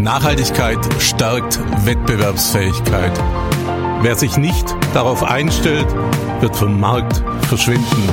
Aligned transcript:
Nachhaltigkeit 0.00 0.78
stärkt 0.98 1.58
Wettbewerbsfähigkeit. 1.84 3.12
Wer 4.02 4.14
sich 4.14 4.36
nicht 4.36 4.74
darauf 4.94 5.22
einstellt, 5.22 5.86
wird 6.40 6.56
vom 6.56 6.80
Markt 6.80 7.22
verschwinden. 7.48 8.08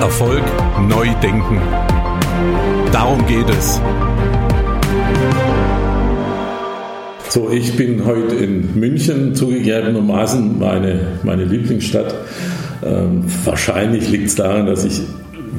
Erfolg 0.00 0.42
neu 0.88 1.08
denken. 1.22 1.60
Darum 2.92 3.26
geht 3.26 3.50
es. 3.50 3.80
So, 7.28 7.50
ich 7.50 7.76
bin 7.76 8.06
heute 8.06 8.36
in 8.36 8.78
München, 8.78 9.34
zugegebenermaßen 9.34 10.58
meine, 10.58 11.18
meine 11.22 11.44
Lieblingsstadt. 11.44 12.14
Ähm, 12.82 13.24
wahrscheinlich 13.44 14.08
liegt 14.08 14.28
es 14.28 14.36
daran, 14.36 14.64
dass 14.64 14.84
ich 14.84 15.02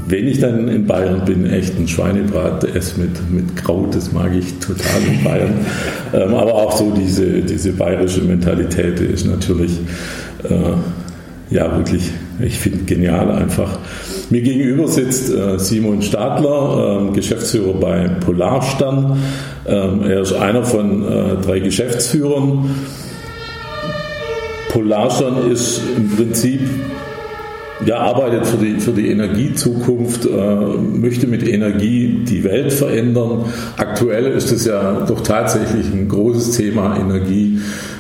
wenn 0.08 0.28
ich 0.28 0.40
dann 0.40 0.68
in 0.68 0.86
Bayern 0.86 1.26
bin, 1.26 1.46
echt 1.50 1.78
ein 1.78 1.88
Schweinebrat 1.88 2.64
esse 2.64 3.00
mit, 3.00 3.30
mit 3.32 3.56
Kraut, 3.56 3.96
das 3.96 4.12
mag 4.12 4.32
ich 4.36 4.54
total 4.60 5.02
in 5.12 5.24
Bayern. 5.24 5.54
ähm, 6.14 6.34
aber 6.34 6.54
auch 6.54 6.72
so 6.72 6.92
diese, 6.92 7.42
diese 7.42 7.74
bayerische 7.74 8.22
Mentalität 8.22 9.00
ist 9.00 9.26
natürlich 9.26 9.72
äh, 10.44 11.54
ja 11.54 11.76
wirklich, 11.76 12.12
ich 12.40 12.60
finde 12.60 12.84
genial 12.86 13.32
einfach. 13.32 13.80
Mir 14.30 14.42
gegenüber 14.42 14.88
sitzt 14.88 15.34
äh, 15.34 15.58
Simon 15.58 16.02
Stadler, 16.02 17.10
äh, 17.10 17.16
Geschäftsführer 17.16 17.74
bei 17.74 18.08
Polarstern. 18.08 19.18
Ähm, 19.66 20.04
er 20.04 20.22
ist 20.22 20.34
einer 20.34 20.64
von 20.64 21.04
äh, 21.04 21.36
drei 21.42 21.60
Geschäftsführern. 21.60 22.70
Polarstern 24.70 25.50
ist 25.50 25.82
im 25.96 26.10
Prinzip 26.10 26.62
ja, 27.86 27.98
arbeitet 27.98 28.46
für 28.48 28.58
die, 28.58 28.80
für 28.80 28.92
die 28.92 29.10
Energiezukunft, 29.10 30.26
äh, 30.26 30.30
möchte 30.30 31.28
mit 31.28 31.48
Energie 31.48 32.24
die 32.28 32.44
Welt 32.44 32.74
verändern. 32.74 33.46
Aktuell 33.78 34.26
ist 34.28 34.52
es 34.52 34.66
ja 34.66 35.06
doch 35.06 35.22
tatsächlich 35.22 35.86
ein 35.94 36.08
großes 36.08 36.58
Thema 36.58 36.98
Energie, 36.98 37.60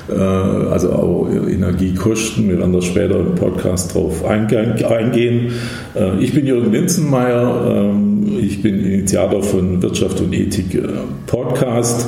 äh, 0.10 0.14
also 0.16 0.92
auch 0.92 1.28
Energiekosten. 1.30 2.50
Wir 2.50 2.60
werden 2.60 2.74
da 2.74 2.82
später 2.82 3.20
im 3.20 3.36
Podcast 3.36 3.94
drauf 3.94 4.26
eingehen. 4.26 5.52
Äh, 5.96 6.20
ich 6.20 6.34
bin 6.34 6.48
Jürgen 6.48 6.72
Linzenmeier, 6.72 7.92
äh, 7.94 8.40
ich 8.40 8.62
bin 8.62 8.84
Initiator 8.84 9.44
von 9.44 9.82
Wirtschaft 9.82 10.20
und 10.22 10.34
Ethik 10.34 10.74
äh, 10.76 10.88
Podcast 11.28 12.08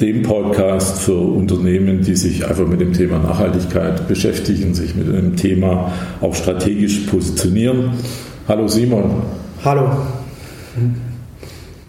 dem 0.00 0.22
Podcast 0.22 1.00
für 1.02 1.16
Unternehmen, 1.18 2.02
die 2.02 2.14
sich 2.14 2.46
einfach 2.46 2.66
mit 2.66 2.80
dem 2.80 2.92
Thema 2.92 3.18
Nachhaltigkeit 3.18 4.06
beschäftigen, 4.06 4.74
sich 4.74 4.94
mit 4.94 5.08
dem 5.08 5.36
Thema 5.36 5.92
auch 6.20 6.34
strategisch 6.34 7.00
positionieren. 7.10 7.90
Hallo 8.46 8.68
Simon. 8.68 9.22
Hallo. 9.64 9.90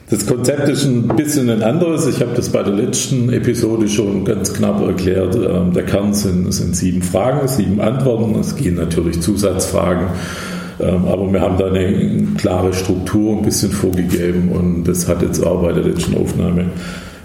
Das 0.09 0.25
Konzept 0.25 0.67
ist 0.69 0.85
ein 0.85 1.07
bisschen 1.15 1.51
ein 1.51 1.61
anderes. 1.61 2.07
Ich 2.07 2.19
habe 2.19 2.31
das 2.35 2.49
bei 2.49 2.63
der 2.63 2.73
letzten 2.73 3.31
Episode 3.31 3.87
schon 3.87 4.25
ganz 4.25 4.53
knapp 4.53 4.81
erklärt. 4.81 5.35
Ähm, 5.35 5.71
der 5.73 5.83
Kern 5.85 6.15
sind, 6.15 6.51
sind 6.51 6.75
sieben 6.75 7.03
Fragen, 7.03 7.47
sieben 7.47 7.79
Antworten. 7.79 8.33
Es 8.39 8.55
gehen 8.55 8.73
natürlich 8.75 9.21
Zusatzfragen. 9.21 10.07
Ähm, 10.79 11.05
aber 11.05 11.31
wir 11.31 11.41
haben 11.41 11.59
da 11.59 11.67
eine 11.67 12.23
klare 12.37 12.73
Struktur 12.73 13.37
ein 13.37 13.43
bisschen 13.43 13.71
vorgegeben 13.71 14.49
und 14.49 14.85
das 14.85 15.07
hat 15.07 15.21
jetzt 15.21 15.45
auch 15.45 15.61
bei 15.61 15.73
der 15.73 15.83
letzten 15.83 16.17
Aufnahme 16.17 16.65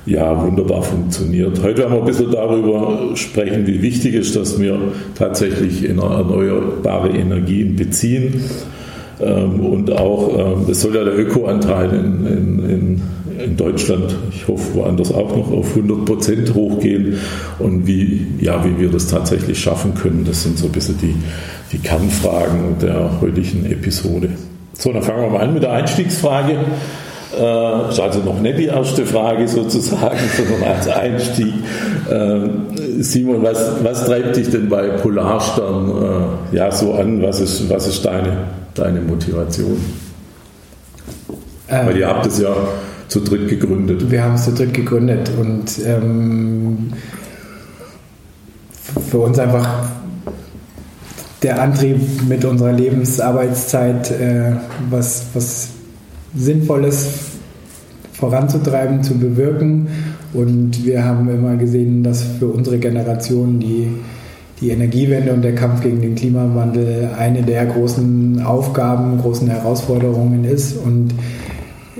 ja, 0.06 0.42
wunderbar 0.42 0.82
funktioniert. 0.82 1.62
Heute 1.62 1.78
werden 1.78 1.94
wir 1.94 2.00
ein 2.00 2.06
bisschen 2.06 2.30
darüber 2.30 2.98
sprechen, 3.14 3.66
wie 3.66 3.80
wichtig 3.80 4.14
es 4.14 4.28
ist, 4.28 4.36
dass 4.36 4.60
wir 4.60 4.78
tatsächlich 5.14 5.88
erneuerbare 5.88 7.08
Energien 7.08 7.76
beziehen. 7.76 8.44
Ähm, 9.20 9.60
und 9.60 9.90
auch, 9.92 10.56
ähm, 10.56 10.64
das 10.66 10.82
soll 10.82 10.94
ja 10.94 11.04
der 11.04 11.18
Ökoanteil 11.18 11.90
in, 11.90 12.26
in, 12.26 12.70
in, 12.70 13.02
in 13.42 13.56
Deutschland, 13.56 14.14
ich 14.30 14.46
hoffe 14.46 14.74
woanders 14.74 15.12
auch 15.12 15.34
noch 15.34 15.50
auf 15.52 15.70
100 15.70 16.04
Prozent 16.04 16.54
hochgehen 16.54 17.18
und 17.58 17.86
wie, 17.86 18.26
ja, 18.40 18.64
wie 18.64 18.80
wir 18.80 18.90
das 18.90 19.06
tatsächlich 19.06 19.58
schaffen 19.58 19.94
können. 19.94 20.24
Das 20.26 20.42
sind 20.42 20.58
so 20.58 20.66
ein 20.66 20.72
bisschen 20.72 20.98
die, 20.98 21.14
die 21.72 21.78
Kernfragen 21.78 22.78
der 22.82 23.20
heutigen 23.20 23.64
Episode. 23.66 24.30
So, 24.74 24.92
dann 24.92 25.02
fangen 25.02 25.22
wir 25.22 25.30
mal 25.30 25.40
an 25.40 25.54
mit 25.54 25.62
der 25.62 25.72
Einstiegsfrage. 25.72 26.58
Äh, 27.38 27.90
ist 27.90 28.00
also 28.00 28.20
noch 28.20 28.40
nicht 28.40 28.58
die 28.58 28.66
erste 28.66 29.04
Frage 29.06 29.46
sozusagen, 29.48 30.18
sondern 30.36 30.62
als 30.68 30.88
Einstieg. 30.88 31.54
Äh, 32.10 33.02
Simon, 33.02 33.42
was, 33.42 33.58
was 33.82 34.04
treibt 34.06 34.36
dich 34.36 34.50
denn 34.50 34.68
bei 34.68 34.88
Polarstern 34.88 36.40
äh, 36.52 36.56
ja, 36.56 36.70
so 36.70 36.94
an? 36.94 37.22
Was 37.22 37.40
ist, 37.40 37.68
was 37.68 37.86
ist 37.86 38.04
deine, 38.04 38.36
deine 38.74 39.00
Motivation? 39.00 39.78
Ähm, 41.68 41.86
Weil 41.86 41.96
ihr 41.96 42.08
habt 42.08 42.26
es 42.26 42.40
ja 42.40 42.54
zu 43.08 43.20
dritt 43.20 43.48
gegründet. 43.48 44.10
Wir 44.10 44.22
haben 44.22 44.34
es 44.34 44.44
zu 44.44 44.52
dritt 44.52 44.74
gegründet 44.74 45.30
und 45.38 45.64
ähm, 45.84 46.92
für 49.10 49.18
uns 49.18 49.38
einfach 49.38 49.88
der 51.42 51.60
Antrieb 51.60 52.00
mit 52.26 52.44
unserer 52.44 52.72
Lebensarbeitszeit, 52.72 54.10
äh, 54.10 54.52
was, 54.90 55.26
was 55.34 55.68
Sinnvolles 56.36 57.34
voranzutreiben, 58.12 59.02
zu 59.02 59.18
bewirken. 59.18 59.88
Und 60.32 60.84
wir 60.84 61.04
haben 61.04 61.28
immer 61.28 61.56
gesehen, 61.56 62.02
dass 62.02 62.22
für 62.22 62.46
unsere 62.46 62.78
Generation 62.78 63.60
die, 63.60 63.88
die 64.60 64.70
Energiewende 64.70 65.32
und 65.32 65.42
der 65.42 65.54
Kampf 65.54 65.82
gegen 65.82 66.00
den 66.00 66.14
Klimawandel 66.14 67.10
eine 67.18 67.42
der 67.42 67.66
großen 67.66 68.42
Aufgaben, 68.42 69.18
großen 69.18 69.48
Herausforderungen 69.48 70.44
ist. 70.44 70.76
Und 70.76 71.14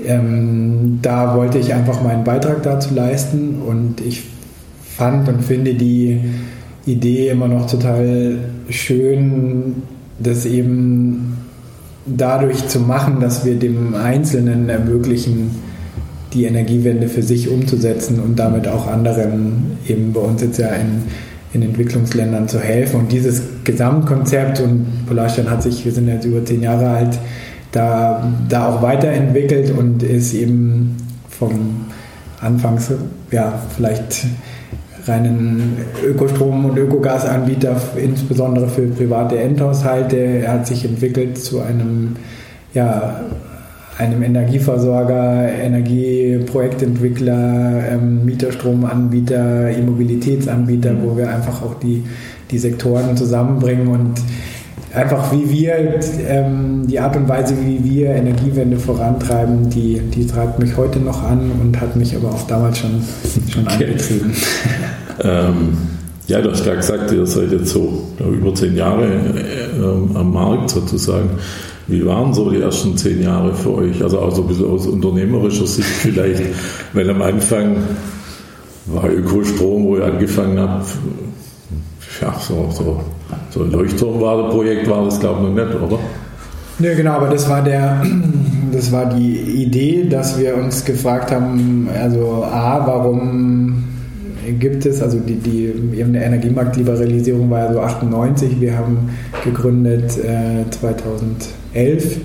ähm, 0.05 0.99
da 1.01 1.35
wollte 1.35 1.57
ich 1.57 1.73
einfach 1.73 2.01
meinen 2.03 2.23
Beitrag 2.23 2.63
dazu 2.63 2.93
leisten. 2.93 3.61
Und 3.65 4.01
ich 4.01 4.23
fand 4.83 5.27
und 5.29 5.43
finde 5.43 5.75
die 5.75 6.21
Idee 6.85 7.29
immer 7.29 7.47
noch 7.47 7.69
total 7.69 8.37
schön, 8.69 9.83
dass 10.19 10.45
eben 10.45 11.37
dadurch 12.05 12.67
zu 12.67 12.79
machen, 12.79 13.19
dass 13.19 13.45
wir 13.45 13.55
dem 13.55 13.95
Einzelnen 13.95 14.69
ermöglichen, 14.69 15.51
die 16.33 16.45
Energiewende 16.45 17.07
für 17.07 17.23
sich 17.23 17.49
umzusetzen 17.49 18.19
und 18.19 18.37
damit 18.37 18.67
auch 18.67 18.87
anderen, 18.87 19.77
eben 19.87 20.13
bei 20.13 20.19
uns 20.19 20.41
jetzt 20.41 20.59
ja 20.59 20.69
in, 20.69 21.03
in 21.53 21.61
Entwicklungsländern 21.61 22.47
zu 22.47 22.59
helfen. 22.59 22.99
Und 23.01 23.11
dieses 23.11 23.41
Gesamtkonzept 23.63 24.59
und 24.59 25.05
Polarstern 25.07 25.49
hat 25.49 25.63
sich, 25.63 25.85
wir 25.85 25.91
sind 25.91 26.07
jetzt 26.07 26.25
über 26.25 26.43
zehn 26.43 26.61
Jahre 26.61 26.89
alt, 26.89 27.17
da, 27.71 28.31
da 28.49 28.69
auch 28.69 28.81
weiterentwickelt 28.81 29.71
und 29.77 30.03
ist 30.03 30.33
eben 30.33 30.97
vom 31.29 31.85
Anfangs, 32.41 32.91
ja, 33.31 33.59
vielleicht 33.75 34.25
reinen 35.05 35.77
Ökostrom- 36.03 36.65
und 36.65 36.77
Ökogasanbieter, 36.77 37.79
insbesondere 37.95 38.67
für 38.67 38.87
private 38.87 39.39
Endhaushalte. 39.39 40.17
Er 40.17 40.51
hat 40.53 40.67
sich 40.67 40.83
entwickelt 40.85 41.37
zu 41.37 41.61
einem, 41.61 42.17
ja, 42.73 43.21
einem 43.97 44.23
Energieversorger, 44.23 45.53
Energieprojektentwickler, 45.53 47.91
ähm, 47.91 48.25
Mieterstromanbieter, 48.25 49.69
Immobilitätsanbieter, 49.69 50.95
wo 51.01 51.15
wir 51.15 51.29
einfach 51.29 51.61
auch 51.61 51.75
die, 51.75 52.03
die 52.51 52.57
Sektoren 52.57 53.15
zusammenbringen 53.15 53.87
und 53.87 54.15
einfach 54.93 55.31
wie 55.31 55.49
wir, 55.49 55.99
ähm, 56.27 56.87
die 56.87 56.99
Art 56.99 57.15
und 57.15 57.27
Weise, 57.27 57.55
wie 57.61 57.83
wir 57.83 58.09
Energiewende 58.09 58.77
vorantreiben, 58.77 59.69
die, 59.69 59.99
die 59.99 60.25
treibt 60.25 60.59
mich 60.59 60.75
heute 60.77 60.99
noch 60.99 61.23
an 61.23 61.51
und 61.61 61.79
hat 61.79 61.95
mich 61.95 62.15
aber 62.15 62.29
auch 62.29 62.47
damals 62.47 62.79
schon, 62.79 63.01
schon 63.49 63.67
okay. 63.67 63.85
angetrieben. 63.85 64.33
ähm, 65.23 65.77
ja, 66.27 66.41
du 66.41 66.51
hast 66.51 66.65
ja 66.65 66.75
gesagt, 66.75 67.11
ihr 67.11 67.25
seid 67.25 67.51
jetzt 67.51 67.69
so 67.69 68.07
über 68.19 68.53
zehn 68.55 68.75
Jahre 68.75 69.05
äh, 69.05 70.17
am 70.17 70.33
Markt 70.33 70.71
sozusagen. 70.71 71.29
Wie 71.87 72.03
waren 72.03 72.33
so 72.33 72.49
die 72.49 72.61
ersten 72.61 72.97
zehn 72.97 73.21
Jahre 73.21 73.53
für 73.53 73.75
euch? 73.75 74.01
Also 74.01 74.19
auch 74.19 74.33
so 74.33 74.41
ein 74.41 74.47
bisschen 74.47 74.67
aus 74.67 74.87
unternehmerischer 74.87 75.67
Sicht 75.67 75.87
vielleicht, 76.01 76.41
wenn 76.93 77.09
am 77.09 77.21
Anfang 77.21 77.77
war 78.87 79.09
Ökostrom, 79.09 79.83
wo 79.83 79.97
ihr 79.97 80.05
angefangen 80.05 80.59
habt, 80.59 80.87
ja, 82.21 82.35
so, 82.39 82.69
so 82.71 83.01
so 83.49 83.63
ein 83.63 83.71
Leuchtturmprojekt 83.71 84.89
war 84.89 85.05
das, 85.05 85.19
glaube 85.19 85.47
ich, 85.47 85.55
noch 85.55 85.65
nicht, 85.65 85.81
oder? 85.81 85.99
Nö, 86.77 86.95
genau, 86.95 87.11
aber 87.11 87.29
das 87.29 87.49
war 87.49 87.61
der, 87.61 88.03
das 88.71 88.91
war 88.91 89.05
die 89.05 89.63
Idee, 89.63 90.07
dass 90.09 90.39
wir 90.39 90.55
uns 90.55 90.83
gefragt 90.83 91.31
haben, 91.31 91.89
also 91.97 92.43
A, 92.43 92.85
warum 92.85 93.83
gibt 94.59 94.85
es, 94.85 95.01
also 95.01 95.19
die, 95.19 95.35
die 95.35 95.65
eben 95.97 96.09
eine 96.09 96.23
Energiemarktliberalisierung 96.23 97.49
war 97.49 97.59
ja 97.59 97.73
so 97.73 97.79
98, 97.79 98.59
wir 98.59 98.77
haben 98.77 99.09
gegründet 99.43 100.17
äh, 100.17 100.69
2011 100.69 102.17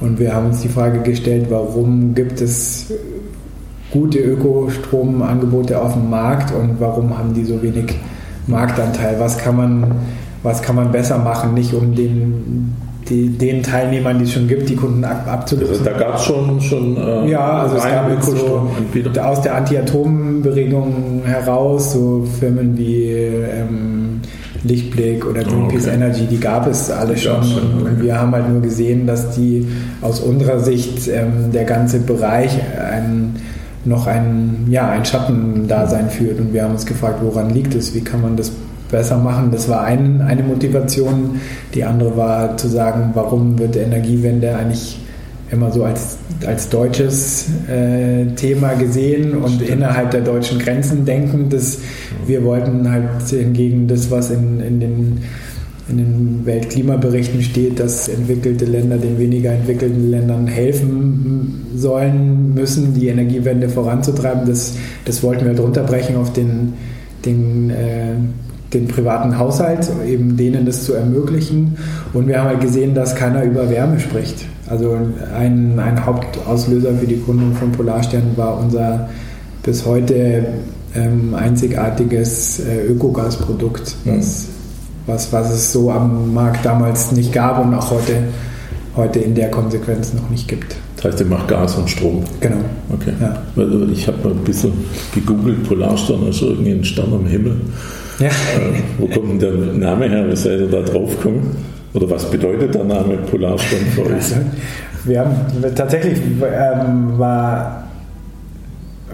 und 0.00 0.18
wir 0.18 0.34
haben 0.34 0.46
uns 0.46 0.60
die 0.60 0.68
Frage 0.68 1.00
gestellt, 1.00 1.46
warum 1.50 2.14
gibt 2.14 2.40
es 2.40 2.92
gute 3.90 4.18
Ökostromangebote 4.18 5.80
auf 5.80 5.94
dem 5.94 6.10
Markt 6.10 6.52
und 6.52 6.80
warum 6.80 7.16
haben 7.16 7.34
die 7.34 7.44
so 7.44 7.62
wenig 7.62 7.94
Marktanteil? 8.46 9.18
Was 9.18 9.38
kann 9.38 9.56
man 9.56 9.84
was 10.42 10.62
kann 10.62 10.76
man 10.76 10.92
besser 10.92 11.18
machen, 11.18 11.54
nicht 11.54 11.74
um 11.74 11.94
den, 11.94 12.74
die, 13.08 13.28
den 13.28 13.62
Teilnehmern, 13.62 14.18
die 14.18 14.24
es 14.24 14.32
schon 14.32 14.46
gibt, 14.46 14.68
die 14.68 14.76
Kunden 14.76 15.04
ab, 15.04 15.26
abzulösen. 15.26 15.70
Also 15.70 15.84
da 15.84 15.92
gab 15.92 16.16
es 16.16 16.24
schon, 16.24 16.60
schon 16.60 16.96
äh, 16.96 17.30
ja, 17.30 17.62
also 17.62 17.76
es 17.76 17.84
gab 17.84 18.22
so 18.22 18.70
aus 19.20 19.40
der 19.42 19.56
Anti-Atom-Bewegung 19.56 21.22
heraus 21.24 21.92
so 21.92 22.26
Firmen 22.38 22.76
wie 22.76 23.06
ähm, 23.10 24.20
Lichtblick 24.64 25.24
oder 25.24 25.44
Greenpeace 25.44 25.86
okay. 25.86 25.94
Energy, 25.94 26.26
die 26.26 26.40
gab 26.40 26.66
es 26.66 26.90
alle 26.90 27.16
schon. 27.16 27.42
schon. 27.44 27.82
Und 27.82 28.02
wir 28.02 28.20
haben 28.20 28.32
halt 28.32 28.48
nur 28.48 28.60
gesehen, 28.60 29.06
dass 29.06 29.30
die 29.34 29.66
aus 30.00 30.20
unserer 30.20 30.60
Sicht 30.60 31.08
ähm, 31.08 31.52
der 31.52 31.64
ganze 31.64 32.00
Bereich 32.00 32.58
ein, 32.78 33.36
noch 33.84 34.06
ein, 34.06 34.66
ja, 34.68 34.90
ein 34.90 35.04
Schattendasein 35.04 36.10
führt. 36.10 36.40
Und 36.40 36.52
wir 36.52 36.64
haben 36.64 36.72
uns 36.72 36.86
gefragt, 36.86 37.20
woran 37.22 37.50
liegt 37.50 37.74
es? 37.74 37.94
Wie 37.94 38.00
kann 38.00 38.20
man 38.20 38.36
das 38.36 38.52
besser 38.90 39.18
machen? 39.18 39.50
Das 39.50 39.68
war 39.68 39.84
ein, 39.84 40.20
eine 40.22 40.42
Motivation. 40.42 41.40
Die 41.74 41.84
andere 41.84 42.16
war 42.16 42.56
zu 42.56 42.68
sagen, 42.68 43.10
warum 43.14 43.58
wird 43.58 43.74
die 43.74 43.80
Energiewende 43.80 44.56
eigentlich 44.56 44.98
immer 45.50 45.72
so 45.72 45.84
als, 45.84 46.18
als 46.46 46.68
deutsches 46.68 47.46
äh, 47.68 48.26
Thema 48.36 48.74
gesehen 48.74 49.34
und 49.34 49.52
Stimmt. 49.52 49.70
innerhalb 49.70 50.10
der 50.10 50.20
deutschen 50.20 50.58
Grenzen 50.58 51.04
denken. 51.04 51.48
Dass 51.48 51.78
wir 52.26 52.44
wollten 52.44 52.90
halt 52.90 53.28
hingegen 53.28 53.88
das, 53.88 54.10
was 54.10 54.30
in, 54.30 54.60
in 54.60 54.80
den 54.80 55.18
in 55.88 55.96
den 55.96 56.40
Weltklimaberichten 56.44 57.42
steht, 57.42 57.80
dass 57.80 58.08
entwickelte 58.08 58.66
Länder 58.66 58.98
den 58.98 59.18
weniger 59.18 59.52
entwickelten 59.52 60.10
Ländern 60.10 60.46
helfen 60.46 61.66
sollen, 61.76 62.52
müssen, 62.52 62.92
die 62.92 63.08
Energiewende 63.08 63.68
voranzutreiben. 63.68 64.46
Das, 64.46 64.74
das 65.06 65.22
wollten 65.22 65.46
wir 65.46 65.54
drunter 65.54 65.84
brechen 65.84 66.16
auf 66.16 66.32
den, 66.32 66.74
den 67.24 67.70
äh, 67.70 68.16
den 68.72 68.86
privaten 68.86 69.38
Haushalt, 69.38 69.88
eben 70.06 70.36
denen 70.36 70.66
das 70.66 70.84
zu 70.84 70.94
ermöglichen. 70.94 71.76
Und 72.12 72.28
wir 72.28 72.38
haben 72.38 72.48
halt 72.48 72.60
gesehen, 72.60 72.94
dass 72.94 73.14
keiner 73.14 73.44
über 73.44 73.70
Wärme 73.70 73.98
spricht. 73.98 74.44
Also 74.68 74.96
ein, 75.36 75.78
ein 75.78 76.04
Hauptauslöser 76.04 76.94
für 76.94 77.06
die 77.06 77.22
Gründung 77.22 77.54
von 77.54 77.72
Polarstern 77.72 78.36
war 78.36 78.58
unser 78.58 79.08
bis 79.62 79.86
heute 79.86 80.46
ähm, 80.94 81.34
einzigartiges 81.34 82.60
äh, 82.60 82.86
Ökogasprodukt, 82.86 83.96
mhm. 84.04 84.18
was, 84.18 84.46
was, 85.06 85.32
was 85.32 85.50
es 85.50 85.72
so 85.72 85.90
am 85.90 86.34
Markt 86.34 86.64
damals 86.64 87.12
nicht 87.12 87.32
gab 87.32 87.64
und 87.64 87.74
auch 87.74 87.90
heute, 87.90 88.24
heute 88.98 89.20
in 89.20 89.34
der 89.34 89.50
Konsequenz 89.50 90.12
noch 90.12 90.28
nicht 90.28 90.46
gibt. 90.46 90.76
Das 90.96 91.06
heißt, 91.06 91.20
ihr 91.20 91.26
macht 91.26 91.48
Gas 91.48 91.76
und 91.76 91.88
Strom. 91.88 92.22
Genau. 92.40 92.56
Okay. 92.92 93.12
Ja. 93.20 93.40
Ich 93.90 94.06
habe 94.06 94.18
mal 94.24 94.32
ein 94.32 94.44
bisschen 94.44 94.72
gegoogelt, 95.14 95.66
Polarstern 95.66 96.28
ist 96.28 96.42
irgendwie 96.42 96.72
ein 96.72 96.84
Stern 96.84 97.14
am 97.14 97.26
Himmel. 97.26 97.56
Ja. 98.18 98.26
Äh, 98.26 98.82
wo 98.98 99.06
kommt 99.06 99.30
denn 99.30 99.38
der 99.38 99.72
Name 99.74 100.08
her? 100.08 100.28
Wie 100.28 100.36
seid 100.36 100.60
ihr 100.60 100.66
da 100.66 100.82
drauf 100.82 101.16
gekommen? 101.16 101.56
Oder 101.94 102.10
was 102.10 102.30
bedeutet 102.30 102.74
der 102.74 102.84
Name 102.84 103.16
Polarstern 103.30 103.80
für 103.94 104.02
euch? 104.02 104.12
Also, 104.12 104.36
wir 105.04 105.20
haben 105.20 105.34
tatsächlich 105.74 106.18
ähm, 106.42 107.18
war 107.18 107.84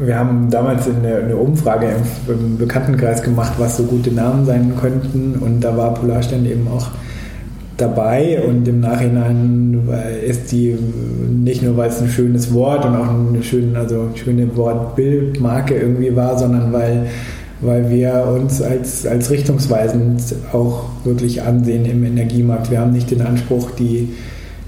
wir 0.01 0.19
haben 0.19 0.51
damals 0.51 0.89
eine, 0.89 1.17
eine 1.19 1.37
Umfrage 1.37 1.87
im, 1.87 2.35
im, 2.35 2.59
Bekanntenkreis 2.59 3.23
gemacht, 3.23 3.53
was 3.59 3.77
so 3.77 3.85
gute 3.85 4.11
Namen 4.11 4.45
sein 4.45 4.73
könnten 4.81 5.37
und 5.37 5.61
da 5.61 5.77
war 5.77 5.95
Polarstern 5.95 6.45
eben 6.47 6.67
auch 6.69 6.89
dabei 7.77 8.43
und 8.47 8.67
im 8.69 8.81
Nachhinein 8.81 9.89
ist 10.27 10.53
die 10.53 10.77
nicht 11.29 11.63
nur, 11.63 11.77
weil 11.77 11.89
es 11.89 12.01
ein 12.01 12.09
schönes 12.09 12.53
Wort 12.55 12.85
und 12.85 12.95
auch 12.95 13.09
eine 13.09 13.43
schöne, 13.43 13.79
also 13.79 14.09
schöne 14.15 14.57
Wortbildmarke 14.57 15.75
irgendwie 15.75 16.15
war, 16.15 16.39
sondern 16.39 16.73
weil 16.73 17.07
weil 17.61 17.91
wir 17.91 18.27
uns 18.27 18.61
als, 18.61 19.07
als 19.07 19.31
richtungsweisend 19.31 20.23
auch 20.53 20.85
wirklich 21.05 21.43
ansehen 21.43 21.85
im 21.87 22.05
Energiemarkt. 22.05 22.71
Wir 22.71 22.81
haben 22.81 22.93
nicht 22.93 23.11
den 23.11 23.23
Anspruch, 23.23 23.71
die, 23.73 24.13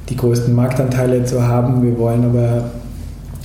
die 0.08 0.16
größten 0.16 0.54
Marktanteile 0.54 1.24
zu 1.24 1.46
haben. 1.46 1.82
Wir 1.82 1.98
wollen 1.98 2.24
aber 2.24 2.70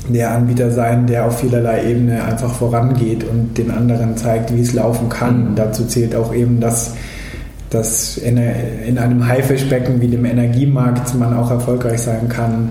der 0.10 0.32
Anbieter 0.32 0.72
sein, 0.72 1.06
der 1.08 1.26
auf 1.26 1.40
vielerlei 1.40 1.92
Ebene 1.92 2.24
einfach 2.24 2.54
vorangeht 2.54 3.24
und 3.24 3.58
den 3.58 3.72
anderen 3.72 4.18
zeigt, 4.18 4.56
wie 4.56 4.62
es 4.62 4.74
laufen 4.74 5.10
kann. 5.10 5.52
Mhm. 5.52 5.56
Dazu 5.56 5.86
zählt 5.86 6.16
auch 6.16 6.34
eben, 6.34 6.60
dass, 6.60 6.96
dass 7.72 8.18
in, 8.18 8.38
in 8.38 8.98
einem 9.00 9.28
Haifischbecken 9.28 10.00
wie 10.00 10.08
dem 10.08 10.26
Energiemarkt 10.26 11.16
man 11.16 11.36
auch 11.36 11.50
erfolgreich 11.50 12.02
sein 12.02 12.30
kann 12.30 12.70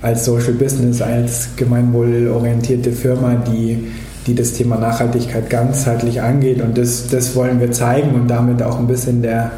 als 0.00 0.24
Social 0.24 0.52
Business, 0.52 1.02
als 1.02 1.48
gemeinwohlorientierte 1.56 2.92
Firma, 2.92 3.34
die 3.34 3.88
die 4.26 4.34
das 4.34 4.52
Thema 4.52 4.76
Nachhaltigkeit 4.76 5.50
ganzheitlich 5.50 6.20
angeht. 6.22 6.62
Und 6.62 6.78
das, 6.78 7.08
das 7.08 7.36
wollen 7.36 7.60
wir 7.60 7.72
zeigen 7.72 8.14
und 8.14 8.28
damit 8.28 8.62
auch 8.62 8.78
ein 8.78 8.86
bisschen 8.86 9.22
der, 9.22 9.52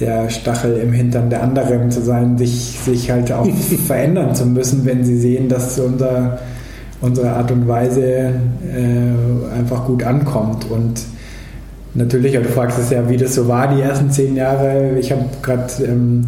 der 0.00 0.30
Stachel 0.30 0.78
im 0.78 0.92
Hintern 0.92 1.30
der 1.30 1.42
anderen 1.42 1.90
zu 1.90 2.02
sein, 2.02 2.36
sich, 2.36 2.78
sich 2.84 3.10
halt 3.10 3.30
auch 3.32 3.46
verändern 3.86 4.34
zu 4.34 4.46
müssen, 4.46 4.84
wenn 4.84 5.04
sie 5.04 5.18
sehen, 5.18 5.48
dass 5.48 5.78
unser, 5.78 6.38
unsere 7.00 7.30
Art 7.30 7.50
und 7.50 7.68
Weise 7.68 8.02
äh, 8.02 9.56
einfach 9.56 9.86
gut 9.86 10.02
ankommt. 10.02 10.68
Und 10.70 11.00
natürlich, 11.94 12.32
du 12.32 12.44
fragst 12.44 12.78
es 12.78 12.90
ja, 12.90 13.08
wie 13.08 13.16
das 13.16 13.34
so 13.34 13.48
war 13.48 13.74
die 13.74 13.80
ersten 13.80 14.10
zehn 14.10 14.36
Jahre. 14.36 14.98
Ich 14.98 15.12
habe 15.12 15.24
gerade 15.42 15.72
ähm, 15.84 16.26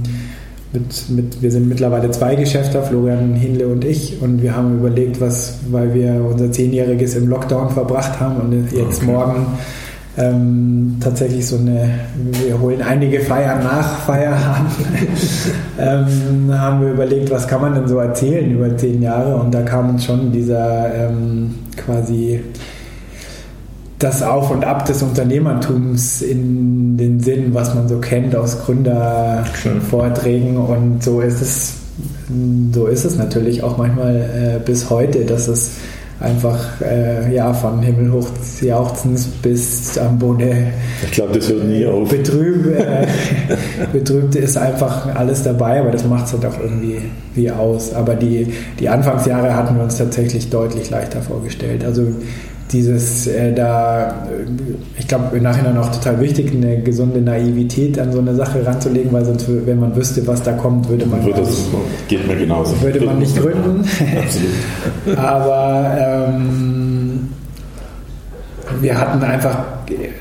mit, 0.72 1.10
mit, 1.10 1.42
wir 1.42 1.50
sind 1.50 1.68
mittlerweile 1.68 2.10
zwei 2.10 2.34
Geschäfte, 2.34 2.82
Florian 2.82 3.34
Hinle 3.34 3.68
und 3.68 3.84
ich, 3.84 4.20
und 4.20 4.42
wir 4.42 4.54
haben 4.56 4.78
überlegt, 4.78 5.20
was, 5.20 5.58
weil 5.70 5.94
wir 5.94 6.24
unser 6.28 6.50
Zehnjähriges 6.50 7.14
im 7.16 7.28
Lockdown 7.28 7.70
verbracht 7.70 8.20
haben 8.20 8.36
und 8.36 8.72
jetzt 8.72 9.02
okay. 9.02 9.06
morgen 9.06 9.46
ähm, 10.18 10.96
tatsächlich 11.00 11.46
so 11.46 11.56
eine, 11.56 11.90
wir 12.44 12.58
holen 12.60 12.80
einige 12.82 13.20
Feiern 13.20 13.62
nach 13.62 14.00
Feierabend, 14.00 14.70
ähm, 15.78 16.58
haben 16.58 16.80
wir 16.80 16.92
überlegt, 16.92 17.30
was 17.30 17.46
kann 17.46 17.60
man 17.60 17.74
denn 17.74 17.86
so 17.86 17.98
erzählen 17.98 18.50
über 18.50 18.76
zehn 18.76 19.02
Jahre 19.02 19.36
und 19.36 19.52
da 19.52 19.62
kam 19.62 19.90
uns 19.90 20.04
schon 20.04 20.32
dieser 20.32 20.94
ähm, 20.94 21.54
quasi 21.76 22.40
das 23.98 24.22
Auf 24.22 24.50
und 24.50 24.64
Ab 24.64 24.84
des 24.84 25.02
Unternehmertums 25.02 26.20
in 26.22 26.96
den 26.98 27.20
Sinn, 27.20 27.54
was 27.54 27.74
man 27.74 27.88
so 27.88 27.98
kennt 27.98 28.36
aus 28.36 28.62
Gründervorträgen. 28.64 30.58
Und 30.58 31.02
so 31.02 31.20
ist 31.20 31.40
es, 31.40 31.74
so 32.72 32.86
ist 32.86 33.04
es 33.04 33.16
natürlich 33.16 33.62
auch 33.62 33.78
manchmal 33.78 34.16
äh, 34.16 34.58
bis 34.64 34.90
heute, 34.90 35.24
dass 35.24 35.48
es 35.48 35.72
einfach 36.20 36.80
äh, 36.80 37.34
ja, 37.34 37.52
von 37.52 37.82
himmelhoch 37.82 38.28
jauchzens 38.62 39.26
bis 39.26 39.98
am 39.98 40.18
Boden. 40.18 40.68
Ich 41.04 41.10
glaube, 41.12 41.38
das 41.38 41.48
hört 41.48 41.64
nie 41.64 41.84
auf. 41.86 42.08
Betrüb, 42.08 42.66
äh, 42.66 43.06
betrübt 43.92 44.34
ist 44.34 44.56
einfach 44.56 45.14
alles 45.14 45.42
dabei, 45.42 45.80
aber 45.80 45.90
das 45.90 46.06
macht 46.06 46.26
es 46.26 46.32
halt 46.32 46.46
auch 46.46 46.58
irgendwie 46.58 47.02
wie 47.34 47.50
aus. 47.50 47.94
Aber 47.94 48.14
die, 48.14 48.52
die 48.78 48.88
Anfangsjahre 48.88 49.54
hatten 49.54 49.76
wir 49.76 49.84
uns 49.84 49.98
tatsächlich 49.98 50.48
deutlich 50.48 50.88
leichter 50.88 51.20
vorgestellt. 51.20 51.84
Also 51.84 52.06
dieses 52.72 53.26
äh, 53.26 53.52
da, 53.52 54.08
äh, 54.08 54.12
ich 54.98 55.06
glaube 55.06 55.36
im 55.36 55.42
Nachhinein 55.42 55.76
auch 55.78 55.90
total 55.90 56.20
wichtig, 56.20 56.52
eine 56.52 56.80
gesunde 56.82 57.20
Naivität 57.20 57.98
an 57.98 58.12
so 58.12 58.18
eine 58.18 58.34
Sache 58.34 58.64
ranzulegen, 58.66 59.12
weil 59.12 59.24
sonst, 59.24 59.46
wenn 59.48 59.80
man 59.80 59.94
wüsste, 59.94 60.26
was 60.26 60.42
da 60.42 60.52
kommt, 60.52 60.88
würde 60.88 61.06
man 61.06 61.24
würde 61.24 61.40
das, 61.40 61.64
geht 62.08 62.26
mir 62.26 62.36
genauso. 62.36 62.80
Würde 62.80 63.00
man 63.00 63.18
nicht 63.18 63.36
gründen. 63.40 63.84
Absolut. 64.16 65.18
Aber 65.18 65.96
ähm, 65.98 67.28
wir 68.80 68.98
hatten 68.98 69.22
einfach 69.22 69.58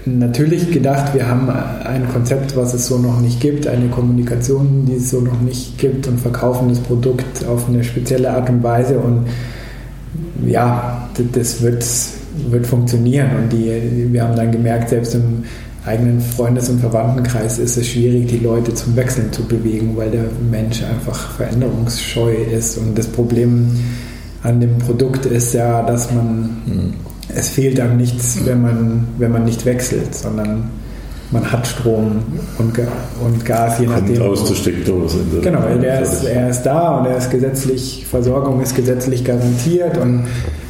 natürlich 0.05 0.71
gedacht, 0.71 1.15
wir 1.15 1.27
haben 1.27 1.49
ein 1.49 2.07
Konzept, 2.13 2.55
was 2.55 2.75
es 2.75 2.85
so 2.85 2.99
noch 2.99 3.19
nicht 3.19 3.39
gibt, 3.39 3.65
eine 3.67 3.87
Kommunikation, 3.87 4.85
die 4.85 4.95
es 4.95 5.09
so 5.09 5.19
noch 5.19 5.41
nicht 5.41 5.79
gibt 5.79 6.07
und 6.07 6.19
verkaufen 6.19 6.69
das 6.69 6.79
Produkt 6.79 7.45
auf 7.47 7.67
eine 7.67 7.83
spezielle 7.83 8.31
Art 8.31 8.49
und 8.49 8.61
Weise 8.61 8.99
und 8.99 9.25
ja, 10.45 11.09
das 11.33 11.61
wird 11.63 11.83
wird 12.49 12.67
funktionieren. 12.67 13.29
Und 13.35 13.53
die, 13.53 14.07
wir 14.11 14.23
haben 14.23 14.35
dann 14.35 14.51
gemerkt, 14.51 14.89
selbst 14.89 15.15
im 15.15 15.43
eigenen 15.85 16.19
Freundes- 16.19 16.69
und 16.69 16.79
Verwandtenkreis 16.79 17.59
ist 17.59 17.77
es 17.77 17.87
schwierig, 17.87 18.27
die 18.27 18.39
Leute 18.39 18.73
zum 18.73 18.95
Wechseln 18.95 19.31
zu 19.31 19.43
bewegen, 19.43 19.95
weil 19.95 20.09
der 20.09 20.25
Mensch 20.49 20.83
einfach 20.83 21.31
veränderungsscheu 21.33 22.33
ist. 22.33 22.77
Und 22.77 22.97
das 22.97 23.07
Problem 23.07 23.71
an 24.43 24.59
dem 24.59 24.77
Produkt 24.79 25.25
ist 25.25 25.53
ja, 25.53 25.83
dass 25.83 26.11
man, 26.11 26.61
mhm. 26.65 26.93
es 27.35 27.49
fehlt 27.49 27.77
dann 27.77 27.97
nichts, 27.97 28.39
wenn 28.45 28.61
man, 28.61 29.07
wenn 29.17 29.31
man 29.31 29.45
nicht 29.45 29.65
wechselt, 29.65 30.15
sondern 30.15 30.69
man 31.31 31.51
hat 31.51 31.65
Strom 31.67 32.23
und, 32.57 32.79
und 33.23 33.45
Gas, 33.45 33.79
je 33.79 33.87
nachdem. 33.87 34.17
Kommt 34.17 34.29
aus 34.29 34.45
der 34.45 34.55
Steckdose. 34.55 35.19
Genau, 35.41 35.61
er 35.61 36.01
ist, 36.01 36.23
er 36.23 36.49
ist 36.49 36.63
da 36.63 36.99
und 36.99 37.07
er 37.07 37.17
ist 37.17 37.31
gesetzlich, 37.31 38.05
Versorgung 38.09 38.61
ist 38.61 38.75
gesetzlich 38.75 39.23
garantiert 39.23 39.97
und 39.97 40.25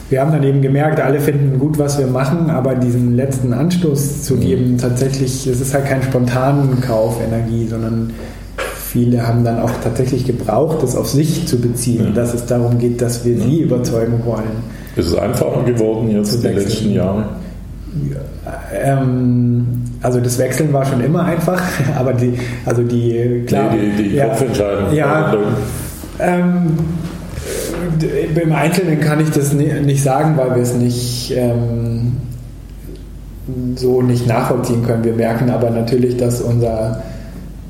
wir 0.10 0.22
haben 0.22 0.32
dann 0.32 0.44
eben 0.44 0.62
gemerkt, 0.62 1.00
alle 1.00 1.20
finden 1.20 1.58
gut, 1.60 1.80
was 1.80 1.98
wir 1.98 2.08
machen, 2.08 2.50
aber 2.50 2.76
diesen 2.76 3.16
letzten 3.16 3.54
Anstoß 3.54 4.24
zu 4.24 4.38
geben, 4.38 4.74
mhm. 4.74 4.78
tatsächlich, 4.78 5.48
es 5.48 5.60
ist 5.60 5.74
halt 5.74 5.86
kein 5.86 6.04
spontanen 6.04 6.80
Kaufenergie, 6.82 7.68
sondern 7.68 8.12
viele 8.58 9.28
haben 9.28 9.44
dann 9.44 9.60
auch 9.60 9.72
tatsächlich 9.84 10.26
gebraucht, 10.26 10.84
das 10.84 10.96
auf 10.96 11.10
sich 11.10 11.48
zu 11.48 11.60
beziehen, 11.60 12.06
ja. 12.06 12.12
dass 12.12 12.34
es 12.34 12.46
darum 12.46 12.78
geht, 12.78 13.02
dass 13.02 13.26
wir 13.26 13.36
ja. 13.36 13.44
sie 13.44 13.62
überzeugen 13.62 14.22
wollen. 14.26 14.64
Ist 14.96 15.08
es 15.08 15.16
einfacher 15.16 15.64
geworden 15.64 16.12
jetzt 16.12 16.36
in 16.36 16.42
den 16.42 16.56
letzten 16.56 16.92
Jahren? 16.92 17.26
Ähm, 18.74 19.66
also 20.02 20.20
das 20.20 20.38
Wechseln 20.38 20.72
war 20.72 20.86
schon 20.86 21.04
immer 21.04 21.26
einfach, 21.26 21.62
aber 21.98 22.14
die, 22.14 22.38
also 22.66 22.84
die, 22.84 23.44
klar, 23.48 23.72
die, 23.74 24.04
die, 24.04 24.10
die 24.10 24.16
ja, 24.16 24.28
Kopfentscheidung. 24.28 24.94
Ja, 24.94 25.34
ähm, 26.20 26.78
im 28.42 28.54
Einzelnen 28.54 29.00
kann 29.00 29.20
ich 29.20 29.30
das 29.32 29.54
nicht 29.54 30.04
sagen, 30.04 30.38
weil 30.38 30.56
wir 30.56 30.62
es 30.62 30.74
nicht 30.74 31.34
ähm, 31.36 32.14
so 33.76 34.02
nicht 34.02 34.28
nachvollziehen 34.28 34.84
können. 34.84 35.04
Wir 35.04 35.14
merken 35.14 35.50
aber 35.50 35.70
natürlich, 35.70 36.18
dass 36.18 36.42
unser 36.42 37.04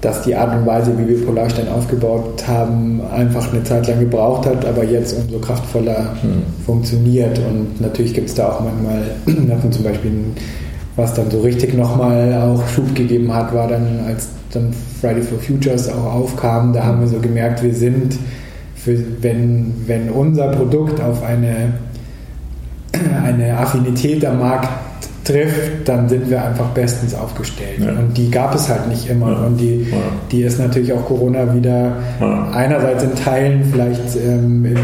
dass 0.06 0.22
die 0.22 0.36
Art 0.36 0.56
und 0.56 0.66
Weise, 0.68 0.94
wie 0.98 1.08
wir 1.08 1.26
Polarstein 1.26 1.68
aufgebaut 1.68 2.44
haben, 2.48 3.02
einfach 3.12 3.52
eine 3.52 3.64
Zeit 3.64 3.88
lang 3.88 4.00
gebraucht 4.00 4.46
hat, 4.46 4.64
aber 4.64 4.84
jetzt 4.84 5.18
umso 5.18 5.40
kraftvoller 5.40 6.14
hm. 6.22 6.44
funktioniert. 6.64 7.40
Und 7.40 7.82
natürlich 7.82 8.14
gibt 8.14 8.30
es 8.30 8.36
da 8.36 8.50
auch 8.50 8.62
manchmal, 8.62 9.02
hatten 9.52 9.72
zum 9.72 9.84
Beispiel, 9.84 10.12
was 10.96 11.16
dann 11.16 11.32
so 11.32 11.42
richtig 11.42 11.74
nochmal 11.74 12.34
auch 12.36 12.68
Schub 12.68 12.94
gegeben 12.94 13.34
hat, 13.34 13.54
war 13.54 13.68
dann, 13.68 14.02
als 14.08 14.30
dann 14.52 14.74
Friday 15.02 15.24
for 15.24 15.40
Futures 15.40 15.90
auch 15.90 16.14
aufkam, 16.14 16.72
da 16.72 16.84
haben 16.84 17.02
wir 17.02 17.08
so 17.08 17.20
gemerkt, 17.20 17.64
wir 17.64 17.74
sind, 17.74 18.16
für, 18.86 19.00
wenn, 19.22 19.74
wenn 19.88 20.12
unser 20.12 20.50
Produkt 20.50 21.02
auf 21.02 21.24
eine, 21.24 21.74
eine 23.24 23.58
Affinität 23.58 24.24
am 24.24 24.40
Markt 24.40 24.70
trifft, 25.24 25.90
dann 25.90 26.08
sind 26.08 26.30
wir 26.30 26.46
einfach 26.46 26.70
bestens 26.70 27.16
aufgestellt. 27.16 27.80
Ja. 27.80 27.94
Und 27.94 28.16
die 28.16 28.30
gab 28.30 28.54
es 28.54 28.70
halt 28.70 28.88
nicht 28.88 29.10
immer. 29.10 29.32
Ja. 29.32 29.38
Und 29.48 29.60
die, 29.60 29.88
ja. 29.90 29.98
die 30.32 30.44
ist 30.44 30.60
natürlich 30.60 30.94
auch 30.94 31.04
Corona 31.04 31.52
wieder 31.52 31.94
einerseits 32.54 33.04
in 33.04 33.16
Teilen 33.16 33.64
vielleicht 33.72 34.16
ähm, 34.18 34.64
im, 34.66 34.78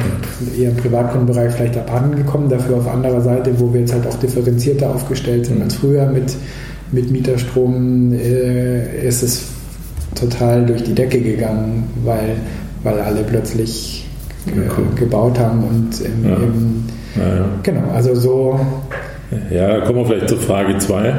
eher 0.60 0.72
im 0.72 0.77
Privatkundenbereich 0.77 1.53
vielleicht 1.53 1.77
abhanden 1.77 2.15
gekommen, 2.15 2.50
dafür 2.50 2.77
auf 2.77 2.88
anderer 2.88 3.22
Seite, 3.22 3.51
wo 3.60 3.72
wir 3.72 3.81
jetzt 3.81 3.93
halt 3.93 4.08
auch 4.08 4.17
differenzierter 4.17 4.89
aufgestellt 4.89 5.46
sind 5.46 5.62
als 5.62 5.75
früher 5.75 6.08
mit, 6.08 6.36
mit 6.91 7.12
Mieterstrom, 7.12 8.13
äh, 8.13 9.05
ist 9.08 9.22
es 9.22 9.43
total 10.15 10.65
durch 10.65 10.84
die 10.84 10.96
Decke 10.96 11.22
gegangen, 11.22 11.84
weil, 12.03 12.36
weil 12.83 13.00
alle 13.00 13.23
plötzlich 13.23 14.05
äh, 14.47 15.00
gebaut 15.00 15.39
haben 15.39 15.63
und 15.63 16.01
im, 16.01 16.25
im, 16.25 16.83
genau, 17.63 17.91
also 17.93 18.15
so 18.15 18.59
ja, 19.50 19.79
kommen 19.81 20.00
wir 20.00 20.05
vielleicht 20.05 20.29
zur 20.29 20.39
Frage 20.39 20.77
2. 20.77 21.13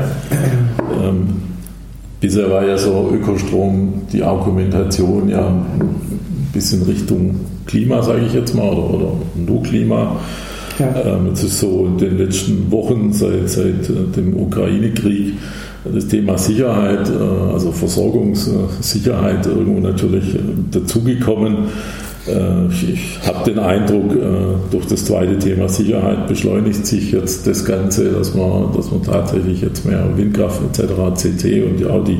Ähm, 1.02 1.28
bisher 2.20 2.50
war 2.50 2.66
ja 2.66 2.76
so 2.76 3.10
Ökostrom 3.12 4.02
die 4.12 4.22
Argumentation 4.22 5.28
ja 5.28 5.48
ein 5.48 6.50
bisschen 6.52 6.82
Richtung 6.82 7.40
Klima, 7.66 8.02
sage 8.02 8.22
ich 8.26 8.34
jetzt 8.34 8.54
mal, 8.54 8.68
oder, 8.68 8.94
oder 8.94 9.12
nur 9.34 9.62
Klima. 9.62 10.16
Ja. 10.78 11.16
Ähm, 11.16 11.28
jetzt 11.28 11.42
ist 11.42 11.58
so 11.58 11.86
in 11.86 11.98
den 11.98 12.18
letzten 12.18 12.70
Wochen 12.70 13.12
seit, 13.12 13.48
seit 13.48 13.88
äh, 13.88 14.06
dem 14.14 14.36
Ukraine-Krieg 14.36 15.34
das 15.84 16.06
Thema 16.06 16.38
Sicherheit, 16.38 17.08
äh, 17.08 17.52
also 17.52 17.72
Versorgungssicherheit 17.72 19.46
irgendwo 19.46 19.80
natürlich 19.80 20.34
äh, 20.34 20.38
dazugekommen. 20.70 21.56
Äh, 22.28 22.66
ich 22.92 23.18
habe 23.26 23.50
den 23.50 23.58
Eindruck, 23.58 24.14
durch 24.70 24.86
das 24.86 25.04
zweite 25.04 25.38
Thema 25.38 25.68
Sicherheit 25.68 26.28
beschleunigt 26.28 26.86
sich 26.86 27.12
jetzt 27.12 27.46
das 27.46 27.64
Ganze, 27.64 28.10
dass 28.10 28.34
man, 28.34 28.72
dass 28.74 28.90
man 28.90 29.02
tatsächlich 29.02 29.60
jetzt 29.60 29.84
mehr 29.84 30.04
Windkraft 30.16 30.60
etc., 30.62 30.92
CT 31.14 31.44
und 31.64 31.80
ja 31.80 31.90
auch 31.90 32.04
die 32.04 32.18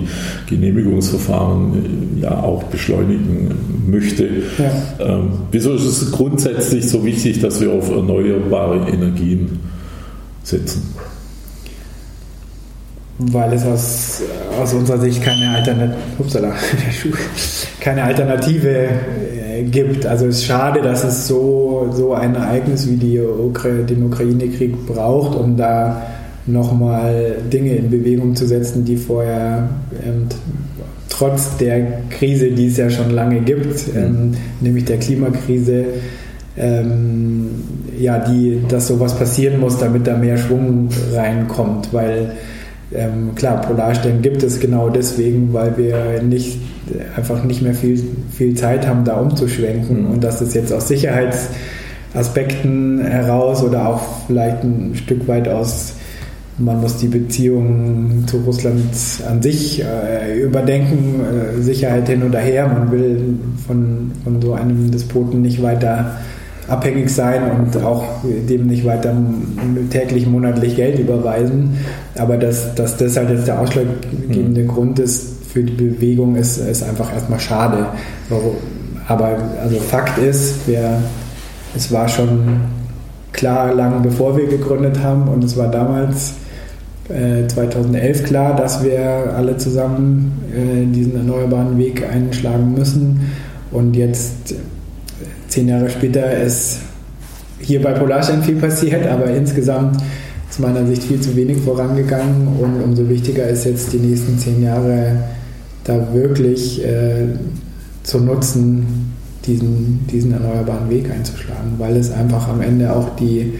Genehmigungsverfahren 0.48 2.18
ja 2.20 2.42
auch 2.42 2.64
beschleunigen 2.64 3.50
möchte. 3.86 4.28
Ja. 4.58 5.14
Ähm, 5.14 5.28
wieso 5.50 5.72
ist 5.74 5.84
es 5.84 6.10
grundsätzlich 6.10 6.88
so 6.88 7.04
wichtig, 7.04 7.40
dass 7.40 7.60
wir 7.60 7.72
auf 7.72 7.90
erneuerbare 7.90 8.88
Energien 8.90 9.60
setzen? 10.42 10.82
Weil 13.18 13.52
es 13.52 13.64
aus, 13.64 14.22
aus 14.60 14.74
unserer 14.74 14.98
Sicht 14.98 15.22
keine, 15.22 15.50
Alternat 15.50 15.94
Upsala, 16.18 16.52
keine 17.80 18.04
Alternative 18.04 18.70
äh, 18.70 19.62
gibt. 19.64 20.06
Also 20.06 20.26
es 20.26 20.38
ist 20.38 20.44
schade, 20.46 20.80
dass 20.80 21.04
es 21.04 21.28
so, 21.28 21.90
so 21.92 22.14
ein 22.14 22.34
Ereignis 22.34 22.88
wie 22.88 22.96
die 22.96 23.20
Ukra 23.20 23.68
den 23.88 24.04
Ukraine-Krieg 24.04 24.86
braucht, 24.86 25.36
um 25.38 25.56
da 25.56 26.02
nochmal 26.46 27.36
Dinge 27.52 27.76
in 27.76 27.90
Bewegung 27.90 28.34
zu 28.34 28.46
setzen, 28.46 28.84
die 28.84 28.96
vorher 28.96 29.68
ähm, 30.04 30.26
trotz 31.08 31.56
der 31.58 32.00
Krise, 32.10 32.50
die 32.50 32.66
es 32.66 32.76
ja 32.76 32.90
schon 32.90 33.10
lange 33.10 33.40
gibt, 33.40 33.84
ähm, 33.94 34.32
nämlich 34.60 34.86
der 34.86 34.98
Klimakrise, 34.98 35.84
ähm, 36.56 37.48
ja, 37.98 38.18
die, 38.18 38.60
dass 38.68 38.88
sowas 38.88 39.16
passieren 39.16 39.60
muss, 39.60 39.78
damit 39.78 40.06
da 40.06 40.16
mehr 40.16 40.36
Schwung 40.36 40.88
reinkommt, 41.12 41.92
weil 41.92 42.32
ähm, 42.94 43.34
klar, 43.34 43.60
Polarstern 43.60 44.22
gibt 44.22 44.42
es 44.42 44.58
genau 44.60 44.88
deswegen, 44.88 45.52
weil 45.52 45.76
wir 45.76 46.22
nicht, 46.22 46.58
einfach 47.16 47.44
nicht 47.44 47.60
mehr 47.62 47.74
viel, 47.74 48.02
viel 48.30 48.54
Zeit 48.54 48.86
haben, 48.86 49.04
da 49.04 49.16
umzuschwenken 49.16 50.04
mhm. 50.04 50.10
und 50.10 50.24
dass 50.24 50.40
es 50.40 50.54
jetzt 50.54 50.72
aus 50.72 50.88
Sicherheitsaspekten 50.88 53.04
heraus 53.04 53.62
oder 53.62 53.88
auch 53.88 54.00
vielleicht 54.26 54.64
ein 54.64 54.94
Stück 54.94 55.28
weit 55.28 55.48
aus 55.48 55.96
man 56.58 56.80
muss 56.80 56.98
die 56.98 57.08
Beziehungen 57.08 58.24
zu 58.26 58.38
Russland 58.38 58.94
an 59.28 59.42
sich 59.42 59.82
äh, 59.82 60.40
überdenken, 60.40 61.20
äh, 61.20 61.60
Sicherheit 61.62 62.08
hin 62.08 62.22
oder 62.22 62.40
her. 62.40 62.68
Man 62.68 62.92
will 62.92 63.38
von, 63.66 64.12
von 64.22 64.42
so 64.42 64.52
einem 64.52 64.90
Despoten 64.90 65.40
nicht 65.40 65.62
weiter 65.62 66.18
abhängig 66.68 67.10
sein 67.10 67.42
und 67.50 67.82
auch 67.82 68.04
dem 68.24 68.66
nicht 68.66 68.84
weiter 68.84 69.14
täglich, 69.90 70.26
monatlich 70.26 70.76
Geld 70.76 70.98
überweisen. 70.98 71.78
Aber 72.16 72.36
dass, 72.36 72.74
dass 72.74 72.96
das 72.96 73.16
halt 73.16 73.30
jetzt 73.30 73.48
der 73.48 73.60
ausschlaggebende 73.60 74.62
mhm. 74.62 74.68
Grund 74.68 74.98
ist 74.98 75.44
für 75.52 75.62
die 75.62 75.72
Bewegung, 75.72 76.36
ist, 76.36 76.58
ist 76.58 76.82
einfach 76.82 77.12
erstmal 77.12 77.40
schade. 77.40 77.86
Aber 79.08 79.36
also 79.62 79.76
Fakt 79.76 80.18
ist, 80.18 80.66
wir, 80.66 80.98
es 81.76 81.90
war 81.92 82.08
schon 82.08 82.60
klar 83.32 83.74
lang 83.74 84.02
bevor 84.02 84.36
wir 84.36 84.46
gegründet 84.46 85.02
haben 85.02 85.28
und 85.28 85.42
es 85.42 85.56
war 85.56 85.68
damals 85.68 86.34
2011 87.08 88.20
äh, 88.20 88.22
klar, 88.22 88.56
dass 88.56 88.82
wir 88.82 89.00
alle 89.36 89.56
zusammen 89.56 90.40
äh, 90.54 90.86
diesen 90.86 91.16
erneuerbaren 91.16 91.76
Weg 91.76 92.08
einschlagen 92.08 92.74
müssen. 92.74 93.32
Und 93.70 93.96
jetzt 93.96 94.54
zehn 95.52 95.68
Jahre 95.68 95.90
später 95.90 96.32
ist 96.42 96.78
hier 97.58 97.82
bei 97.82 97.92
Polarstein 97.92 98.42
viel 98.42 98.56
passiert, 98.56 99.06
aber 99.06 99.26
insgesamt 99.26 99.98
aus 100.48 100.58
meiner 100.58 100.86
Sicht 100.86 101.04
viel 101.04 101.20
zu 101.20 101.36
wenig 101.36 101.58
vorangegangen 101.58 102.48
und 102.58 102.82
umso 102.82 103.08
wichtiger 103.08 103.46
ist 103.48 103.64
jetzt 103.64 103.92
die 103.92 103.98
nächsten 103.98 104.38
zehn 104.38 104.62
Jahre 104.62 105.16
da 105.84 106.14
wirklich 106.14 106.82
äh, 106.84 107.26
zu 108.02 108.20
nutzen, 108.20 109.12
diesen, 109.46 110.06
diesen 110.10 110.32
erneuerbaren 110.32 110.88
Weg 110.88 111.10
einzuschlagen, 111.10 111.74
weil 111.78 111.96
es 111.96 112.10
einfach 112.10 112.48
am 112.48 112.60
Ende 112.60 112.94
auch 112.94 113.14
die 113.16 113.54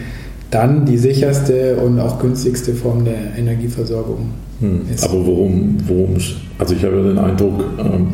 dann 0.51 0.85
die 0.85 0.99
sicherste 0.99 1.77
und 1.77 1.99
auch 1.99 2.19
günstigste 2.19 2.75
Form 2.75 3.05
der 3.05 3.37
Energieversorgung 3.39 4.31
hm. 4.61 4.83
ist. 4.93 5.05
Aber 5.05 5.27
worum, 5.27 5.79
worum, 5.87 6.17
also 6.59 6.75
ich 6.75 6.85
habe 6.85 6.97
ja 6.97 7.03
den 7.03 7.19
Eindruck, 7.19 7.65
ähm, 7.79 8.09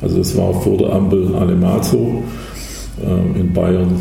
also 0.00 0.20
es 0.20 0.36
war 0.36 0.52
vor 0.60 0.76
der 0.76 0.92
Ampel 0.92 1.34
allemal 1.34 1.82
so, 1.82 2.22
in 3.34 3.52
Bayern 3.52 4.00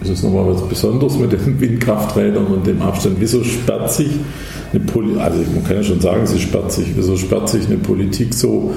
ist 0.00 0.10
es 0.10 0.22
nochmal 0.22 0.46
was 0.46 0.62
Besonderes 0.62 1.18
mit 1.18 1.32
den 1.32 1.60
Windkrafträdern 1.60 2.46
und 2.46 2.64
dem 2.66 2.80
Abstand. 2.82 3.16
Wieso 3.18 3.42
sperrt 3.44 3.92
sich 3.92 4.12
eine 4.72 4.80
Politik, 4.80 5.20
also 5.20 5.42
man 5.54 5.62
kann 5.64 5.76
ja 5.76 5.82
schon 5.82 6.00
sagen, 6.00 6.26
sie 6.26 6.40
sperrt 6.40 6.72
sich, 6.72 6.88
wieso 6.96 7.16
sperrt 7.16 7.48
sich 7.48 7.66
eine 7.66 7.78
Politik 7.78 8.34
so 8.34 8.74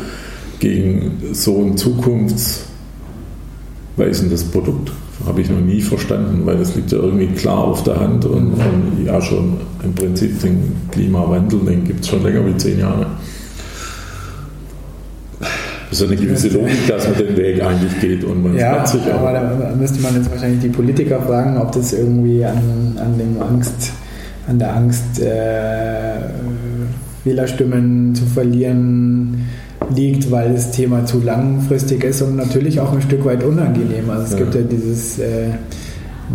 gegen 0.60 1.12
so 1.32 1.64
ein 1.64 1.78
zukunftsweisendes 1.78 4.44
Produkt? 4.46 4.92
Habe 5.26 5.42
ich 5.42 5.50
noch 5.50 5.62
nie 5.62 5.82
verstanden, 5.82 6.46
weil 6.46 6.58
das 6.58 6.76
liegt 6.76 6.92
ja 6.92 6.98
irgendwie 6.98 7.28
klar 7.28 7.60
auf 7.60 7.84
der 7.84 7.98
Hand 8.00 8.26
und, 8.26 8.54
und 8.54 9.06
ja 9.06 9.22
schon 9.22 9.58
im 9.84 9.94
Prinzip 9.94 10.42
den 10.42 10.74
Klimawandel, 10.92 11.60
den 11.60 11.84
gibt 11.86 12.02
es 12.02 12.10
schon 12.10 12.24
länger 12.24 12.44
wie 12.46 12.58
zehn 12.58 12.80
Jahre 12.80 13.06
so 15.94 16.06
eine 16.06 16.16
gewisse 16.16 16.50
Logik, 16.50 16.88
dass 16.88 17.08
man 17.08 17.18
den 17.18 17.38
Weg 17.38 17.64
eigentlich 17.64 18.00
geht 18.00 18.24
und 18.24 18.44
man 18.44 18.56
ja, 18.56 18.86
sich 18.86 19.02
auch. 19.12 19.20
aber 19.20 19.34
da 19.34 19.76
müsste 19.76 20.02
man 20.02 20.16
jetzt 20.16 20.30
wahrscheinlich 20.32 20.62
die 20.62 20.70
Politiker 20.70 21.22
fragen, 21.22 21.58
ob 21.58 21.72
das 21.72 21.94
irgendwie 21.94 22.44
an, 22.46 22.98
an 22.98 23.18
dem 23.18 23.42
Angst, 23.42 23.92
an 24.48 24.60
der 24.60 24.76
Angst, 24.76 25.22
äh, 25.22 26.16
Wählerstimmen 27.24 28.14
zu 28.16 28.26
verlieren 28.26 29.46
liegt, 29.96 30.32
weil 30.32 30.54
das 30.54 30.72
Thema 30.72 31.06
zu 31.06 31.22
langfristig 31.22 32.04
ist 32.04 32.22
und 32.22 32.36
natürlich 32.36 32.80
auch 32.80 32.94
ein 32.94 33.02
Stück 33.02 33.26
weit 33.26 33.44
unangenehm. 33.44 34.10
Also 34.10 34.24
es 34.24 34.32
ja. 34.32 34.38
gibt 34.38 34.56
ja 34.56 34.62
dieses 34.62 35.20
äh, 35.20 35.50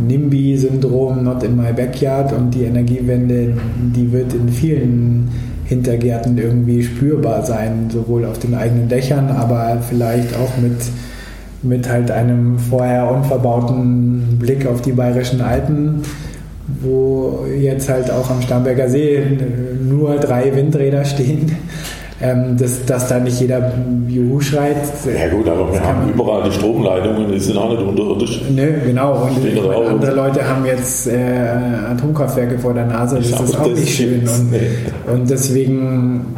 NIMBY-Syndrom, 0.07 1.25
not 1.25 1.43
in 1.43 1.57
my 1.57 1.73
backyard 1.73 2.33
und 2.33 2.55
die 2.55 2.65
Energiewende, 2.65 3.55
die 3.95 4.13
wird 4.13 4.33
in 4.35 4.49
vielen 4.49 5.29
Hintergärten 5.69 6.39
irgendwie 6.39 6.83
spürbar 6.83 7.45
sein, 7.45 7.91
sowohl 7.93 8.25
auf 8.25 8.39
den 8.39 8.55
eigenen 8.55 8.89
Dächern, 8.89 9.31
aber 9.31 9.83
vielleicht 9.87 10.35
auch 10.35 10.57
mit, 10.57 10.81
mit 11.63 11.89
halt 11.89 12.11
einem 12.11 12.59
vorher 12.59 13.11
unverbauten 13.11 14.39
Blick 14.39 14.67
auf 14.67 14.81
die 14.81 14.93
bayerischen 14.93 15.43
Alpen. 15.43 16.03
wo 16.83 17.47
jetzt 17.59 17.89
halt 17.89 18.11
auch 18.11 18.31
am 18.31 18.43
Starnberger 18.43 18.89
See 18.89 19.23
nur 19.89 20.17
drei 20.17 20.55
Windräder 20.55 21.05
stehen, 21.05 21.57
ähm, 22.21 22.57
dass, 22.57 22.85
dass 22.85 23.09
da 23.09 23.19
nicht 23.21 23.41
jeder 23.41 23.73
Juhu 24.09 24.41
schreit. 24.41 24.77
Ja 25.07 25.29
gut, 25.29 25.49
aber 25.49 25.73
wir 25.73 25.81
haben 25.81 26.11
überall 26.13 26.43
die 26.45 26.53
Stromleitungen, 26.53 27.31
die 27.31 27.39
sind 27.39 27.57
auch 27.57 27.71
nicht 27.71 27.83
unterirdisch. 27.83 28.43
Nö, 28.51 28.73
genau. 28.85 29.23
Und 29.23 29.45
ich 29.47 29.63
meine, 29.63 29.87
andere 29.87 30.15
Leute 30.15 30.49
haben 30.49 30.67
jetzt 30.67 31.07
äh, 31.07 31.17
Atomkraftwerke 31.91 32.59
vor 32.59 32.75
der 32.75 32.87
Nase, 32.87 33.17
das 33.17 33.27
ist 33.27 33.57
auch 33.57 33.69
das 33.69 33.79
nicht 33.79 33.95
schön. 33.95 34.21
Und, 34.21 34.51
nee. 34.51 34.61
und 35.13 35.31
deswegen 35.31 36.37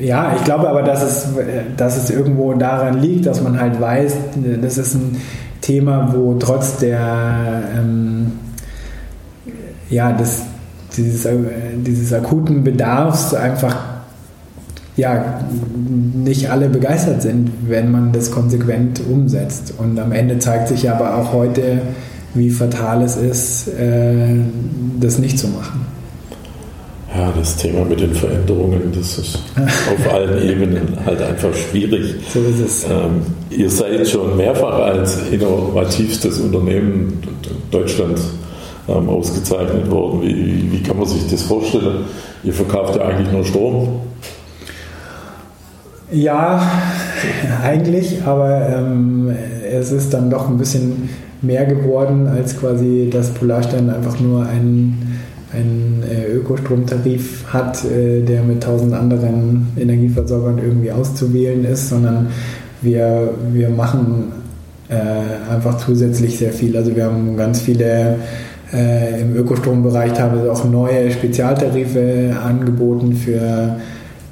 ja, 0.00 0.34
ich 0.36 0.44
glaube 0.44 0.68
aber, 0.68 0.82
dass 0.82 1.02
es, 1.02 1.28
dass 1.76 1.96
es 1.96 2.10
irgendwo 2.10 2.54
daran 2.54 3.00
liegt, 3.00 3.26
dass 3.26 3.40
man 3.40 3.60
halt 3.60 3.80
weiß, 3.80 4.16
das 4.60 4.78
ist 4.78 4.94
ein 4.94 5.20
Thema, 5.60 6.12
wo 6.12 6.34
trotz 6.34 6.78
der 6.78 7.62
ähm, 7.76 8.32
ja, 9.88 10.12
des, 10.12 10.42
dieses, 10.96 11.28
dieses 11.76 12.12
akuten 12.12 12.64
Bedarfs 12.64 13.32
einfach 13.34 13.91
ja, 14.96 15.40
nicht 16.14 16.50
alle 16.50 16.68
begeistert 16.68 17.22
sind, 17.22 17.50
wenn 17.66 17.90
man 17.90 18.12
das 18.12 18.30
konsequent 18.30 19.00
umsetzt. 19.10 19.74
Und 19.78 19.98
am 19.98 20.12
Ende 20.12 20.38
zeigt 20.38 20.68
sich 20.68 20.90
aber 20.90 21.16
auch 21.16 21.32
heute, 21.32 21.80
wie 22.34 22.50
fatal 22.50 23.02
es 23.02 23.16
ist, 23.16 23.68
äh, 23.68 24.36
das 25.00 25.18
nicht 25.18 25.38
zu 25.38 25.48
machen. 25.48 25.86
Ja, 27.14 27.30
das 27.38 27.56
Thema 27.56 27.84
mit 27.84 28.00
den 28.00 28.14
Veränderungen, 28.14 28.90
das 28.94 29.18
ist 29.18 29.38
auf 29.56 30.12
allen 30.12 30.48
Ebenen 30.48 30.96
halt 31.04 31.20
einfach 31.20 31.52
schwierig. 31.54 32.14
So 32.32 32.40
ist 32.40 32.60
es. 32.60 32.84
Ähm, 32.84 33.22
ihr 33.50 33.68
seid 33.68 34.08
schon 34.08 34.36
mehrfach 34.36 34.78
als 34.78 35.18
innovativstes 35.30 36.38
Unternehmen 36.40 37.18
Deutschlands 37.70 38.30
ähm, 38.88 39.08
ausgezeichnet 39.10 39.90
worden. 39.90 40.22
Wie, 40.22 40.72
wie 40.72 40.82
kann 40.82 40.98
man 40.98 41.06
sich 41.06 41.28
das 41.30 41.42
vorstellen? 41.42 42.04
Ihr 42.44 42.54
verkauft 42.54 42.96
ja 42.96 43.02
eigentlich 43.02 43.30
nur 43.30 43.44
Strom. 43.44 44.00
Ja, 46.12 46.62
eigentlich, 47.64 48.22
aber 48.24 48.68
ähm, 48.68 49.34
es 49.70 49.92
ist 49.92 50.12
dann 50.12 50.28
doch 50.30 50.48
ein 50.48 50.58
bisschen 50.58 51.08
mehr 51.40 51.64
geworden 51.64 52.28
als 52.28 52.58
quasi, 52.58 53.08
dass 53.10 53.30
Polarstern 53.30 53.90
einfach 53.90 54.20
nur 54.20 54.46
ein 54.46 55.18
einen 55.54 56.02
äh, 56.10 56.32
Ökostromtarif 56.32 57.44
hat, 57.52 57.84
äh, 57.84 58.22
der 58.22 58.42
mit 58.42 58.62
tausend 58.62 58.94
anderen 58.94 59.68
Energieversorgern 59.76 60.58
irgendwie 60.58 60.90
auszuwählen 60.90 61.64
ist, 61.64 61.90
sondern 61.90 62.28
wir, 62.80 63.34
wir 63.52 63.68
machen 63.68 64.32
äh, 64.88 65.52
einfach 65.52 65.76
zusätzlich 65.76 66.38
sehr 66.38 66.52
viel. 66.52 66.76
Also 66.76 66.96
wir 66.96 67.04
haben 67.04 67.36
ganz 67.36 67.60
viele 67.60 68.16
im 69.20 69.36
Ökostrombereich 69.36 70.14
teilweise 70.14 70.50
auch 70.50 70.64
neue 70.64 71.10
Spezialtarife 71.10 72.34
angeboten 72.42 73.12
für 73.12 73.76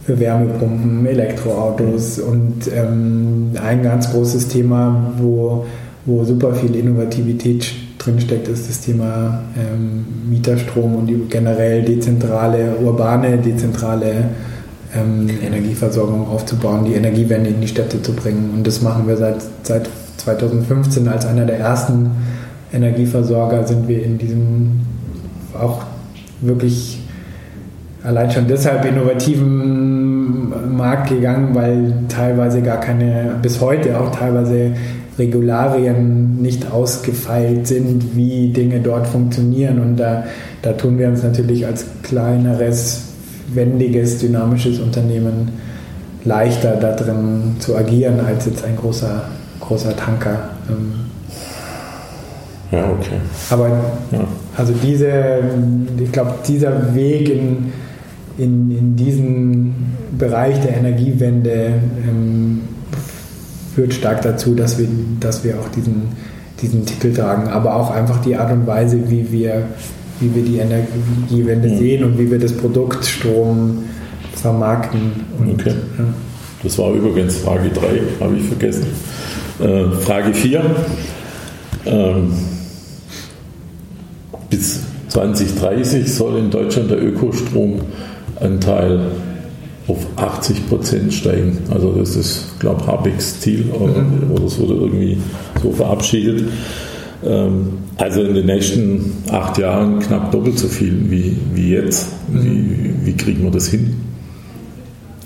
Wärmepumpen, 0.07 1.07
Elektroautos 1.07 2.19
und 2.19 2.71
ähm, 2.75 3.53
ein 3.63 3.83
ganz 3.83 4.11
großes 4.11 4.49
Thema, 4.49 5.13
wo, 5.19 5.67
wo 6.07 6.25
super 6.25 6.55
viel 6.55 6.75
Innovativität 6.75 7.73
drinsteckt, 7.99 8.49
ist 8.49 8.69
das 8.69 8.81
Thema 8.81 9.43
ähm, 9.57 10.05
Mieterstrom 10.29 10.97
und 10.97 11.31
generell 11.31 11.83
dezentrale, 11.83 12.77
urbane, 12.83 13.39
dezentrale 13.39 14.25
ähm, 14.95 15.29
Energieversorgung 15.45 16.29
aufzubauen, 16.29 16.85
die 16.85 16.95
Energiewende 16.95 17.51
in 17.51 17.61
die 17.61 17.69
Städte 17.69 18.01
zu 18.03 18.13
bringen. 18.13 18.51
Und 18.55 18.67
das 18.67 18.81
machen 18.81 19.07
wir 19.07 19.17
seit, 19.17 19.37
seit 19.63 19.89
2015 20.17 21.09
als 21.09 21.27
einer 21.27 21.45
der 21.45 21.59
ersten 21.59 22.11
Energieversorger 22.73 23.67
sind 23.67 23.89
wir 23.89 24.03
in 24.03 24.19
diesem 24.19 24.81
auch 25.59 25.83
wirklich 26.41 27.00
allein 28.03 28.31
schon 28.31 28.47
deshalb 28.47 28.85
innovativen 28.85 30.77
Markt 30.77 31.11
gegangen, 31.11 31.55
weil 31.55 31.93
teilweise 32.09 32.63
gar 32.63 32.81
keine, 32.81 33.37
bis 33.43 33.61
heute 33.61 34.01
auch 34.01 34.11
teilweise 34.15 34.73
Regularien 35.19 36.41
nicht 36.41 36.71
ausgefeilt 36.71 37.67
sind, 37.67 38.17
wie 38.17 38.49
Dinge 38.49 38.81
dort 38.81 39.07
funktionieren. 39.07 39.79
Und 39.81 39.97
da, 39.97 40.25
da 40.63 40.73
tun 40.73 40.99
wir 40.99 41.09
uns 41.09 41.23
natürlich 41.23 41.67
als 41.67 41.85
kleineres, 42.03 43.03
wendiges, 43.53 44.19
dynamisches 44.19 44.79
Unternehmen 44.79 45.51
leichter 46.25 46.77
da 46.77 46.95
drin 46.95 47.57
zu 47.59 47.77
agieren 47.77 48.21
als 48.21 48.47
jetzt 48.47 48.65
ein 48.65 48.77
großer, 48.77 49.23
großer 49.61 49.97
Tanker. 49.97 50.51
Ähm. 50.69 50.93
Ja, 52.71 52.85
okay. 52.85 53.17
Aber 53.51 53.69
ja. 54.13 54.25
also 54.57 54.73
diese, 54.83 55.41
ich 55.99 56.13
glaube, 56.13 56.35
dieser 56.47 56.95
Weg 56.95 57.29
in, 57.29 57.73
in, 58.41 58.71
in 58.71 58.97
diesen 58.97 59.75
Bereich 60.19 60.61
der 60.63 60.77
Energiewende 60.77 61.75
ähm, 62.09 62.63
führt 63.75 63.93
stark 63.93 64.23
dazu, 64.23 64.55
dass 64.55 64.79
wir, 64.79 64.89
dass 65.21 65.45
wir 65.45 65.61
auch 65.61 65.69
diesen, 65.69 66.09
diesen 66.63 66.87
Titel 66.87 67.13
tragen, 67.13 67.49
aber 67.49 67.77
auch 67.77 67.91
einfach 67.91 68.21
die 68.23 68.37
Art 68.37 68.53
und 68.53 68.67
Weise, 68.67 69.11
wie 69.11 69.31
wir, 69.31 69.65
wie 70.21 70.35
wir 70.35 70.43
die 70.43 70.57
Energiewende 70.59 71.69
mhm. 71.69 71.79
sehen 71.79 72.05
und 72.05 72.19
wie 72.19 72.31
wir 72.31 72.39
das 72.39 72.53
Produkt 72.53 73.05
Strom 73.05 73.85
vermarkten. 74.35 75.13
Und, 75.39 75.61
okay. 75.61 75.75
Ja. 75.99 76.05
Das 76.63 76.79
war 76.79 76.93
übrigens 76.93 77.37
Frage 77.39 77.71
3, 77.71 78.25
habe 78.25 78.37
ich 78.37 78.45
vergessen. 78.45 78.87
Äh, 79.61 79.91
Frage 80.01 80.33
4. 80.33 80.63
Ähm, 81.87 82.33
bis 84.51 84.81
2030 85.09 86.13
soll 86.13 86.39
in 86.39 86.51
Deutschland 86.51 86.91
der 86.91 86.99
Ökostromanteil 88.37 89.01
auf 89.87 90.07
80 90.17 90.69
Prozent 90.69 91.13
steigen. 91.13 91.59
Also 91.71 91.93
das 91.93 92.15
ist, 92.15 92.61
glaube 92.61 92.83
ich, 92.83 92.87
Habecks 92.87 93.41
Ziel 93.41 93.71
oder, 93.73 94.03
mhm. 94.03 94.31
oder 94.31 94.45
es 94.45 94.59
wurde 94.59 94.75
irgendwie 94.75 95.19
so 95.63 95.73
verabschiedet. 95.73 96.45
Ähm, 97.25 97.73
also 97.97 98.23
in 98.23 98.35
den 98.35 98.47
nächsten 98.47 99.13
acht 99.31 99.59
Jahren 99.59 99.99
knapp 99.99 100.31
doppelt 100.31 100.59
so 100.59 100.69
viel 100.69 101.11
wie, 101.11 101.37
wie 101.55 101.71
jetzt. 101.73 102.09
Mhm. 102.29 102.43
Wie, 102.43 103.07
wie 103.07 103.17
kriegen 103.17 103.43
wir 103.43 103.51
das 103.51 103.69
hin? 103.69 103.97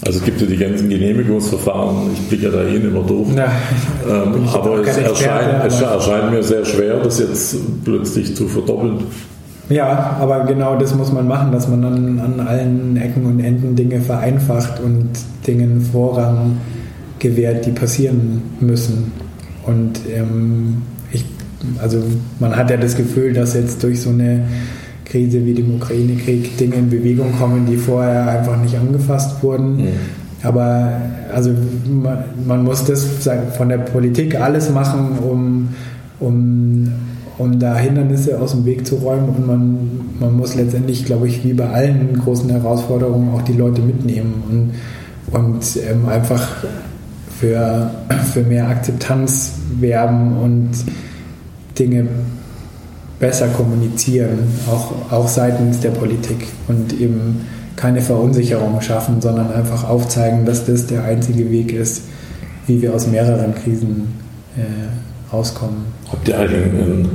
Also 0.07 0.19
es 0.19 0.25
gibt 0.25 0.40
ja 0.40 0.47
die 0.47 0.57
ganzen 0.57 0.90
Genehmigungsverfahren, 0.90 2.12
ich 2.12 2.21
blicke 2.29 2.45
ja 2.45 2.51
da 2.51 2.64
eh 2.64 2.77
immer 2.77 3.03
durch. 3.03 3.29
Na, 3.35 3.47
ähm, 4.07 4.47
aber 4.53 4.87
es 4.87 4.99
erscheint, 4.99 5.64
es 5.67 5.81
erscheint 5.81 6.31
mir 6.31 6.43
sehr 6.43 6.64
schwer, 6.64 7.01
das 7.01 7.21
jetzt 7.21 7.57
plötzlich 7.85 8.37
zu 8.37 8.47
verdoppeln. 8.47 8.99
Ja, 9.68 10.16
aber 10.20 10.44
genau 10.44 10.77
das 10.77 10.94
muss 10.94 11.12
man 11.12 11.27
machen, 11.27 11.50
dass 11.50 11.68
man 11.68 11.83
dann 11.83 12.20
an 12.20 12.40
allen 12.46 12.96
Ecken 12.96 13.24
und 13.24 13.40
Enden 13.40 13.74
Dinge 13.74 14.00
vereinfacht 14.00 14.81
und 14.81 15.09
Dingen 15.46 15.81
Vorrang 15.81 16.59
gewährt, 17.18 17.64
die 17.64 17.70
passieren 17.70 18.42
müssen. 18.61 19.12
Und 19.66 20.00
ähm, 20.14 20.83
ich, 21.12 21.24
also 21.81 22.03
man 22.40 22.55
hat 22.55 22.70
ja 22.70 22.77
das 22.77 22.96
Gefühl, 22.96 23.33
dass 23.33 23.55
jetzt 23.55 23.83
durch 23.83 24.03
so 24.03 24.11
eine 24.11 24.42
Krise 25.07 25.44
wie 25.46 25.55
dem 25.55 25.74
Ukraine-Krieg 25.77 26.59
Dinge 26.59 26.74
in 26.74 26.90
Bewegung 26.90 27.33
kommen, 27.38 27.66
die 27.66 27.77
vorher 27.77 28.29
einfach 28.29 28.61
nicht 28.61 28.77
angefasst 28.77 29.42
wurden. 29.42 29.77
Mhm. 29.77 29.88
Aber 30.42 30.92
also 31.33 31.50
man, 31.90 32.24
man, 32.46 32.64
muss 32.64 32.85
das 32.85 33.07
von 33.57 33.70
der 33.70 33.79
Politik 33.79 34.38
alles 34.38 34.70
machen, 34.70 35.18
um, 35.22 35.68
um 36.20 36.92
um 37.38 37.59
da 37.59 37.77
Hindernisse 37.77 38.40
aus 38.40 38.53
dem 38.53 38.64
Weg 38.64 38.87
zu 38.87 38.97
räumen. 38.97 39.29
Und 39.31 39.47
man, 39.47 39.90
man 40.20 40.37
muss 40.37 40.55
letztendlich, 40.55 41.05
glaube 41.05 41.29
ich, 41.29 41.44
wie 41.44 41.53
bei 41.53 41.68
allen 41.68 42.18
großen 42.18 42.49
Herausforderungen 42.51 43.35
auch 43.35 43.42
die 43.42 43.55
Leute 43.55 43.83
mitnehmen 43.83 44.73
und, 45.33 45.40
und 45.40 45.79
ähm, 45.88 46.09
einfach 46.09 46.64
für, 47.38 47.90
für 48.33 48.42
mehr 48.42 48.68
Akzeptanz 48.68 49.53
werben 49.81 50.37
und 50.38 50.70
Dinge 51.79 52.07
besser 53.18 53.49
kommunizieren, 53.49 54.38
auch, 54.70 55.12
auch 55.12 55.29
seitens 55.29 55.81
der 55.81 55.90
Politik 55.90 56.47
und 56.68 56.92
eben 57.01 57.40
keine 57.77 58.01
Verunsicherung 58.01 58.81
schaffen, 58.81 59.20
sondern 59.20 59.53
einfach 59.53 59.88
aufzeigen, 59.88 60.44
dass 60.44 60.66
das 60.66 60.87
der 60.87 61.05
einzige 61.05 61.51
Weg 61.51 61.73
ist, 61.73 62.03
wie 62.66 62.81
wir 62.81 62.94
aus 62.94 63.07
mehreren 63.07 63.55
Krisen 63.55 64.14
äh, 64.57 64.61
rauskommen. 65.35 65.85
Habt 66.11 66.29
ihr 66.29 66.38
eigentlich 66.38 66.62
einen 66.62 67.11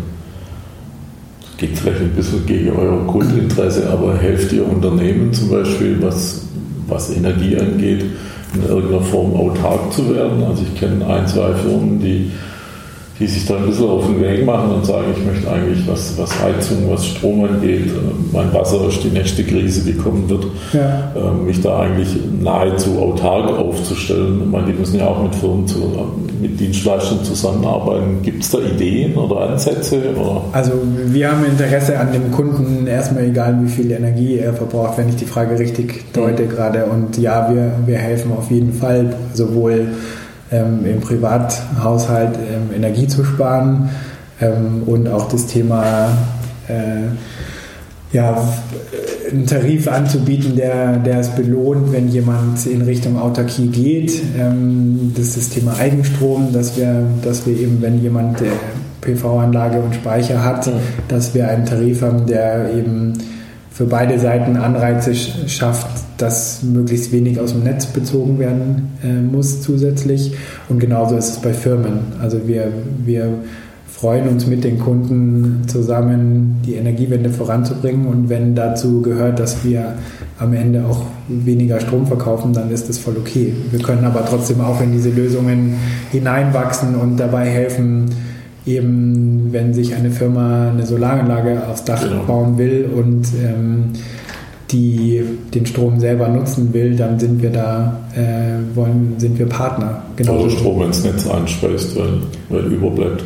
geht 1.59 1.77
vielleicht 1.77 2.01
ein 2.01 2.15
bisschen 2.15 2.45
gegen 2.45 2.71
euer 2.71 3.05
Grundinteresse, 3.05 3.89
aber 3.89 4.17
helft 4.17 4.51
ihr 4.53 4.65
Unternehmen 4.67 5.33
zum 5.33 5.49
Beispiel, 5.49 6.01
was, 6.01 6.45
was 6.87 7.15
Energie 7.15 7.57
angeht, 7.57 8.05
in 8.53 8.63
irgendeiner 8.65 9.01
Form 9.03 9.33
autark 9.35 9.91
zu 9.91 10.15
werden? 10.15 10.43
Also 10.43 10.63
ich 10.63 10.79
kenne 10.79 11.05
ein, 11.05 11.27
zwei 11.27 11.53
Firmen, 11.53 11.99
die, 11.99 12.31
die 13.19 13.27
sich 13.27 13.45
da 13.45 13.57
ein 13.57 13.65
bisschen 13.65 13.89
auf 13.89 14.05
den 14.05 14.21
Weg 14.21 14.45
machen 14.45 14.71
und 14.71 14.85
sagen, 14.85 15.07
ich 15.15 15.25
möchte 15.25 15.51
eigentlich, 15.51 15.85
was, 15.87 16.17
was 16.17 16.41
Heizung, 16.41 16.89
was 16.89 17.05
Strom 17.05 17.43
angeht, 17.43 17.87
äh, 17.87 18.31
mein 18.31 18.53
Wasser 18.53 18.87
ist 18.87 19.03
die 19.03 19.09
nächste 19.09 19.43
Krise, 19.43 19.83
die 19.83 19.93
kommen 19.93 20.29
wird, 20.29 20.45
ja. 20.71 21.11
äh, 21.15 21.43
mich 21.45 21.61
da 21.61 21.81
eigentlich 21.81 22.09
nahezu 22.41 22.97
autark 22.97 23.49
aufzustellen. 23.57 24.41
Ich 24.43 24.49
meine, 24.49 24.67
die 24.67 24.73
müssen 24.73 24.99
ja 24.99 25.07
auch 25.07 25.21
mit 25.21 25.35
Firmen, 25.35 25.67
zu, 25.67 25.79
mit 26.41 26.57
Dienstleistern 26.57 27.23
zusammenarbeiten. 27.23 28.21
Gibt 28.21 28.43
es 28.43 28.51
da 28.51 28.59
Ideen 28.59 29.15
oder 29.15 29.49
Ansätze? 29.49 29.99
Oder? 30.15 30.41
Also 30.53 30.71
wir 31.07 31.29
haben 31.29 31.43
Interesse 31.43 31.99
an 31.99 32.13
dem 32.13 32.31
Kunden, 32.31 32.87
erstmal 32.87 33.25
egal 33.25 33.59
wie 33.61 33.69
viel 33.69 33.91
Energie 33.91 34.37
er 34.37 34.53
verbraucht, 34.53 34.97
wenn 34.97 35.09
ich 35.09 35.17
die 35.17 35.25
Frage 35.25 35.59
richtig 35.59 36.05
deute 36.13 36.43
mhm. 36.43 36.49
gerade. 36.49 36.85
Und 36.85 37.17
ja, 37.17 37.53
wir, 37.53 37.73
wir 37.85 37.97
helfen 37.97 38.31
auf 38.31 38.49
jeden 38.49 38.73
Fall 38.73 39.13
sowohl 39.33 39.87
ähm, 40.51 40.85
im 40.85 40.99
Privathaushalt 40.99 42.37
ähm, 42.37 42.75
Energie 42.75 43.07
zu 43.07 43.23
sparen 43.23 43.89
ähm, 44.41 44.83
und 44.85 45.07
auch 45.07 45.27
das 45.27 45.45
Thema 45.47 46.09
äh, 46.67 47.09
ja, 48.11 48.41
einen 49.31 49.45
Tarif 49.45 49.87
anzubieten, 49.87 50.55
der, 50.55 50.97
der 50.97 51.19
es 51.19 51.29
belohnt, 51.29 51.91
wenn 51.91 52.07
jemand 52.07 52.65
in 52.65 52.81
Richtung 52.81 53.19
Autarkie 53.19 53.67
geht. 53.67 54.19
Ähm, 54.37 55.13
das 55.15 55.27
ist 55.27 55.37
das 55.37 55.49
Thema 55.49 55.77
Eigenstrom, 55.77 56.51
dass 56.51 56.75
wir, 56.77 57.03
dass 57.23 57.45
wir 57.45 57.55
eben, 57.57 57.81
wenn 57.81 58.01
jemand 58.01 58.41
äh, 58.41 58.45
PV-Anlage 59.01 59.79
und 59.79 59.93
Speicher 59.95 60.43
hat, 60.43 60.69
dass 61.07 61.33
wir 61.35 61.47
einen 61.47 61.65
Tarif 61.65 62.01
haben, 62.01 62.25
der 62.25 62.73
eben 62.73 63.13
für 63.71 63.85
beide 63.85 64.19
Seiten 64.19 64.57
Anreize 64.57 65.13
schafft, 65.15 65.87
dass 66.21 66.61
möglichst 66.63 67.11
wenig 67.11 67.39
aus 67.39 67.53
dem 67.53 67.63
Netz 67.63 67.87
bezogen 67.87 68.39
werden 68.39 68.89
äh, 69.03 69.21
muss 69.21 69.61
zusätzlich. 69.61 70.33
Und 70.67 70.79
genauso 70.79 71.15
ist 71.15 71.29
es 71.29 71.37
bei 71.37 71.53
Firmen. 71.53 71.99
Also 72.21 72.47
wir, 72.47 72.71
wir 73.05 73.29
freuen 73.87 74.29
uns 74.29 74.45
mit 74.45 74.63
den 74.63 74.79
Kunden 74.79 75.63
zusammen, 75.67 76.61
die 76.65 76.75
Energiewende 76.75 77.29
voranzubringen. 77.29 78.05
Und 78.07 78.29
wenn 78.29 78.55
dazu 78.55 79.01
gehört, 79.01 79.39
dass 79.39 79.63
wir 79.65 79.95
am 80.37 80.53
Ende 80.53 80.85
auch 80.85 81.03
weniger 81.27 81.79
Strom 81.79 82.07
verkaufen, 82.07 82.53
dann 82.53 82.71
ist 82.71 82.87
das 82.87 82.97
voll 82.97 83.17
okay. 83.17 83.53
Wir 83.71 83.81
können 83.81 84.05
aber 84.05 84.25
trotzdem 84.25 84.61
auch 84.61 84.81
in 84.81 84.91
diese 84.91 85.09
Lösungen 85.09 85.75
hineinwachsen 86.11 86.95
und 86.95 87.17
dabei 87.17 87.47
helfen, 87.47 88.05
eben 88.65 89.49
wenn 89.51 89.73
sich 89.73 89.95
eine 89.95 90.11
Firma 90.11 90.69
eine 90.69 90.85
Solaranlage 90.85 91.67
aufs 91.67 91.83
Dach 91.83 92.01
genau. 92.01 92.23
bauen 92.23 92.57
will 92.57 92.89
und 92.95 93.27
ähm, 93.43 93.93
die 94.71 95.23
den 95.53 95.65
Strom 95.65 95.99
selber 95.99 96.27
nutzen 96.27 96.73
will, 96.73 96.95
dann 96.95 97.19
sind 97.19 97.41
wir 97.41 97.49
da, 97.49 97.99
äh, 98.15 98.75
wollen, 98.75 99.15
sind 99.17 99.39
wir 99.39 99.47
Partner. 99.47 100.03
Genau. 100.15 100.33
Also 100.33 100.49
Strom 100.49 100.83
ins 100.83 101.03
Netz 101.03 101.27
einspeist, 101.27 101.95
weil, 101.95 102.21
weil 102.49 102.71
überbleibt. 102.71 103.23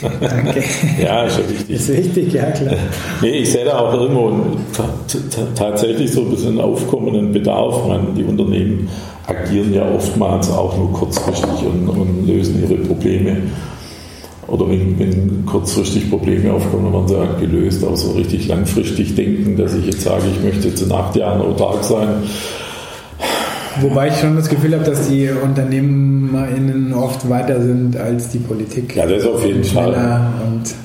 Danke. 0.00 0.62
ja, 1.02 1.24
ist 1.24 1.38
ja 1.38 1.48
wichtig. 1.48 1.70
Ist 1.70 1.88
wichtig, 1.88 2.32
ja 2.32 2.50
klar. 2.50 2.74
nee, 3.20 3.38
ich 3.38 3.52
sehe 3.52 3.64
da 3.64 3.78
auch 3.78 3.94
irgendwo 3.94 4.32
tatsächlich 5.54 6.10
so 6.12 6.22
ein 6.22 6.30
bisschen 6.30 6.60
aufkommenden 6.60 7.30
Bedarf. 7.32 7.86
Meine, 7.86 8.08
die 8.16 8.24
Unternehmen 8.24 8.88
agieren 9.26 9.72
ja 9.74 9.88
oftmals 9.92 10.50
auch 10.50 10.76
nur 10.76 10.92
kurzfristig 10.92 11.66
und, 11.66 11.88
und 11.88 12.26
lösen 12.26 12.60
ihre 12.62 12.76
Probleme. 12.82 13.36
Oder 14.48 14.68
wenn, 14.68 14.98
wenn, 14.98 15.46
kurzfristig 15.46 16.10
Probleme 16.10 16.52
aufkommen, 16.52 16.84
dann 16.84 16.92
werden 16.94 17.08
sie 17.08 17.16
halt 17.16 17.38
gelöst. 17.38 17.84
Aber 17.84 17.96
so 17.96 18.12
richtig 18.12 18.48
langfristig 18.48 19.14
denken, 19.14 19.56
dass 19.56 19.74
ich 19.74 19.86
jetzt 19.86 20.00
sage, 20.00 20.24
ich 20.34 20.42
möchte 20.42 20.68
jetzt 20.68 20.82
in 20.82 20.90
acht 20.90 21.14
Jahren 21.16 21.40
autark 21.42 21.84
sein, 21.84 22.08
Wobei 23.80 24.08
ich 24.08 24.16
schon 24.16 24.36
das 24.36 24.48
Gefühl 24.48 24.74
habe, 24.74 24.84
dass 24.84 25.08
die 25.08 25.28
UnternehmerInnen 25.28 26.92
oft 26.94 27.28
weiter 27.28 27.60
sind 27.62 27.96
als 27.96 28.30
die 28.30 28.38
Politik. 28.38 28.96
Ja, 28.96 29.06
das 29.06 29.24
auf 29.24 29.44
jeden 29.44 29.64
Fall. 29.64 29.94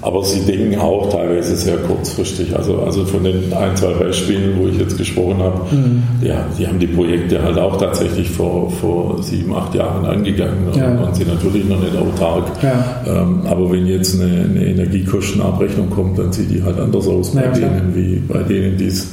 Aber 0.01 0.23
sie 0.23 0.41
denken 0.41 0.79
auch 0.79 1.10
teilweise 1.10 1.56
sehr 1.56 1.77
kurzfristig. 1.77 2.56
Also, 2.56 2.79
also 2.82 3.06
von 3.06 3.23
den 3.23 3.53
ein, 3.53 3.75
zwei 3.75 3.93
Beispielen, 3.93 4.58
wo 4.60 4.67
ich 4.67 4.77
jetzt 4.77 4.97
gesprochen 4.97 5.38
habe, 5.39 5.75
mhm. 5.75 6.03
ja, 6.21 6.45
die 6.58 6.67
haben 6.67 6.79
die 6.79 6.88
Projekte 6.88 7.41
halt 7.41 7.58
auch 7.58 7.77
tatsächlich 7.77 8.29
vor, 8.29 8.69
vor 8.69 9.21
sieben, 9.21 9.53
acht 9.56 9.73
Jahren 9.75 10.06
angegangen 10.06 10.67
ja. 10.75 10.88
und 10.88 11.01
waren 11.01 11.13
sie 11.13 11.25
natürlich 11.25 11.65
noch 11.65 11.79
nicht 11.79 11.95
autark. 11.95 12.45
Ja. 12.62 13.03
Ähm, 13.08 13.41
aber 13.45 13.71
wenn 13.71 13.86
jetzt 13.86 14.19
eine, 14.19 14.43
eine, 14.43 14.65
Energiekostenabrechnung 14.65 15.89
kommt, 15.89 16.19
dann 16.19 16.32
sieht 16.32 16.49
die 16.49 16.63
halt 16.63 16.79
anders 16.79 17.08
aus 17.08 17.32
bei 17.32 17.43
ja, 17.43 17.51
denen, 17.51 17.95
wie 17.95 18.15
bei 18.27 18.43
denen, 18.43 18.77
die 18.77 18.88
es 18.88 19.08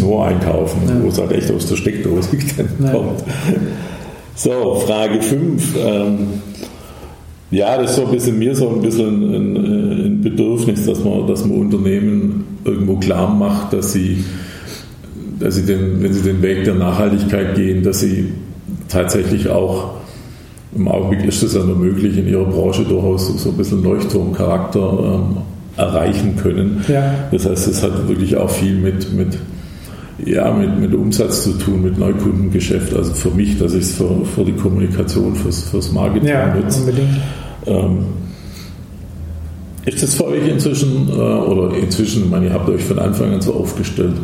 nur 0.00 0.26
einkaufen, 0.26 0.80
wo 1.02 1.08
es 1.08 1.18
halt 1.18 1.32
echt 1.32 1.50
aus 1.50 1.66
der 1.66 1.76
Steckdose 1.76 2.28
kommt. 2.92 3.24
So, 4.34 4.74
Frage 4.86 5.22
5. 5.22 5.76
Ähm, 5.78 6.18
ja, 7.50 7.80
das 7.80 7.90
ist 7.90 7.96
so 7.96 8.06
ein 8.06 8.12
bisschen 8.12 8.38
mir 8.38 8.54
so 8.54 8.68
ein 8.68 8.82
bisschen 8.82 9.34
ein, 9.34 9.56
ein, 9.56 10.20
Bedürfnis, 10.20 10.84
dass 10.84 11.02
man, 11.02 11.26
dass 11.26 11.44
man 11.44 11.58
Unternehmen 11.58 12.44
irgendwo 12.64 12.96
klar 12.96 13.32
macht, 13.32 13.72
dass 13.72 13.92
sie, 13.92 14.24
dass 15.38 15.54
sie 15.54 15.64
den, 15.64 16.02
wenn 16.02 16.12
sie 16.12 16.22
den 16.22 16.42
Weg 16.42 16.64
der 16.64 16.74
Nachhaltigkeit 16.74 17.54
gehen, 17.54 17.82
dass 17.82 18.00
sie 18.00 18.32
tatsächlich 18.88 19.48
auch 19.48 19.96
im 20.74 20.88
Augenblick 20.88 21.24
ist 21.26 21.42
es 21.42 21.54
ja 21.54 21.62
nur 21.62 21.76
möglich, 21.76 22.18
in 22.18 22.28
ihrer 22.28 22.44
Branche 22.44 22.84
durchaus 22.84 23.28
so 23.42 23.48
ein 23.48 23.56
bisschen 23.56 23.82
Leuchtturmcharakter 23.82 24.98
ähm, 25.00 25.36
erreichen 25.76 26.36
können. 26.36 26.84
Ja. 26.88 27.14
Das 27.30 27.46
heißt, 27.46 27.68
es 27.68 27.82
hat 27.82 28.08
wirklich 28.08 28.36
auch 28.36 28.50
viel 28.50 28.76
mit, 28.76 29.12
mit 29.12 29.38
ja, 30.24 30.50
mit, 30.50 30.78
mit 30.78 30.94
Umsatz 30.94 31.44
zu 31.44 31.52
tun, 31.52 31.82
mit 31.82 31.98
Neukundengeschäft. 31.98 32.94
Also 32.94 33.12
für 33.12 33.30
mich, 33.30 33.58
dass 33.58 33.74
ich 33.74 33.82
es 33.82 33.92
für, 33.96 34.24
für 34.24 34.44
die 34.44 34.52
Kommunikation, 34.52 35.34
fürs, 35.34 35.64
fürs 35.64 35.92
Marketing 35.92 36.28
ja, 36.28 36.54
nutze. 36.54 36.80
Unbedingt. 36.80 37.16
Ähm, 37.66 38.06
ist 39.84 40.02
das 40.02 40.14
für 40.14 40.26
euch 40.26 40.48
inzwischen, 40.48 41.08
äh, 41.08 41.12
oder 41.12 41.76
inzwischen, 41.76 42.24
ich 42.24 42.30
meine, 42.30 42.46
ihr 42.46 42.52
habt 42.54 42.68
euch 42.68 42.82
von 42.82 42.98
Anfang 42.98 43.34
an 43.34 43.40
so 43.40 43.54
aufgestellt, 43.54 44.14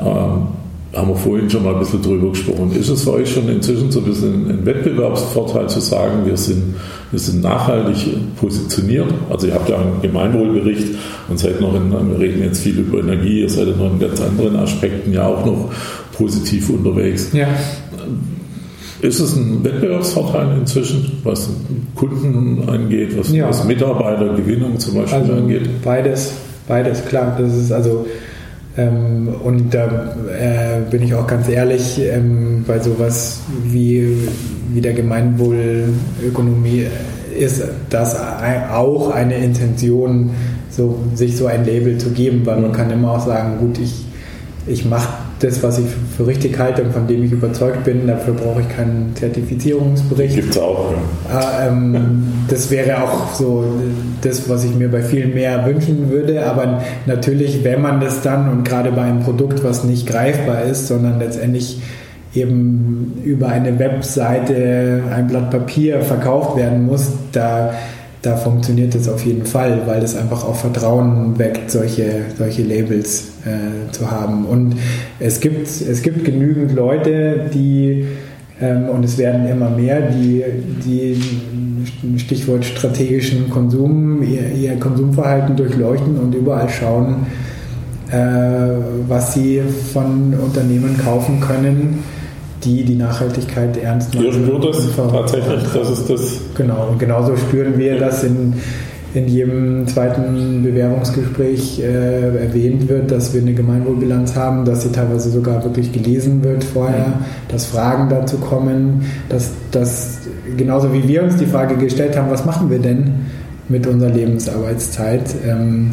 ähm, 0.00 0.48
haben 0.96 1.08
wir 1.08 1.16
vorhin 1.16 1.50
schon 1.50 1.62
mal 1.62 1.74
ein 1.74 1.80
bisschen 1.80 2.02
drüber 2.02 2.30
gesprochen. 2.30 2.72
Ist 2.72 2.88
es 2.88 3.04
für 3.04 3.12
euch 3.12 3.30
schon 3.30 3.48
inzwischen 3.48 3.90
so 3.90 4.00
ein 4.00 4.06
bisschen 4.06 4.50
ein 4.50 4.64
Wettbewerbsvorteil 4.64 5.68
zu 5.68 5.80
sagen, 5.80 6.24
wir 6.24 6.36
sind, 6.36 6.74
wir 7.10 7.18
sind 7.18 7.42
nachhaltig 7.42 7.96
positioniert? 8.36 9.12
Also 9.28 9.48
ihr 9.48 9.54
habt 9.54 9.68
ja 9.68 9.76
einen 9.76 10.00
Gemeinwohlbericht 10.00 10.88
und 11.28 11.38
seid 11.38 11.60
noch 11.60 11.74
in, 11.74 11.90
wir 11.90 12.18
reden 12.18 12.42
jetzt 12.42 12.60
viel 12.60 12.78
über 12.78 13.00
Energie, 13.00 13.42
ihr 13.42 13.50
seid 13.50 13.76
noch 13.76 13.92
in 13.92 13.98
ganz 13.98 14.20
anderen 14.22 14.56
Aspekten 14.56 15.12
ja 15.12 15.26
auch 15.26 15.44
noch 15.44 15.70
positiv 16.16 16.70
unterwegs. 16.70 17.30
Ja. 17.32 17.48
Ist 19.02 19.20
es 19.20 19.36
ein 19.36 19.62
Wettbewerbsvorteil 19.62 20.56
inzwischen, 20.58 21.12
was 21.22 21.50
Kunden 21.94 22.66
angeht, 22.68 23.18
was, 23.18 23.30
ja. 23.30 23.48
was 23.48 23.64
Mitarbeitergewinnung 23.64 24.78
zum 24.78 24.94
Beispiel 24.94 25.18
also 25.18 25.32
angeht? 25.34 25.68
Beides, 25.84 26.32
beides, 26.66 27.04
klar. 27.04 27.36
Das 27.38 27.54
ist 27.54 27.70
also 27.70 28.06
ähm, 28.76 29.28
und 29.42 29.72
da 29.72 30.14
äh, 30.38 30.80
bin 30.90 31.02
ich 31.02 31.14
auch 31.14 31.26
ganz 31.26 31.48
ehrlich, 31.48 32.00
ähm, 32.00 32.64
bei 32.66 32.78
sowas 32.78 33.40
wie, 33.64 34.28
wie 34.72 34.80
der 34.80 34.92
Gemeinwohlökonomie 34.92 36.86
ist 37.38 37.64
das 37.90 38.16
auch 38.70 39.10
eine 39.10 39.36
Intention, 39.36 40.30
so, 40.70 40.98
sich 41.14 41.36
so 41.36 41.46
ein 41.46 41.64
Label 41.64 41.96
zu 41.98 42.10
geben, 42.10 42.44
weil 42.44 42.60
man 42.60 42.72
kann 42.72 42.90
immer 42.90 43.12
auch 43.12 43.26
sagen, 43.26 43.58
gut, 43.58 43.78
ich, 43.78 44.04
ich 44.66 44.84
mache 44.84 45.25
das, 45.40 45.62
was 45.62 45.78
ich 45.78 45.86
für 46.16 46.26
richtig 46.26 46.58
halte 46.58 46.82
und 46.82 46.92
von 46.92 47.06
dem 47.06 47.22
ich 47.22 47.32
überzeugt 47.32 47.84
bin, 47.84 48.06
dafür 48.06 48.34
brauche 48.34 48.62
ich 48.62 48.68
keinen 48.68 49.14
Zertifizierungsbericht. 49.16 50.34
Gibt 50.34 50.50
es 50.50 50.58
auch. 50.58 50.92
Ja. 50.92 51.38
Ah, 51.38 51.66
ähm, 51.68 52.26
das 52.48 52.70
wäre 52.70 53.02
auch 53.02 53.34
so 53.34 53.64
das, 54.22 54.48
was 54.48 54.64
ich 54.64 54.74
mir 54.74 54.90
bei 54.90 55.02
vielen 55.02 55.34
mehr 55.34 55.66
wünschen 55.66 56.10
würde. 56.10 56.46
Aber 56.46 56.82
natürlich, 57.04 57.64
wenn 57.64 57.82
man 57.82 58.00
das 58.00 58.22
dann 58.22 58.50
und 58.50 58.64
gerade 58.64 58.92
bei 58.92 59.02
einem 59.02 59.20
Produkt, 59.20 59.62
was 59.62 59.84
nicht 59.84 60.06
greifbar 60.06 60.62
ist, 60.62 60.88
sondern 60.88 61.18
letztendlich 61.18 61.80
eben 62.34 63.20
über 63.24 63.48
eine 63.48 63.78
Webseite, 63.78 65.02
ein 65.14 65.26
Blatt 65.26 65.50
Papier 65.50 66.02
verkauft 66.02 66.56
werden 66.56 66.86
muss, 66.86 67.10
da 67.32 67.72
da 68.26 68.36
funktioniert 68.36 68.94
es 68.94 69.08
auf 69.08 69.24
jeden 69.24 69.46
Fall, 69.46 69.82
weil 69.86 70.02
es 70.02 70.16
einfach 70.16 70.44
auch 70.44 70.56
Vertrauen 70.56 71.38
weckt, 71.38 71.70
solche, 71.70 72.22
solche 72.36 72.62
Labels 72.62 73.28
äh, 73.44 73.92
zu 73.92 74.10
haben. 74.10 74.44
Und 74.44 74.74
es 75.20 75.40
gibt, 75.40 75.68
es 75.68 76.02
gibt 76.02 76.24
genügend 76.24 76.72
Leute, 76.74 77.48
die 77.54 78.06
Ähm, 78.60 78.88
und 78.88 79.04
es 79.04 79.18
werden 79.18 79.46
immer 79.46 79.68
mehr, 79.68 80.00
die, 80.00 80.42
die 80.84 82.18
Stichwort 82.18 82.64
strategischen 82.64 83.50
Konsum, 83.50 84.22
ihr, 84.22 84.50
ihr 84.52 84.76
Konsumverhalten 84.80 85.56
durchleuchten 85.56 86.16
und 86.18 86.34
überall 86.34 86.68
schauen, 86.68 87.26
äh, 88.10 88.16
was 89.08 89.34
sie 89.34 89.60
von 89.92 90.32
Unternehmen 90.34 90.96
kaufen 90.96 91.38
können, 91.40 92.02
die 92.64 92.84
die 92.84 92.96
Nachhaltigkeit 92.96 93.76
ernst 93.76 94.14
nehmen. 94.14 94.32
Spüren 94.32 94.62
wir 94.62 94.70
das 94.70 94.96
tatsächlich? 94.96 95.62
Das 95.74 95.90
ist 95.90 96.10
das. 96.10 96.40
Genau, 96.56 96.88
und 96.90 96.98
genauso 96.98 97.36
spüren 97.36 97.78
wir 97.78 97.98
das 97.98 98.24
in 98.24 98.54
in 99.16 99.28
jedem 99.28 99.86
zweiten 99.86 100.62
Bewerbungsgespräch 100.62 101.80
äh, 101.80 102.36
erwähnt 102.36 102.86
wird, 102.88 103.10
dass 103.10 103.32
wir 103.32 103.40
eine 103.40 103.54
Gemeinwohlbilanz 103.54 104.36
haben, 104.36 104.66
dass 104.66 104.82
sie 104.82 104.92
teilweise 104.92 105.30
sogar 105.30 105.64
wirklich 105.64 105.90
gelesen 105.90 106.44
wird 106.44 106.62
vorher, 106.62 107.20
dass 107.48 107.66
Fragen 107.66 108.10
dazu 108.10 108.36
kommen, 108.36 109.06
dass, 109.30 109.52
dass 109.70 110.18
genauso 110.56 110.92
wie 110.92 111.08
wir 111.08 111.22
uns 111.22 111.36
die 111.36 111.46
Frage 111.46 111.76
gestellt 111.76 112.16
haben, 112.16 112.30
was 112.30 112.44
machen 112.44 112.68
wir 112.68 112.78
denn 112.78 113.26
mit 113.68 113.86
unserer 113.86 114.10
Lebensarbeitszeit, 114.10 115.34
ähm, 115.46 115.92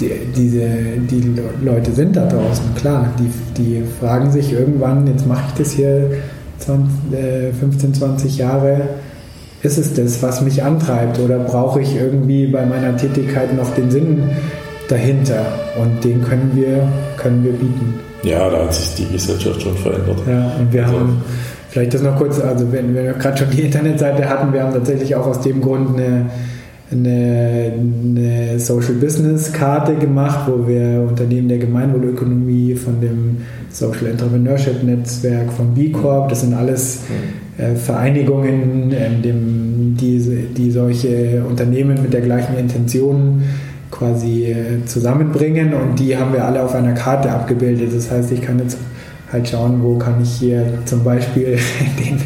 die, 0.00 0.10
diese, 0.36 0.68
die 1.10 1.34
Leute 1.62 1.92
sind 1.92 2.16
da 2.16 2.26
draußen, 2.26 2.74
klar, 2.76 3.12
die, 3.18 3.62
die 3.62 3.82
fragen 4.00 4.30
sich 4.30 4.52
irgendwann, 4.52 5.06
jetzt 5.06 5.26
mache 5.26 5.44
ich 5.48 5.54
das 5.62 5.72
hier 5.72 6.10
20, 6.58 7.12
äh, 7.12 7.52
15, 7.52 7.94
20 7.94 8.38
Jahre, 8.38 8.88
ist 9.62 9.78
es 9.78 9.94
das, 9.94 10.22
was 10.22 10.40
mich 10.40 10.62
antreibt 10.62 11.20
oder 11.20 11.38
brauche 11.38 11.80
ich 11.80 11.94
irgendwie 11.94 12.46
bei 12.46 12.66
meiner 12.66 12.96
Tätigkeit 12.96 13.56
noch 13.56 13.72
den 13.74 13.90
Sinn 13.90 14.30
dahinter? 14.88 15.46
Und 15.80 16.02
den 16.02 16.22
können 16.22 16.50
wir, 16.54 16.88
können 17.16 17.44
wir 17.44 17.52
bieten. 17.52 17.94
Ja, 18.24 18.50
da 18.50 18.64
hat 18.64 18.74
sich 18.74 18.94
die 18.94 19.12
Gesellschaft 19.12 19.62
schon 19.62 19.76
verändert. 19.76 20.18
Ja, 20.28 20.52
und 20.58 20.72
wir 20.72 20.84
also. 20.84 20.98
haben 20.98 21.22
vielleicht 21.70 21.94
das 21.94 22.02
noch 22.02 22.16
kurz, 22.16 22.40
also 22.40 22.70
wenn 22.72 22.94
wir 22.94 23.12
gerade 23.14 23.38
schon 23.38 23.50
die 23.50 23.62
Internetseite 23.62 24.28
hatten, 24.28 24.52
wir 24.52 24.62
haben 24.62 24.72
tatsächlich 24.72 25.14
auch 25.14 25.26
aus 25.26 25.40
dem 25.40 25.60
Grund 25.60 25.96
eine, 25.98 26.26
eine, 26.92 27.72
eine 27.74 28.58
Social 28.58 28.94
Business 28.94 29.52
Karte 29.52 29.94
gemacht, 29.94 30.46
wo 30.46 30.66
wir 30.66 31.06
Unternehmen 31.08 31.48
der 31.48 31.58
Gemeinwohlökonomie 31.58 32.74
von 32.74 33.00
dem 33.00 33.38
Social 33.70 34.06
Entrepreneurship 34.06 34.82
Netzwerk 34.82 35.52
von 35.52 35.74
B 35.74 35.90
Corp, 35.90 36.28
das 36.28 36.42
sind 36.42 36.54
alles 36.54 37.02
äh, 37.58 37.74
Vereinigungen, 37.74 38.92
ähm, 38.92 39.22
dem, 39.22 39.96
die, 39.98 40.18
die 40.56 40.70
solche 40.70 41.42
Unternehmen 41.48 42.02
mit 42.02 42.12
der 42.12 42.20
gleichen 42.20 42.56
Intention 42.56 43.42
quasi 43.90 44.44
äh, 44.46 44.84
zusammenbringen 44.86 45.74
und 45.74 45.98
die 45.98 46.16
haben 46.16 46.32
wir 46.32 46.44
alle 46.44 46.62
auf 46.62 46.74
einer 46.74 46.94
Karte 46.94 47.30
abgebildet. 47.30 47.90
Das 47.94 48.10
heißt, 48.10 48.32
ich 48.32 48.40
kann 48.42 48.58
jetzt 48.58 48.78
halt 49.32 49.48
schauen, 49.48 49.82
wo 49.82 49.96
kann 49.96 50.22
ich 50.22 50.30
hier 50.34 50.64
zum 50.84 51.02
Beispiel 51.02 51.58
den, 51.98 52.20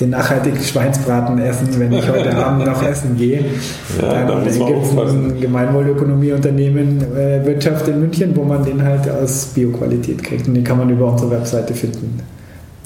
den 0.00 0.10
nachhaltigen 0.10 0.58
Schweinsbraten 0.58 1.38
essen, 1.38 1.68
wenn 1.78 1.92
ich 1.92 2.08
heute 2.08 2.34
Abend 2.44 2.66
noch 2.66 2.82
essen 2.82 3.16
gehe. 3.16 3.44
Ja, 4.00 4.26
dann 4.26 4.44
gibt 4.44 4.56
es 4.56 4.98
ein 4.98 5.40
Gemeinwohlökonomieunternehmen 5.40 7.02
äh, 7.14 7.44
Wirtschaft 7.44 7.86
in 7.88 8.00
München, 8.00 8.34
wo 8.34 8.44
man 8.44 8.64
den 8.64 8.82
halt 8.82 9.08
aus 9.08 9.46
Bioqualität 9.54 10.22
kriegt 10.22 10.48
und 10.48 10.54
den 10.54 10.64
kann 10.64 10.78
man 10.78 10.88
über 10.88 11.12
unsere 11.12 11.30
Webseite 11.30 11.74
finden. 11.74 12.20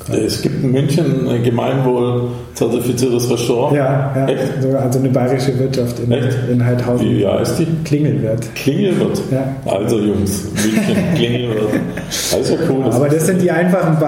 Es 0.09 0.43
gibt 0.43 0.65
in 0.65 0.73
München 0.73 1.29
ein 1.29 1.43
Gemeinwohl-zertifiziertes 1.43 3.31
Restaurant. 3.31 3.77
Ja, 3.77 4.13
ja. 4.17 4.27
Echt? 4.29 4.65
also 4.75 4.99
eine 4.99 5.09
bayerische 5.11 5.59
Wirtschaft 5.59 5.99
in, 6.01 6.11
Echt? 6.11 6.37
in 6.51 6.65
Heidhausen. 6.65 7.07
Wie 7.09 7.27
heißt 7.27 7.59
die? 7.59 7.67
Klingelwirt. 7.85 8.55
Klingelwirt? 8.55 9.21
Ja. 9.31 9.55
Also 9.71 9.99
Jungs, 9.99 10.49
München, 10.53 10.97
Klingelwirt. 11.15 11.81
Das 12.09 12.41
ist 12.41 12.51
ja 12.51 12.57
cool. 12.69 12.85
Das 12.85 12.97
Aber 12.97 13.09
das 13.09 13.27
sind 13.27 13.43
die 13.43 13.51
einfachen 13.51 13.99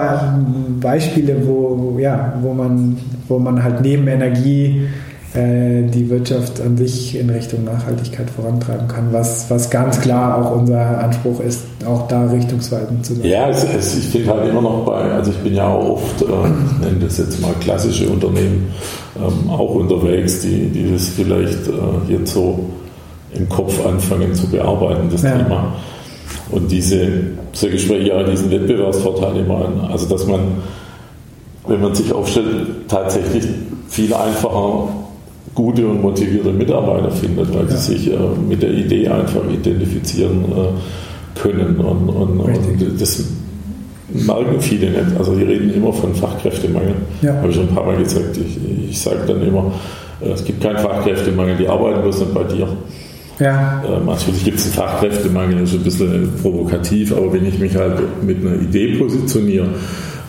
Beispiele, 0.79 1.35
wo, 1.45 1.97
ja, 1.99 2.33
wo, 2.41 2.53
man, 2.53 2.97
wo 3.27 3.39
man 3.39 3.63
halt 3.63 3.81
neben 3.81 4.07
Energie 4.07 4.81
äh, 4.81 5.12
die 5.35 6.09
Wirtschaft 6.11 6.61
an 6.61 6.77
sich 6.77 7.17
in 7.17 7.27
Richtung 7.29 7.63
Nachhaltigkeit 7.63 8.29
vorantreiben 8.29 8.87
kann, 8.87 9.07
was, 9.11 9.49
was 9.49 9.67
ganz 9.69 9.99
klar 9.99 10.37
auch 10.37 10.55
unser 10.55 11.03
Anspruch 11.03 11.39
ist, 11.39 11.61
auch 11.87 12.07
da 12.07 12.25
richtungsweisend 12.27 13.03
zu 13.03 13.15
sein. 13.15 13.25
Ja, 13.25 13.49
es, 13.49 13.63
es, 13.63 13.97
ich 13.97 14.13
bin 14.13 14.27
halt 14.27 14.47
immer 14.47 14.61
noch 14.61 14.85
bei, 14.85 15.11
also 15.11 15.31
ich 15.31 15.37
bin 15.37 15.55
ja 15.55 15.67
auch 15.67 15.93
oft, 15.93 16.21
äh, 16.21 16.25
ich 16.25 16.85
nenne 16.85 16.99
das 17.01 17.17
jetzt 17.17 17.41
mal 17.41 17.53
klassische 17.61 18.07
Unternehmen, 18.09 18.71
ähm, 19.15 19.49
auch 19.49 19.73
unterwegs, 19.73 20.41
die, 20.41 20.67
die 20.67 20.91
das 20.91 21.09
vielleicht 21.09 21.67
äh, 21.67 22.13
jetzt 22.13 22.33
so 22.33 22.59
im 23.33 23.49
Kopf 23.49 23.83
anfangen 23.85 24.35
zu 24.35 24.47
bearbeiten, 24.47 25.09
das 25.11 25.23
ja. 25.23 25.37
Thema. 25.37 25.73
Und 26.51 26.71
diese, 26.71 27.07
diese 27.53 27.69
Gespräche 27.71 28.09
ja 28.09 28.23
diesen 28.23 28.51
Wettbewerbsvorteil 28.51 29.37
immer 29.37 29.65
an. 29.65 29.81
Also 29.91 30.07
dass 30.07 30.27
man, 30.27 30.41
wenn 31.67 31.81
man 31.81 31.95
sich 31.95 32.13
aufstellt, 32.13 32.67
tatsächlich 32.87 33.45
viel 33.87 34.13
einfacher 34.13 34.89
gute 35.53 35.87
und 35.87 36.01
motivierte 36.01 36.51
Mitarbeiter 36.51 37.11
findet, 37.11 37.53
weil 37.53 37.65
ja. 37.65 37.75
sie 37.75 37.93
sich 37.93 38.11
äh, 38.11 38.17
mit 38.47 38.61
der 38.61 38.71
Idee 38.71 39.07
einfach 39.07 39.41
identifizieren 39.51 40.45
äh, 40.45 41.39
können. 41.39 41.77
Und, 41.77 42.09
und, 42.09 42.39
und, 42.39 43.01
das 43.01 43.23
merken 44.09 44.59
viele 44.59 44.89
nicht. 44.89 45.17
Also 45.17 45.35
die 45.35 45.43
reden 45.43 45.73
immer 45.73 45.93
von 45.93 46.13
Fachkräftemangel. 46.13 46.95
Ja. 47.21 47.35
Habe 47.35 47.49
ich 47.49 47.55
schon 47.55 47.67
ein 47.67 47.75
paar 47.75 47.85
Mal 47.85 47.97
gesagt. 47.97 48.37
Ich, 48.37 48.89
ich 48.89 48.99
sage 48.99 49.19
dann 49.27 49.41
immer, 49.45 49.71
äh, 50.21 50.29
es 50.29 50.43
gibt 50.43 50.61
keinen 50.61 50.77
Fachkräftemangel, 50.77 51.57
die 51.57 51.67
arbeiten 51.67 52.01
bloß 52.01 52.19
nicht 52.19 52.33
bei 52.33 52.43
dir. 52.43 52.67
Ja. 53.39 53.83
Ähm, 53.85 54.05
natürlich 54.05 54.43
gibt 54.43 54.59
es 54.59 54.65
einen 54.65 54.73
Fachkräftemangel, 54.73 55.59
das 55.59 55.71
ist 55.71 55.79
ein 55.79 55.83
bisschen 55.83 56.31
provokativ, 56.41 57.15
aber 57.15 57.33
wenn 57.33 57.45
ich 57.45 57.57
mich 57.57 57.75
halt 57.75 57.99
mit 58.23 58.45
einer 58.45 58.55
Idee 58.61 58.95
positioniere, 58.97 59.69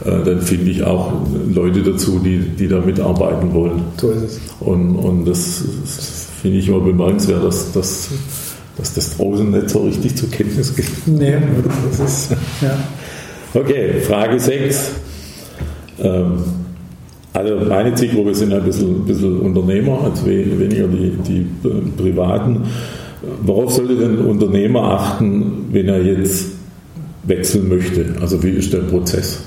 dann 0.02 0.40
finde 0.40 0.70
ich 0.70 0.82
auch 0.82 1.12
Leute 1.52 1.82
dazu, 1.82 2.18
die, 2.18 2.38
die 2.40 2.68
da 2.68 2.80
mitarbeiten 2.80 3.52
wollen. 3.54 3.82
So 3.96 4.10
ist 4.10 4.22
es. 4.22 4.40
Und, 4.60 4.96
und 4.96 5.24
das, 5.24 5.64
das 5.82 6.26
finde 6.42 6.58
ich 6.58 6.68
immer 6.68 6.80
bemerkenswert, 6.80 7.44
dass, 7.44 7.72
dass, 7.72 8.08
dass 8.76 8.94
das 8.94 9.16
draußen 9.16 9.50
nicht 9.50 9.70
so 9.70 9.84
richtig 9.84 10.16
zur 10.16 10.30
Kenntnis 10.30 10.74
geht. 10.74 10.90
Nee, 11.06 11.36
das 11.90 12.00
ist, 12.00 12.30
ja. 12.60 12.76
Okay, 13.54 14.00
Frage 14.00 14.40
6. 14.40 14.90
Ähm, 16.00 16.38
also 17.32 17.56
meine 17.68 17.94
Zielgruppe 17.94 18.34
sind 18.34 18.52
ein 18.52 18.62
bisschen, 18.62 18.96
ein 18.96 19.04
bisschen 19.04 19.40
Unternehmer, 19.40 20.02
also 20.04 20.26
weniger 20.26 20.86
die, 20.86 21.12
die 21.26 21.46
Privaten. 21.96 22.62
Worauf 23.42 23.72
sollte 23.72 23.96
denn 23.96 24.18
ein 24.18 24.26
Unternehmer 24.26 24.82
achten, 24.82 25.66
wenn 25.72 25.88
er 25.88 26.02
jetzt 26.02 26.46
wechseln 27.24 27.68
möchte? 27.68 28.06
Also 28.20 28.42
wie 28.42 28.50
ist 28.50 28.72
der 28.72 28.80
Prozess? 28.80 29.42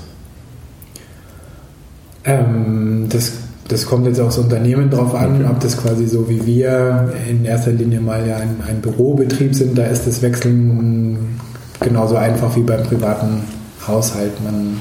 Ähm, 2.28 3.06
das, 3.08 3.32
das 3.68 3.86
kommt 3.86 4.06
jetzt 4.06 4.20
aufs 4.20 4.38
Unternehmen 4.38 4.90
drauf 4.90 5.14
an, 5.14 5.46
ob 5.50 5.60
das 5.60 5.76
quasi 5.76 6.06
so 6.06 6.28
wie 6.28 6.44
wir 6.44 7.12
in 7.28 7.44
erster 7.44 7.72
Linie 7.72 8.00
mal 8.00 8.26
ja 8.26 8.36
ein, 8.36 8.56
ein 8.68 8.80
Bürobetrieb 8.80 9.54
sind, 9.54 9.76
da 9.78 9.84
ist 9.84 10.06
das 10.06 10.20
Wechseln 10.22 11.38
genauso 11.80 12.16
einfach 12.16 12.54
wie 12.56 12.62
beim 12.62 12.82
privaten 12.82 13.42
Haushalt. 13.86 14.32
Man, 14.44 14.78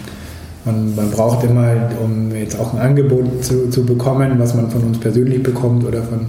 man, 0.65 0.95
man 0.95 1.11
braucht 1.11 1.43
immer, 1.45 1.73
um 2.03 2.35
jetzt 2.35 2.59
auch 2.59 2.73
ein 2.73 2.79
Angebot 2.79 3.43
zu, 3.43 3.69
zu 3.69 3.85
bekommen, 3.85 4.37
was 4.39 4.53
man 4.53 4.69
von 4.69 4.83
uns 4.83 4.99
persönlich 4.99 5.41
bekommt 5.41 5.85
oder 5.85 6.03
von, 6.03 6.27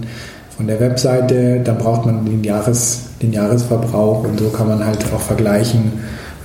von 0.55 0.67
der 0.67 0.79
Webseite, 0.79 1.59
dann 1.63 1.77
braucht 1.77 2.05
man 2.05 2.25
den, 2.25 2.43
Jahres, 2.43 3.07
den 3.21 3.33
Jahresverbrauch 3.33 4.23
und 4.23 4.39
so 4.39 4.49
kann 4.49 4.67
man 4.67 4.85
halt 4.85 5.03
auch 5.13 5.21
vergleichen, 5.21 5.91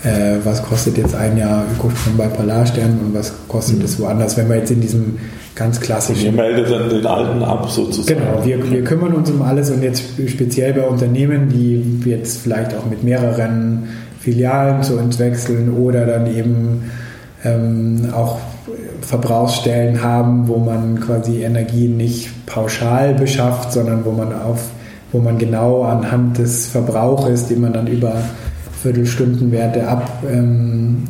äh, 0.04 0.36
was 0.44 0.62
kostet 0.62 0.98
jetzt 0.98 1.14
ein 1.14 1.36
Jahr 1.36 1.64
Ökostrom 1.74 2.16
bei 2.16 2.28
Polarstern 2.28 3.00
und 3.04 3.14
was 3.14 3.32
kostet 3.48 3.82
es 3.82 3.98
mhm. 3.98 4.04
woanders, 4.04 4.36
wenn 4.36 4.48
wir 4.48 4.56
jetzt 4.56 4.70
in 4.70 4.80
diesem 4.80 5.18
ganz 5.54 5.80
klassischen... 5.80 6.26
Ihr 6.26 6.32
meldet 6.32 6.70
dann 6.70 6.88
den 6.88 7.06
alten 7.06 7.42
ab 7.42 7.70
sozusagen. 7.70 8.20
Genau, 8.20 8.44
wir, 8.44 8.70
wir 8.70 8.84
kümmern 8.84 9.14
uns 9.14 9.30
um 9.30 9.42
alles 9.42 9.70
und 9.70 9.82
jetzt 9.82 10.02
speziell 10.26 10.74
bei 10.74 10.82
Unternehmen, 10.82 11.48
die 11.48 12.02
jetzt 12.04 12.42
vielleicht 12.42 12.74
auch 12.74 12.86
mit 12.86 13.02
mehreren 13.02 13.88
Filialen 14.20 14.82
zu 14.82 14.98
uns 14.98 15.18
wechseln 15.18 15.72
oder 15.74 16.06
dann 16.06 16.26
eben 16.26 16.90
ähm, 17.44 18.08
auch 18.12 18.38
Verbrauchsstellen 19.00 20.02
haben, 20.02 20.48
wo 20.48 20.56
man 20.56 20.98
quasi 21.00 21.42
Energie 21.42 21.88
nicht 21.88 22.46
pauschal 22.46 23.14
beschafft, 23.14 23.72
sondern 23.72 24.04
wo 24.04 24.12
man 24.12 24.32
auf 24.32 24.70
wo 25.12 25.20
man 25.20 25.38
genau 25.38 25.84
anhand 25.84 26.38
des 26.38 26.66
Verbrauches, 26.66 27.46
den 27.46 27.60
man 27.60 27.72
dann 27.72 27.86
über 27.86 28.16
Viertelstundenwerte 28.84 29.88
ablesen 29.88 31.06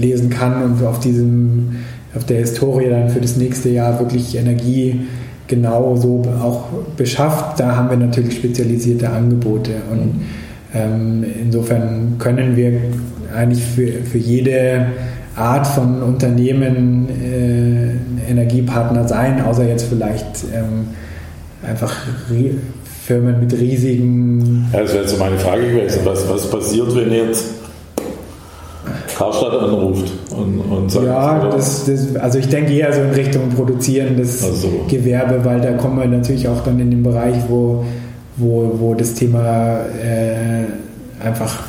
ähm, 0.00 0.30
kann 0.30 0.62
und 0.62 0.82
auf 0.82 0.98
diesem, 0.98 1.76
auf 2.14 2.24
der 2.24 2.38
Historie 2.38 2.88
dann 2.88 3.10
für 3.10 3.20
das 3.20 3.36
nächste 3.36 3.68
Jahr 3.68 3.98
wirklich 3.98 4.34
Energie 4.34 5.00
genau 5.46 5.94
so 5.96 6.22
auch 6.42 6.64
beschafft. 6.96 7.60
Da 7.60 7.76
haben 7.76 7.90
wir 7.90 7.98
natürlich 7.98 8.36
spezialisierte 8.36 9.10
Angebote 9.10 9.72
und 9.90 10.22
ähm, 10.74 11.22
insofern 11.42 12.16
können 12.18 12.56
wir 12.56 12.80
eigentlich 13.36 13.62
für, 13.62 13.92
für 14.04 14.16
jede 14.16 14.86
Art 15.36 15.66
von 15.66 16.02
Unternehmen 16.02 17.08
äh, 17.10 18.30
Energiepartner 18.30 19.06
sein, 19.06 19.42
außer 19.42 19.68
jetzt 19.68 19.84
vielleicht 19.84 20.44
ähm, 20.54 20.86
einfach 21.62 21.94
Firmen 23.04 23.40
mit 23.40 23.52
riesigen. 23.52 24.68
Ja, 24.72 24.80
das 24.80 24.92
wäre 24.92 25.02
jetzt 25.02 25.12
so 25.12 25.18
meine 25.18 25.36
Frage 25.38 25.62
gewesen. 25.62 26.00
Was, 26.04 26.28
was 26.28 26.48
passiert, 26.48 26.94
wenn 26.94 27.12
jetzt 27.12 27.46
Karstadt 29.16 29.60
anruft 29.60 30.12
und, 30.30 30.60
und 30.60 30.90
sagt. 30.90 31.06
Ja, 31.06 31.48
das, 31.50 31.84
das, 31.84 32.16
also 32.16 32.38
ich 32.38 32.48
denke 32.48 32.72
eher 32.72 32.92
so 32.92 33.00
in 33.00 33.10
Richtung 33.10 33.48
produzierendes 33.50 34.44
also. 34.44 34.68
Gewerbe, 34.88 35.44
weil 35.44 35.60
da 35.60 35.72
kommen 35.72 35.98
wir 35.98 36.06
natürlich 36.06 36.46
auch 36.48 36.62
dann 36.62 36.78
in 36.78 36.90
den 36.90 37.02
Bereich, 37.02 37.36
wo, 37.48 37.84
wo, 38.36 38.72
wo 38.78 38.94
das 38.94 39.14
Thema 39.14 39.80
äh, 40.02 40.64
einfach 41.24 41.64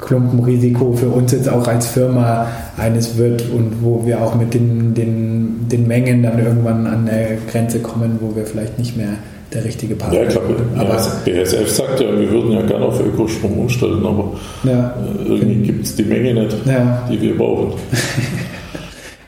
Klumpenrisiko 0.00 0.92
für 0.92 1.08
uns 1.08 1.32
jetzt 1.32 1.48
auch 1.48 1.66
als 1.66 1.86
Firma 1.86 2.48
eines 2.76 3.16
wird 3.16 3.48
und 3.50 3.82
wo 3.82 4.04
wir 4.04 4.20
auch 4.20 4.34
mit 4.34 4.52
den, 4.52 4.94
den, 4.94 5.68
den 5.70 5.86
Mengen 5.86 6.22
dann 6.22 6.38
irgendwann 6.38 6.86
an 6.86 7.08
eine 7.08 7.38
Grenze 7.50 7.78
kommen, 7.78 8.18
wo 8.20 8.36
wir 8.36 8.44
vielleicht 8.44 8.78
nicht 8.78 8.96
mehr 8.96 9.14
der 9.54 9.64
richtige 9.64 9.94
Partner. 9.94 10.20
Ja, 10.20 10.26
ich 10.26 10.30
glaube, 10.30 10.56
aber 10.76 10.98
BSF 11.24 11.70
sagt 11.70 12.00
ja, 12.00 12.18
wir 12.18 12.30
würden 12.30 12.52
ja 12.52 12.62
gerne 12.62 12.84
auf 12.84 13.00
Ökostrom 13.00 13.58
umstellen, 13.58 14.04
aber 14.04 14.32
ja, 14.64 14.94
äh, 15.18 15.28
irgendwie 15.28 15.62
gibt 15.62 15.84
es 15.84 15.96
die 15.96 16.04
Menge 16.04 16.34
nicht, 16.34 16.56
ja. 16.66 17.08
die 17.10 17.20
wir 17.20 17.36
brauchen. 17.36 17.72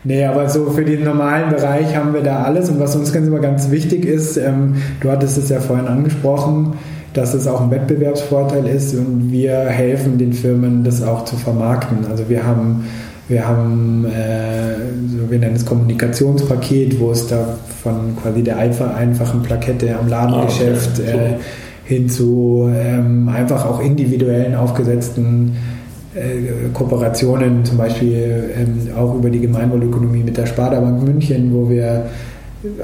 Nee, 0.09 0.25
aber 0.25 0.49
so 0.49 0.71
für 0.71 0.85
den 0.85 1.03
normalen 1.03 1.51
Bereich 1.51 1.97
haben 1.97 2.15
wir 2.15 2.23
da 2.23 2.45
alles. 2.45 2.71
Und 2.71 2.79
was 2.79 2.95
uns 2.95 3.13
ganz 3.13 3.27
immer 3.27 3.41
ganz 3.41 3.73
wichtig 3.73 4.05
ist, 4.05 4.37
ähm, 4.37 4.77
du 5.01 5.11
hattest 5.11 5.37
es 5.37 5.49
ja 5.49 5.59
vorhin 5.59 5.89
angesprochen, 5.89 6.75
dass 7.13 7.35
es 7.35 7.49
auch 7.49 7.61
ein 7.61 7.73
Wettbewerbsvorteil 7.73 8.69
ist 8.69 8.95
und 8.95 9.33
wir 9.33 9.53
helfen 9.65 10.17
den 10.17 10.33
Firmen, 10.33 10.85
das 10.85 11.03
auch 11.03 11.25
zu 11.25 11.35
vermarkten. 11.35 12.07
Also 12.09 12.29
wir 12.29 12.47
haben 12.47 12.85
wir 13.29 13.47
haben, 13.47 14.05
äh, 14.07 14.77
so 15.09 15.31
wir 15.31 15.39
nennen 15.39 15.57
es 15.57 15.65
Kommunikationspaket, 15.65 17.01
wo 17.01 17.11
es 17.11 17.27
da 17.27 17.59
von 17.83 18.17
quasi 18.23 18.43
der 18.43 18.59
einfachen 18.59 19.43
Plakette 19.43 19.97
am 19.99 20.09
Ladengeschäft 20.09 21.01
ah, 21.01 21.03
okay. 21.03 21.35
äh, 21.35 21.35
hin 21.85 22.09
zu 22.09 22.71
ähm, 22.73 23.29
einfach 23.29 23.65
auch 23.67 23.81
individuellen 23.81 24.55
aufgesetzten 24.55 25.57
äh, 26.15 26.69
Kooperationen, 26.73 27.65
zum 27.65 27.79
Beispiel 27.79 28.51
ähm, 28.57 28.89
auch 28.97 29.15
über 29.17 29.31
die 29.31 29.41
Gemeinwohlökonomie 29.41 30.23
mit 30.23 30.37
der 30.37 30.47
Sparda 30.47 30.81
Bank 30.81 31.03
München, 31.03 31.53
wo 31.53 31.69
wir 31.69 32.07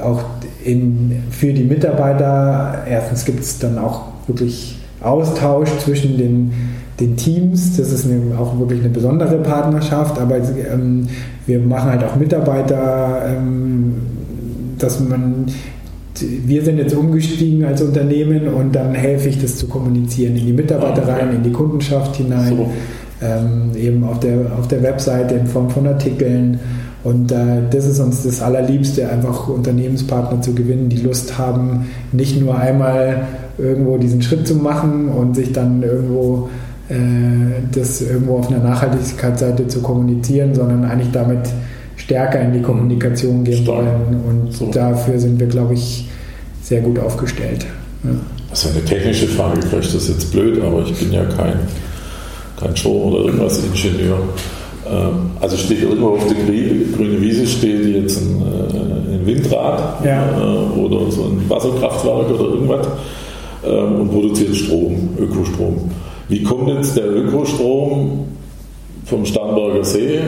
auch 0.01 0.23
in, 0.63 1.23
für 1.31 1.51
die 1.53 1.63
Mitarbeiter, 1.63 2.83
erstens 2.87 3.25
gibt 3.25 3.39
es 3.41 3.59
dann 3.59 3.77
auch 3.77 4.03
wirklich 4.27 4.82
Austausch 5.03 5.69
zwischen 5.79 6.17
den 6.17 6.51
den 6.99 7.17
Teams. 7.17 7.77
Das 7.77 7.91
ist 7.91 8.05
eine, 8.05 8.37
auch 8.37 8.57
wirklich 8.59 8.81
eine 8.81 8.89
besondere 8.89 9.37
Partnerschaft, 9.37 10.19
aber 10.19 10.37
ähm, 10.37 11.07
wir 11.45 11.59
machen 11.59 11.91
halt 11.91 12.03
auch 12.03 12.15
Mitarbeiter, 12.15 13.23
ähm, 13.27 13.95
dass 14.77 14.99
man 14.99 15.47
wir 16.45 16.63
sind 16.63 16.77
jetzt 16.77 16.93
umgestiegen 16.93 17.65
als 17.65 17.81
Unternehmen 17.81 18.47
und 18.47 18.75
dann 18.75 18.93
helfe 18.93 19.29
ich 19.29 19.41
das 19.41 19.57
zu 19.57 19.67
kommunizieren 19.67 20.35
in 20.35 20.45
die 20.45 20.53
Mitarbeiter 20.53 21.07
rein, 21.07 21.35
in 21.35 21.43
die 21.43 21.51
Kundenschaft 21.51 22.15
hinein, 22.15 22.55
so. 22.55 22.69
ähm, 23.25 23.71
eben 23.75 24.03
auf 24.03 24.19
der, 24.19 24.37
auf 24.57 24.67
der 24.67 24.83
Webseite 24.83 25.33
in 25.33 25.47
Form 25.47 25.71
von 25.71 25.87
Artikeln. 25.87 26.59
Und 27.03 27.31
äh, 27.31 27.61
das 27.69 27.85
ist 27.85 27.99
uns 27.99 28.23
das 28.23 28.41
Allerliebste, 28.41 29.09
einfach 29.09 29.49
Unternehmenspartner 29.49 30.41
zu 30.41 30.53
gewinnen, 30.55 30.87
die 30.89 31.01
Lust 31.01 31.37
haben, 31.37 31.87
nicht 32.13 32.39
nur 32.39 32.57
einmal 32.57 33.23
irgendwo 33.57 33.97
diesen 33.97 34.21
Schritt 34.21 34.47
zu 34.47 34.55
machen 34.55 35.09
und 35.09 35.35
sich 35.35 35.51
dann 35.51 35.83
irgendwo 35.83 36.49
äh, 36.89 36.95
das 37.73 38.01
irgendwo 38.01 38.37
auf 38.37 38.49
einer 38.49 38.63
Nachhaltigkeitsseite 38.63 39.67
zu 39.67 39.81
kommunizieren, 39.81 40.55
sondern 40.55 40.85
eigentlich 40.85 41.11
damit 41.11 41.49
stärker 41.97 42.41
in 42.41 42.53
die 42.53 42.61
Kommunikation 42.61 43.43
gehen 43.43 43.63
Stark. 43.63 43.85
wollen. 43.85 44.21
Und 44.27 44.53
so. 44.53 44.71
dafür 44.71 45.19
sind 45.19 45.39
wir, 45.39 45.47
glaube 45.47 45.73
ich, 45.73 46.07
sehr 46.61 46.81
gut 46.81 46.99
aufgestellt. 46.99 47.65
Ja. 48.03 48.11
Das 48.49 48.65
ist 48.65 48.75
eine 48.75 48.85
technische 48.85 49.27
Frage, 49.27 49.61
vielleicht 49.61 49.87
ist 49.87 49.95
das 49.95 50.07
jetzt 50.09 50.31
blöd, 50.31 50.61
aber 50.61 50.83
ich 50.83 50.93
bin 50.93 51.11
ja 51.11 51.25
kein, 51.25 51.55
kein 52.59 52.75
Show- 52.77 53.09
oder 53.09 53.25
irgendwas 53.25 53.59
Ingenieur. 53.59 54.19
Ähm, 54.89 55.31
also 55.39 55.55
steht 55.57 55.83
irgendwo 55.83 56.09
auf 56.09 56.27
der 56.27 56.35
grünen 56.35 57.21
Wiese 57.21 57.47
steht 57.47 57.85
jetzt 57.85 58.21
ein, 58.21 58.41
äh, 58.41 59.15
ein 59.15 59.25
Windrad 59.25 60.03
ja. 60.05 60.29
Äh, 60.37 60.79
oder 60.79 61.09
so 61.11 61.23
ein 61.23 61.49
Wasserkraftwerk 61.49 62.31
oder 62.31 62.49
irgendwas 62.55 62.87
ähm, 63.65 64.01
und 64.01 64.11
produziert 64.11 64.55
Strom, 64.55 65.09
Ökostrom. 65.17 65.91
Wie 66.27 66.43
kommt 66.43 66.69
jetzt 66.69 66.97
der 66.97 67.15
Ökostrom 67.15 68.25
vom 69.05 69.25
Starnberger 69.25 69.83
See, 69.83 70.15
äh, 70.15 70.21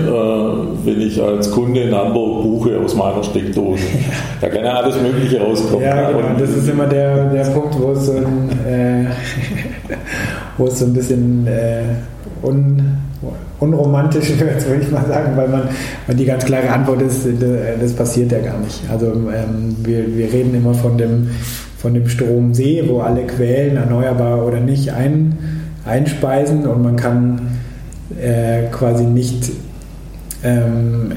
wenn 0.84 1.02
ich 1.02 1.22
als 1.22 1.50
Kunde 1.52 1.82
in 1.82 1.96
Hamburg 1.96 2.44
buche 2.44 2.80
aus 2.80 2.96
meiner 2.96 3.24
Steckdose? 3.24 3.84
Da 4.42 4.50
kann 4.50 4.66
ja 4.66 4.74
alles 4.76 5.02
Mögliche 5.02 5.42
rauskommen. 5.42 5.82
Ja, 5.82 6.12
genau. 6.12 6.38
das 6.38 6.50
ist 6.50 6.70
immer 6.70 6.86
der, 6.86 7.30
der 7.30 7.46
Punkt, 7.46 7.80
wo 7.80 7.94
es 7.94 8.06
so 8.06 8.12
ein, 8.12 8.50
äh, 8.68 9.06
wo 10.58 10.68
es 10.68 10.80
so 10.80 10.86
ein 10.86 10.94
bisschen 10.94 11.48
äh, 11.48 11.84
un, 12.44 12.98
unromantisch 13.60 14.30
wird, 14.38 14.68
würde 14.68 14.84
ich 14.84 14.92
mal 14.92 15.06
sagen, 15.08 15.38
weil 15.38 15.48
man 15.48 15.70
weil 16.06 16.16
die 16.16 16.26
ganz 16.26 16.46
klare 16.46 16.70
Antwort 16.70 17.02
ist, 17.02 17.26
das 17.82 17.94
passiert 17.94 18.32
ja 18.34 18.40
gar 18.40 18.60
nicht. 18.60 18.82
Also 18.92 19.08
ähm, 19.08 19.76
wir, 19.84 20.16
wir 20.16 20.32
reden 20.32 20.54
immer 20.54 20.74
von 20.74 20.98
dem, 20.98 21.30
von 21.78 21.94
dem 21.94 22.08
Stromsee, 22.10 22.84
wo 22.88 23.00
alle 23.00 23.24
Quellen, 23.24 23.78
erneuerbar 23.78 24.46
oder 24.46 24.60
nicht, 24.60 24.92
ein 24.92 25.38
einspeisen 25.86 26.66
und 26.68 26.84
man 26.84 26.96
kann 26.96 27.40
äh, 28.22 28.68
quasi 28.72 29.04
nicht 29.04 29.52
ähm, 30.44 31.12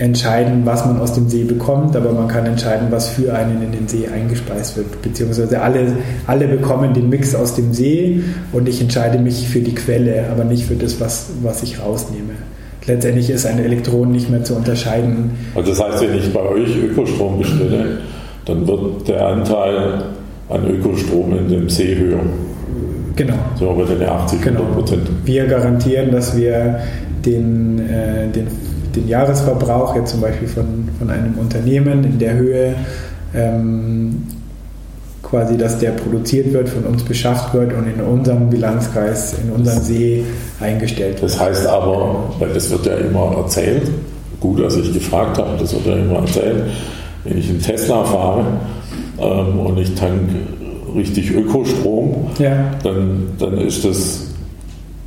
entscheiden, 0.00 0.62
was 0.64 0.86
man 0.86 0.98
aus 0.98 1.12
dem 1.12 1.28
See 1.28 1.44
bekommt, 1.44 1.94
aber 1.94 2.12
man 2.12 2.26
kann 2.26 2.46
entscheiden, 2.46 2.88
was 2.90 3.10
für 3.10 3.34
einen 3.34 3.62
in 3.62 3.72
den 3.72 3.86
See 3.86 4.08
eingespeist 4.08 4.76
wird. 4.76 5.02
Beziehungsweise 5.02 5.60
alle, 5.60 5.92
alle 6.26 6.48
bekommen 6.48 6.94
den 6.94 7.10
Mix 7.10 7.34
aus 7.34 7.54
dem 7.54 7.74
See 7.74 8.22
und 8.52 8.66
ich 8.66 8.80
entscheide 8.80 9.18
mich 9.18 9.46
für 9.46 9.60
die 9.60 9.74
Quelle, 9.74 10.24
aber 10.30 10.44
nicht 10.44 10.64
für 10.64 10.74
das, 10.74 11.00
was, 11.00 11.30
was 11.42 11.62
ich 11.62 11.80
rausnehme. 11.80 12.32
Letztendlich 12.86 13.28
ist 13.28 13.44
ein 13.44 13.58
Elektron 13.58 14.10
nicht 14.10 14.30
mehr 14.30 14.42
zu 14.42 14.54
unterscheiden. 14.54 15.32
Also 15.54 15.70
das 15.70 15.80
heißt, 15.82 16.02
wenn 16.02 16.18
ich 16.18 16.32
bei 16.32 16.40
euch 16.40 16.76
Ökostrom 16.76 17.38
bestelle, 17.38 17.98
dann 18.46 18.66
wird 18.66 19.06
der 19.06 19.26
Anteil 19.26 20.02
an 20.48 20.66
Ökostrom 20.66 21.36
in 21.36 21.48
dem 21.48 21.68
See 21.68 21.94
höher. 21.94 22.20
Genau. 23.20 23.34
So 23.58 23.72
über 23.72 23.84
den 23.84 24.02
80 24.02 24.40
genau. 24.40 24.62
Prozent. 24.74 25.02
Wir 25.26 25.46
garantieren, 25.46 26.10
dass 26.10 26.34
wir 26.34 26.80
den, 27.26 27.78
äh, 27.78 28.28
den, 28.28 28.46
den 28.96 29.08
Jahresverbrauch 29.08 29.94
jetzt 29.94 30.12
zum 30.12 30.22
Beispiel 30.22 30.48
von, 30.48 30.88
von 30.98 31.10
einem 31.10 31.34
Unternehmen 31.36 32.02
in 32.02 32.18
der 32.18 32.32
Höhe 32.32 32.74
ähm, 33.34 34.22
quasi, 35.22 35.58
dass 35.58 35.78
der 35.78 35.90
produziert 35.90 36.50
wird, 36.54 36.70
von 36.70 36.84
uns 36.84 37.02
beschafft 37.02 37.52
wird 37.52 37.74
und 37.74 37.86
in 37.86 38.00
unserem 38.00 38.48
Bilanzkreis, 38.48 39.34
in 39.34 39.52
unseren 39.52 39.82
See 39.82 40.24
eingestellt 40.58 41.20
wird. 41.20 41.30
Das 41.30 41.38
heißt 41.38 41.66
aber, 41.66 42.24
weil 42.38 42.54
das 42.54 42.70
wird 42.70 42.86
ja 42.86 42.94
immer 42.94 43.36
erzählt, 43.36 43.82
gut, 44.40 44.62
als 44.62 44.76
ich 44.76 44.94
gefragt 44.94 45.36
habe, 45.36 45.58
das 45.60 45.74
wird 45.74 45.84
ja 45.84 45.96
immer 45.96 46.20
erzählt, 46.20 46.64
wenn 47.24 47.36
ich 47.36 47.50
einen 47.50 47.60
Tesla 47.60 48.02
fahre 48.02 48.46
ähm, 49.20 49.60
und 49.60 49.76
ich 49.76 49.94
tanke 49.94 50.36
richtig 50.96 51.30
Ökostrom, 51.32 52.30
ja. 52.38 52.52
dann, 52.82 53.28
dann 53.38 53.58
ist 53.58 53.84
das 53.84 54.26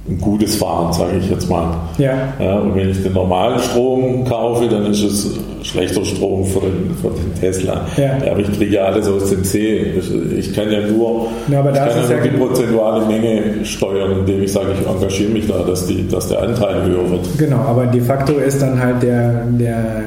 ein 0.08 0.20
gutes 0.20 0.58
Fahren, 0.58 0.92
sage 0.92 1.18
ich 1.18 1.30
jetzt 1.30 1.50
mal. 1.50 1.76
Ja. 1.98 2.34
ja. 2.38 2.60
Und 2.60 2.76
wenn 2.76 2.90
ich 2.90 3.02
den 3.02 3.14
normalen 3.14 3.58
Strom 3.60 4.26
kaufe, 4.26 4.68
dann 4.68 4.86
ist 4.88 5.02
es 5.02 5.40
schlechter 5.62 6.04
Strom 6.04 6.44
für 6.44 6.60
den, 6.60 6.94
für 7.02 7.10
den 7.10 7.34
Tesla. 7.40 7.86
Ja. 7.96 8.18
ja. 8.18 8.32
aber 8.32 8.42
ich 8.42 8.52
kriege 8.52 8.76
ja 8.76 8.84
alles 8.84 9.08
aus 9.08 9.30
dem 9.30 9.46
See. 9.46 9.94
Ich 10.38 10.54
kann 10.54 10.70
ja 10.70 10.82
nur, 10.82 11.28
ja, 11.50 11.60
ich 11.62 11.74
kann 11.74 11.90
ja 12.10 12.16
nur 12.16 12.22
die 12.22 12.38
prozentuale 12.38 13.06
Menge 13.06 13.64
steuern, 13.64 14.20
indem 14.20 14.44
ich 14.44 14.52
sage, 14.52 14.74
ich 14.78 14.86
engagiere 14.86 15.32
mich 15.32 15.48
da, 15.48 15.60
dass, 15.60 15.88
die, 15.88 16.06
dass 16.10 16.28
der 16.28 16.42
Anteil 16.42 16.84
höher 16.84 17.10
wird. 17.10 17.38
Genau, 17.38 17.60
aber 17.60 17.86
de 17.86 18.02
facto 18.02 18.34
ist 18.34 18.62
dann 18.62 18.82
halt 18.82 19.02
der, 19.04 19.46
der 19.52 20.04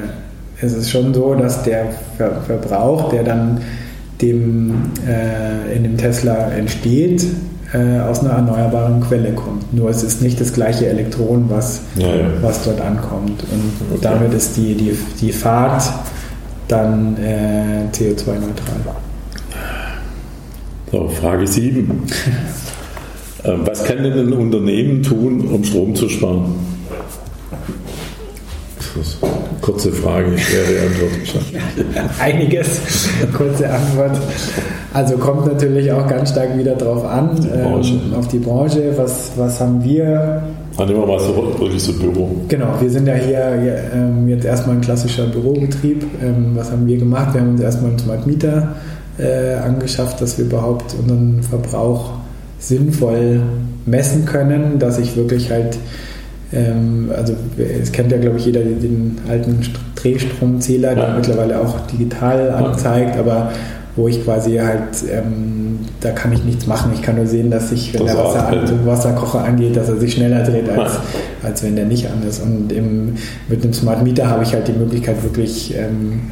es 0.61 0.73
ist 0.73 0.89
schon 0.89 1.13
so, 1.13 1.35
dass 1.35 1.63
der 1.63 1.85
Verbrauch, 2.17 3.09
der 3.09 3.23
dann 3.23 3.61
dem 4.21 4.91
äh, 5.07 5.75
in 5.75 5.83
dem 5.83 5.97
Tesla 5.97 6.51
entsteht, 6.51 7.25
äh, 7.73 7.99
aus 7.99 8.21
einer 8.21 8.31
erneuerbaren 8.31 9.01
Quelle 9.01 9.33
kommt. 9.33 9.73
Nur 9.73 9.89
es 9.89 10.03
ist 10.03 10.21
nicht 10.21 10.39
das 10.39 10.53
gleiche 10.53 10.87
Elektron, 10.87 11.45
was, 11.49 11.81
ja, 11.95 12.07
ja. 12.07 12.25
was 12.41 12.63
dort 12.63 12.81
ankommt. 12.81 13.43
Und 13.51 13.91
okay. 13.91 13.99
damit 14.01 14.33
ist 14.33 14.57
die, 14.57 14.73
die, 14.75 14.97
die 15.21 15.31
Fahrt 15.31 15.83
dann 16.67 17.17
äh, 17.17 17.85
CO2-neutral. 17.93 18.95
So, 20.91 21.07
Frage 21.09 21.47
7. 21.47 22.03
Ähm, 23.43 23.61
was 23.65 23.83
kann 23.83 24.03
denn 24.03 24.13
ein 24.13 24.33
Unternehmen 24.33 25.03
tun, 25.03 25.47
um 25.47 25.63
Strom 25.63 25.93
zu 25.95 26.09
sparen? 26.09 26.55
Kurze 29.61 29.91
Frage, 29.91 30.37
schwere 30.37 30.87
Antwort. 30.87 32.11
Einiges, 32.19 32.81
kurze 33.35 33.69
Antwort. 33.69 34.17
Also 34.93 35.17
kommt 35.17 35.45
natürlich 35.45 35.91
auch 35.91 36.07
ganz 36.07 36.31
stark 36.31 36.57
wieder 36.57 36.75
drauf 36.75 37.05
an, 37.05 37.31
die 37.41 37.47
ähm, 37.49 38.13
auf 38.15 38.27
die 38.27 38.39
Branche. 38.39 38.93
Was, 38.95 39.31
was 39.35 39.59
haben 39.59 39.83
wir? 39.83 40.41
Dann 40.77 40.87
nehmen 40.87 41.01
wir 41.01 41.07
mal 41.07 41.19
so 41.19 41.35
wirklich 41.59 41.83
so 41.83 41.93
Büro. 41.93 42.29
Genau, 42.47 42.67
wir 42.79 42.89
sind 42.89 43.07
ja 43.07 43.15
hier 43.15 43.81
ähm, 43.93 44.27
jetzt 44.29 44.45
erstmal 44.45 44.75
ein 44.75 44.81
klassischer 44.81 45.25
Bürobetrieb. 45.25 46.05
Ähm, 46.23 46.51
was 46.55 46.71
haben 46.71 46.87
wir 46.87 46.97
gemacht? 46.97 47.33
Wir 47.33 47.41
haben 47.41 47.51
uns 47.51 47.61
erstmal 47.61 47.91
einen 47.91 47.99
Smart 47.99 48.25
Meter 48.27 48.75
äh, 49.19 49.55
angeschafft, 49.55 50.21
dass 50.21 50.37
wir 50.37 50.45
überhaupt 50.45 50.95
unseren 50.99 51.43
Verbrauch 51.43 52.11
sinnvoll 52.59 53.41
messen 53.85 54.25
können, 54.25 54.79
dass 54.79 54.99
ich 54.99 55.15
wirklich 55.15 55.51
halt 55.51 55.77
also 56.51 57.33
es 57.57 57.91
kennt 57.91 58.11
ja, 58.11 58.17
glaube 58.17 58.37
ich, 58.37 58.45
jeder 58.45 58.61
den 58.61 59.17
alten 59.27 59.59
Drehstromzähler, 59.95 60.95
der 60.95 61.09
ja. 61.09 61.15
mittlerweile 61.15 61.59
auch 61.59 61.85
digital 61.87 62.51
anzeigt, 62.51 63.17
aber 63.17 63.51
wo 63.97 64.07
ich 64.07 64.23
quasi 64.23 64.57
halt, 64.57 65.03
ähm, 65.11 65.79
da 65.99 66.11
kann 66.11 66.31
ich 66.31 66.43
nichts 66.43 66.67
machen. 66.67 66.91
Ich 66.93 67.01
kann 67.01 67.15
nur 67.15 67.25
sehen, 67.25 67.49
dass 67.49 67.69
sich, 67.69 67.93
wenn 67.93 68.05
das 68.05 68.15
der 68.15 68.23
Wasser 68.23 68.47
an, 68.47 68.85
Wasserkocher 68.85 69.43
angeht, 69.43 69.75
dass 69.75 69.89
er 69.89 69.97
sich 69.97 70.13
schneller 70.13 70.43
dreht, 70.43 70.69
als, 70.69 70.93
ja. 70.93 71.01
als 71.43 71.63
wenn 71.63 71.75
der 71.75 71.85
nicht 71.85 72.05
an 72.05 72.21
ist. 72.27 72.41
Und 72.43 72.71
im, 72.71 73.15
mit 73.49 73.63
einem 73.63 73.73
Smart 73.73 74.03
Meter 74.03 74.29
habe 74.29 74.43
ich 74.43 74.53
halt 74.53 74.67
die 74.67 74.73
Möglichkeit, 74.73 75.21
wirklich 75.23 75.75
ähm, 75.75 76.31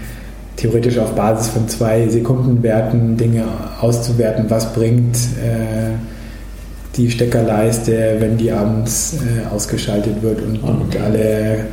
theoretisch 0.55 0.99
auf 0.99 1.15
Basis 1.15 1.49
von 1.49 1.67
zwei 1.67 2.07
Sekundenwerten 2.07 3.17
Dinge 3.17 3.45
auszuwerten, 3.81 4.45
was 4.47 4.71
bringt 4.73 5.15
äh, 5.43 5.95
die 6.97 7.11
Steckerleiste, 7.11 8.15
wenn 8.19 8.37
die 8.37 8.51
abends 8.51 9.15
äh, 9.15 9.53
ausgeschaltet 9.53 10.21
wird 10.21 10.41
und, 10.41 10.63
okay. 10.63 10.71
und 10.71 10.97
alle 11.01 11.65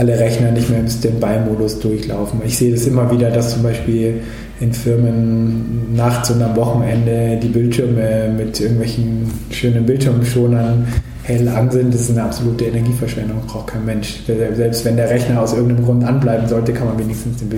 alle 0.00 0.18
Rechner 0.18 0.50
nicht 0.50 0.70
mehr 0.70 0.80
im 0.80 0.88
Standby-Modus 0.88 1.78
durchlaufen. 1.80 2.40
Ich 2.46 2.56
sehe 2.56 2.72
das 2.72 2.86
immer 2.86 3.10
wieder, 3.10 3.30
dass 3.30 3.52
zum 3.52 3.62
Beispiel 3.62 4.22
in 4.58 4.72
Firmen 4.72 5.94
nachts 5.94 6.30
und 6.30 6.40
am 6.42 6.56
Wochenende 6.56 7.38
die 7.42 7.48
Bildschirme 7.48 8.32
mit 8.34 8.58
irgendwelchen 8.60 9.30
schönen 9.50 9.84
Bildschirmschonern 9.84 10.86
hell 11.22 11.48
an 11.48 11.70
sind. 11.70 11.92
Das 11.92 12.02
ist 12.02 12.10
eine 12.10 12.24
absolute 12.24 12.64
Energieverschwendung, 12.66 13.38
braucht 13.46 13.68
kein 13.68 13.84
Mensch. 13.84 14.20
Selbst 14.26 14.84
wenn 14.84 14.96
der 14.96 15.10
Rechner 15.10 15.40
aus 15.40 15.52
irgendeinem 15.52 15.84
Grund 15.84 16.04
anbleiben 16.04 16.48
sollte, 16.48 16.72
kann 16.72 16.88
man 16.88 16.98
wenigstens 16.98 17.38
den 17.38 17.48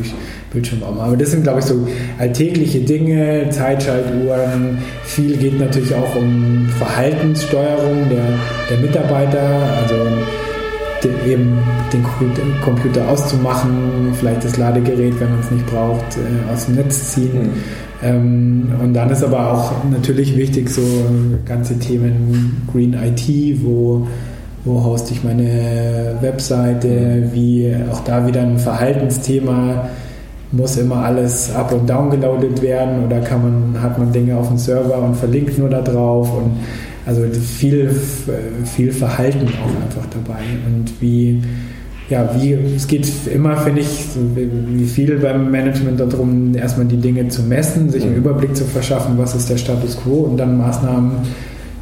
Bildschirm 0.52 0.82
auch 0.82 0.94
machen. 0.94 1.08
Aber 1.08 1.16
das 1.16 1.30
sind, 1.30 1.42
glaube 1.42 1.60
ich, 1.60 1.66
so 1.66 1.86
alltägliche 2.18 2.80
Dinge, 2.80 3.48
Zeitschaltuhren. 3.50 4.78
Viel 5.04 5.36
geht 5.36 5.58
natürlich 5.58 5.94
auch 5.94 6.16
um 6.16 6.68
Verhaltenssteuerung 6.78 8.08
der, 8.10 8.24
der 8.70 8.78
Mitarbeiter. 8.78 9.42
Also 9.82 9.94
den, 11.04 11.12
eben 11.26 11.58
den 11.92 12.04
Computer 12.62 13.08
auszumachen, 13.08 14.12
vielleicht 14.14 14.44
das 14.44 14.56
Ladegerät, 14.56 15.18
wenn 15.20 15.30
man 15.30 15.40
es 15.40 15.50
nicht 15.50 15.66
braucht, 15.66 16.16
äh, 16.16 16.52
aus 16.52 16.66
dem 16.66 16.76
Netz 16.76 17.12
ziehen. 17.12 17.42
Mhm. 17.42 17.50
Ähm, 18.02 18.72
und 18.82 18.94
dann 18.94 19.10
ist 19.10 19.22
aber 19.22 19.52
auch 19.52 19.72
natürlich 19.90 20.36
wichtig, 20.36 20.68
so 20.70 20.82
ganze 21.46 21.78
Themen 21.78 22.62
Green 22.72 22.94
IT, 22.94 23.62
wo, 23.62 24.06
wo 24.64 24.84
hoste 24.84 25.14
ich 25.14 25.22
meine 25.22 26.16
Webseite, 26.20 27.28
wie 27.32 27.74
auch 27.90 28.00
da 28.00 28.26
wieder 28.26 28.42
ein 28.42 28.58
Verhaltensthema 28.58 29.88
muss 30.52 30.76
immer 30.76 30.96
alles 30.96 31.54
up 31.54 31.72
und 31.72 31.88
down 31.88 32.10
geloadet 32.10 32.60
werden 32.60 33.06
oder 33.06 33.20
kann 33.20 33.42
man, 33.42 33.82
hat 33.82 33.98
man 33.98 34.12
Dinge 34.12 34.36
auf 34.36 34.48
dem 34.48 34.58
Server 34.58 34.98
und 34.98 35.16
verlinkt 35.16 35.58
nur 35.58 35.70
da 35.70 35.80
drauf 35.80 36.30
und 36.30 36.52
also 37.06 37.22
viel, 37.58 37.90
viel 38.64 38.92
Verhalten 38.92 39.48
auch 39.48 39.82
einfach 39.82 40.08
dabei 40.10 40.42
und 40.66 40.92
wie, 41.00 41.42
ja, 42.08 42.30
wie, 42.38 42.52
es 42.76 42.86
geht 42.86 43.08
immer, 43.32 43.56
finde 43.56 43.80
ich, 43.80 44.06
wie 44.36 44.84
viel 44.84 45.18
beim 45.18 45.50
Management 45.50 45.98
darum, 45.98 46.54
erstmal 46.54 46.86
die 46.86 46.98
Dinge 46.98 47.28
zu 47.28 47.42
messen, 47.42 47.90
sich 47.90 48.02
einen 48.02 48.12
mhm. 48.12 48.18
Überblick 48.18 48.54
zu 48.54 48.64
verschaffen, 48.64 49.18
was 49.18 49.34
ist 49.34 49.50
der 49.50 49.56
Status 49.56 49.96
quo 49.96 50.20
und 50.20 50.36
dann 50.36 50.56
Maßnahmen 50.58 51.12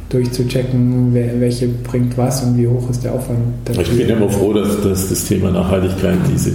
durchzuchecken, 0.09 1.13
welche 1.13 1.67
bringt 1.67 2.17
was 2.17 2.43
und 2.43 2.57
wie 2.57 2.67
hoch 2.67 2.89
ist 2.89 3.03
der 3.03 3.13
Aufwand. 3.13 3.39
Dafür. 3.65 3.83
Ich 3.83 3.97
bin 3.97 4.09
immer 4.09 4.29
froh, 4.29 4.53
dass, 4.53 4.81
dass 4.81 5.09
das 5.09 5.25
Thema 5.25 5.51
Nachhaltigkeit 5.51 6.17
diese 6.33 6.51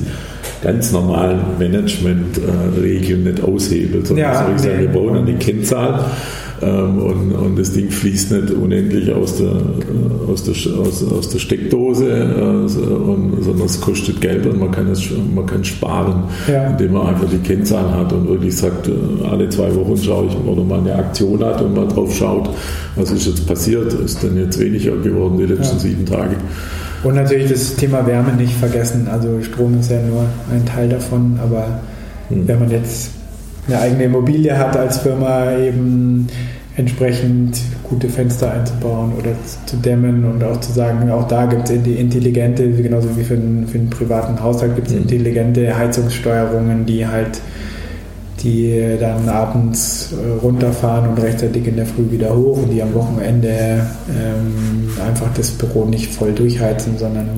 ganz 0.62 0.92
normalen 0.92 1.38
Management-Regeln 1.58 3.24
nicht 3.24 3.42
aushebelt, 3.42 4.06
sondern 4.06 4.32
ja, 4.32 4.52
ich 4.54 4.62
sagen, 4.62 4.80
wir 4.80 4.88
brauchen 4.88 5.16
eine 5.16 5.34
Kennzahl 5.34 6.04
ähm, 6.62 6.98
und, 6.98 7.32
und, 7.32 7.58
das 7.58 7.72
Ding 7.72 7.90
fließt 7.90 8.32
nicht 8.32 8.50
unendlich 8.50 9.12
aus 9.12 9.36
der, 9.36 9.48
äh, 9.48 10.30
aus 10.30 10.44
der, 10.44 10.54
aus, 10.80 11.04
aus 11.04 11.28
der 11.28 11.38
Steckdose, 11.38 12.08
äh, 12.08 12.40
und, 12.40 13.42
sondern 13.42 13.66
es 13.66 13.80
kostet 13.80 14.20
Geld 14.20 14.46
und 14.46 14.58
man 14.58 14.70
kann 14.70 14.88
es 14.88 15.02
man 15.34 15.44
kann 15.46 15.64
sparen, 15.64 16.24
ja. 16.48 16.68
indem 16.68 16.92
man 16.92 17.08
einfach 17.08 17.28
die 17.28 17.38
Kennzahlen 17.38 17.92
hat 17.92 18.12
und 18.12 18.28
wirklich 18.28 18.56
sagt, 18.56 18.88
äh, 18.88 18.92
alle 19.30 19.48
zwei 19.50 19.74
Wochen 19.74 19.96
schaue 19.96 20.26
ich 20.28 20.36
oder 20.46 20.64
mal 20.64 20.80
eine 20.80 20.94
Aktion 20.94 21.44
hat 21.44 21.60
und 21.60 21.74
mal 21.74 21.88
drauf 21.88 22.14
schaut, 22.14 22.48
was 22.94 23.10
ist 23.10 23.26
jetzt 23.26 23.46
passiert, 23.46 23.92
ist 23.92 24.22
denn 24.22 24.36
jetzt 24.38 24.58
weniger 24.58 24.96
geworden 24.96 25.38
die 25.38 25.46
letzten 25.46 25.76
ja. 25.76 25.82
sieben 25.82 26.06
Tage. 26.06 26.36
Und 27.04 27.14
natürlich 27.14 27.50
das 27.50 27.76
Thema 27.76 28.06
Wärme 28.06 28.32
nicht 28.32 28.54
vergessen. 28.54 29.06
Also 29.08 29.40
Strom 29.42 29.78
ist 29.78 29.90
ja 29.90 30.00
nur 30.02 30.24
ein 30.50 30.64
Teil 30.64 30.88
davon, 30.88 31.38
aber 31.42 31.80
hm. 32.28 32.48
wenn 32.48 32.58
man 32.58 32.70
jetzt 32.70 33.10
eine 33.68 33.80
eigene 33.80 34.04
Immobilie 34.04 34.56
hat 34.56 34.76
als 34.76 34.98
Firma, 34.98 35.52
eben 35.56 36.28
entsprechend 36.76 37.58
gute 37.84 38.08
Fenster 38.08 38.52
einzubauen 38.52 39.12
oder 39.18 39.30
zu 39.64 39.76
dämmen 39.76 40.24
und 40.24 40.44
auch 40.44 40.60
zu 40.60 40.72
sagen, 40.72 41.10
auch 41.10 41.26
da 41.26 41.46
gibt 41.46 41.70
es 41.70 41.86
intelligente, 41.86 42.70
genauso 42.70 43.16
wie 43.16 43.24
für 43.24 43.34
einen, 43.34 43.66
für 43.66 43.78
einen 43.78 43.90
privaten 43.90 44.40
Haushalt 44.42 44.74
gibt 44.74 44.88
es 44.88 44.92
mhm. 44.92 45.02
intelligente 45.02 45.76
Heizungssteuerungen, 45.76 46.84
die 46.84 47.06
halt 47.06 47.40
die 48.42 48.96
dann 49.00 49.28
abends 49.28 50.12
äh, 50.12 50.40
runterfahren 50.42 51.10
und 51.10 51.18
rechtzeitig 51.20 51.66
in 51.66 51.76
der 51.76 51.86
Früh 51.86 52.10
wieder 52.10 52.36
hoch 52.36 52.58
und 52.62 52.70
die 52.70 52.82
am 52.82 52.92
Wochenende 52.94 53.48
ähm, 53.48 54.90
einfach 55.06 55.28
das 55.34 55.52
Büro 55.52 55.84
nicht 55.86 56.12
voll 56.12 56.32
durchheizen, 56.32 56.98
sondern. 56.98 57.28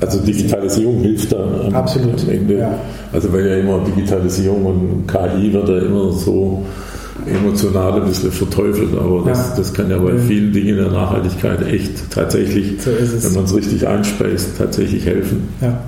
Also 0.00 0.18
Digitalisierung 0.20 1.00
hilft 1.00 1.32
da 1.32 1.66
am, 1.66 1.74
absolut, 1.74 2.20
am 2.22 2.30
Ende. 2.30 2.58
Ja. 2.58 2.78
Also 3.12 3.32
weil 3.32 3.46
ja 3.46 3.56
immer 3.56 3.84
Digitalisierung 3.84 4.66
und 4.66 5.06
KI 5.06 5.52
wird 5.52 5.68
ja 5.68 5.78
immer 5.78 6.12
so 6.12 6.64
emotional 7.26 8.02
ein 8.02 8.08
bisschen 8.08 8.32
verteufelt, 8.32 8.96
aber 8.98 9.22
das, 9.24 9.50
ja. 9.50 9.56
das 9.56 9.72
kann 9.72 9.90
ja 9.90 9.98
bei 9.98 10.18
vielen 10.18 10.52
Dingen 10.52 10.76
der 10.76 10.90
Nachhaltigkeit 10.90 11.64
echt 11.68 12.10
tatsächlich, 12.10 12.82
so 12.82 12.90
wenn 12.90 13.34
man 13.34 13.44
es 13.44 13.54
richtig 13.54 13.86
einspeist, 13.86 14.58
tatsächlich 14.58 15.06
helfen. 15.06 15.48
Ja. 15.60 15.78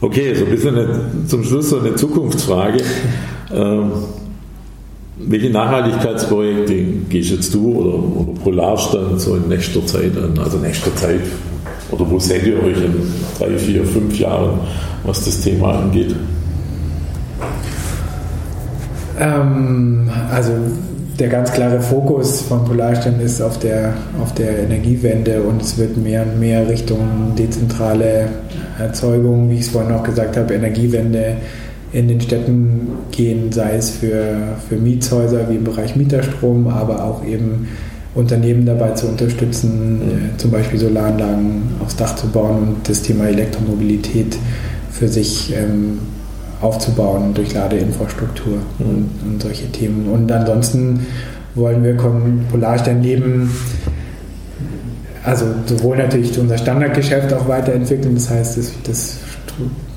Okay, 0.00 0.32
so 0.34 0.44
ein 0.44 0.50
bisschen 0.50 0.78
eine, 0.78 1.26
zum 1.26 1.42
Schluss 1.42 1.70
so 1.70 1.80
eine 1.80 1.96
Zukunftsfrage. 1.96 2.82
Ähm, 3.52 3.90
welche 5.16 5.50
Nachhaltigkeitsprojekte 5.50 6.74
gehst 7.08 7.30
jetzt 7.30 7.52
du 7.52 7.72
oder, 7.72 7.94
oder 7.98 8.40
Polarstand 8.40 9.20
so 9.20 9.34
in 9.34 9.48
nächster 9.48 9.84
Zeit 9.86 10.16
an? 10.16 10.38
Also 10.38 10.58
nächster 10.58 10.94
Zeit 10.94 11.22
oder 11.90 12.08
wo 12.08 12.18
seht 12.20 12.46
ihr 12.46 12.62
euch 12.62 12.76
in 12.76 12.94
drei, 13.38 13.58
vier, 13.58 13.84
fünf 13.84 14.16
Jahren, 14.18 14.60
was 15.04 15.24
das 15.24 15.40
Thema 15.40 15.80
angeht? 15.80 16.14
Ähm, 19.18 20.08
also 20.30 20.52
der 21.18 21.28
ganz 21.28 21.50
klare 21.52 21.80
Fokus 21.80 22.42
von 22.42 22.64
Polarstern 22.64 23.20
ist 23.20 23.42
auf 23.42 23.58
der, 23.58 23.94
auf 24.22 24.34
der 24.34 24.60
Energiewende 24.60 25.42
und 25.42 25.60
es 25.60 25.76
wird 25.76 25.96
mehr 25.96 26.22
und 26.22 26.38
mehr 26.38 26.68
Richtung 26.68 27.34
dezentrale 27.36 28.28
Erzeugung, 28.78 29.50
wie 29.50 29.54
ich 29.54 29.62
es 29.62 29.68
vorhin 29.68 29.92
auch 29.92 30.04
gesagt 30.04 30.36
habe, 30.36 30.54
Energiewende 30.54 31.36
in 31.92 32.06
den 32.06 32.20
Städten 32.20 32.88
gehen, 33.10 33.50
sei 33.50 33.76
es 33.76 33.90
für, 33.90 34.36
für 34.68 34.76
Mietshäuser 34.76 35.48
wie 35.50 35.56
im 35.56 35.64
Bereich 35.64 35.96
Mieterstrom, 35.96 36.68
aber 36.68 37.04
auch 37.04 37.24
eben 37.24 37.68
Unternehmen 38.14 38.66
dabei 38.66 38.92
zu 38.92 39.08
unterstützen, 39.08 40.00
äh, 40.02 40.38
zum 40.38 40.50
Beispiel 40.50 40.78
Solaranlagen 40.78 41.62
aufs 41.82 41.96
Dach 41.96 42.14
zu 42.14 42.28
bauen 42.28 42.62
und 42.62 42.88
das 42.88 43.02
Thema 43.02 43.26
Elektromobilität 43.26 44.36
für 44.90 45.08
sich 45.08 45.54
ähm, 45.56 45.98
aufzubauen 46.60 47.34
durch 47.34 47.54
Ladeinfrastruktur 47.54 48.58
mhm. 48.78 48.86
und, 48.86 49.10
und, 49.26 49.42
solche 49.42 49.70
Themen. 49.70 50.08
Und 50.08 50.30
ansonsten 50.30 51.06
wollen 51.54 51.82
wir 51.82 51.96
Polarstern 52.50 53.02
leben, 53.02 53.50
also 55.24 55.46
sowohl 55.66 55.96
natürlich 55.96 56.38
unser 56.38 56.58
Standardgeschäft 56.58 57.32
auch 57.32 57.48
weiterentwickeln, 57.48 58.14
das 58.14 58.30
heißt 58.30 58.58
das, 58.58 58.72
das 58.84 59.18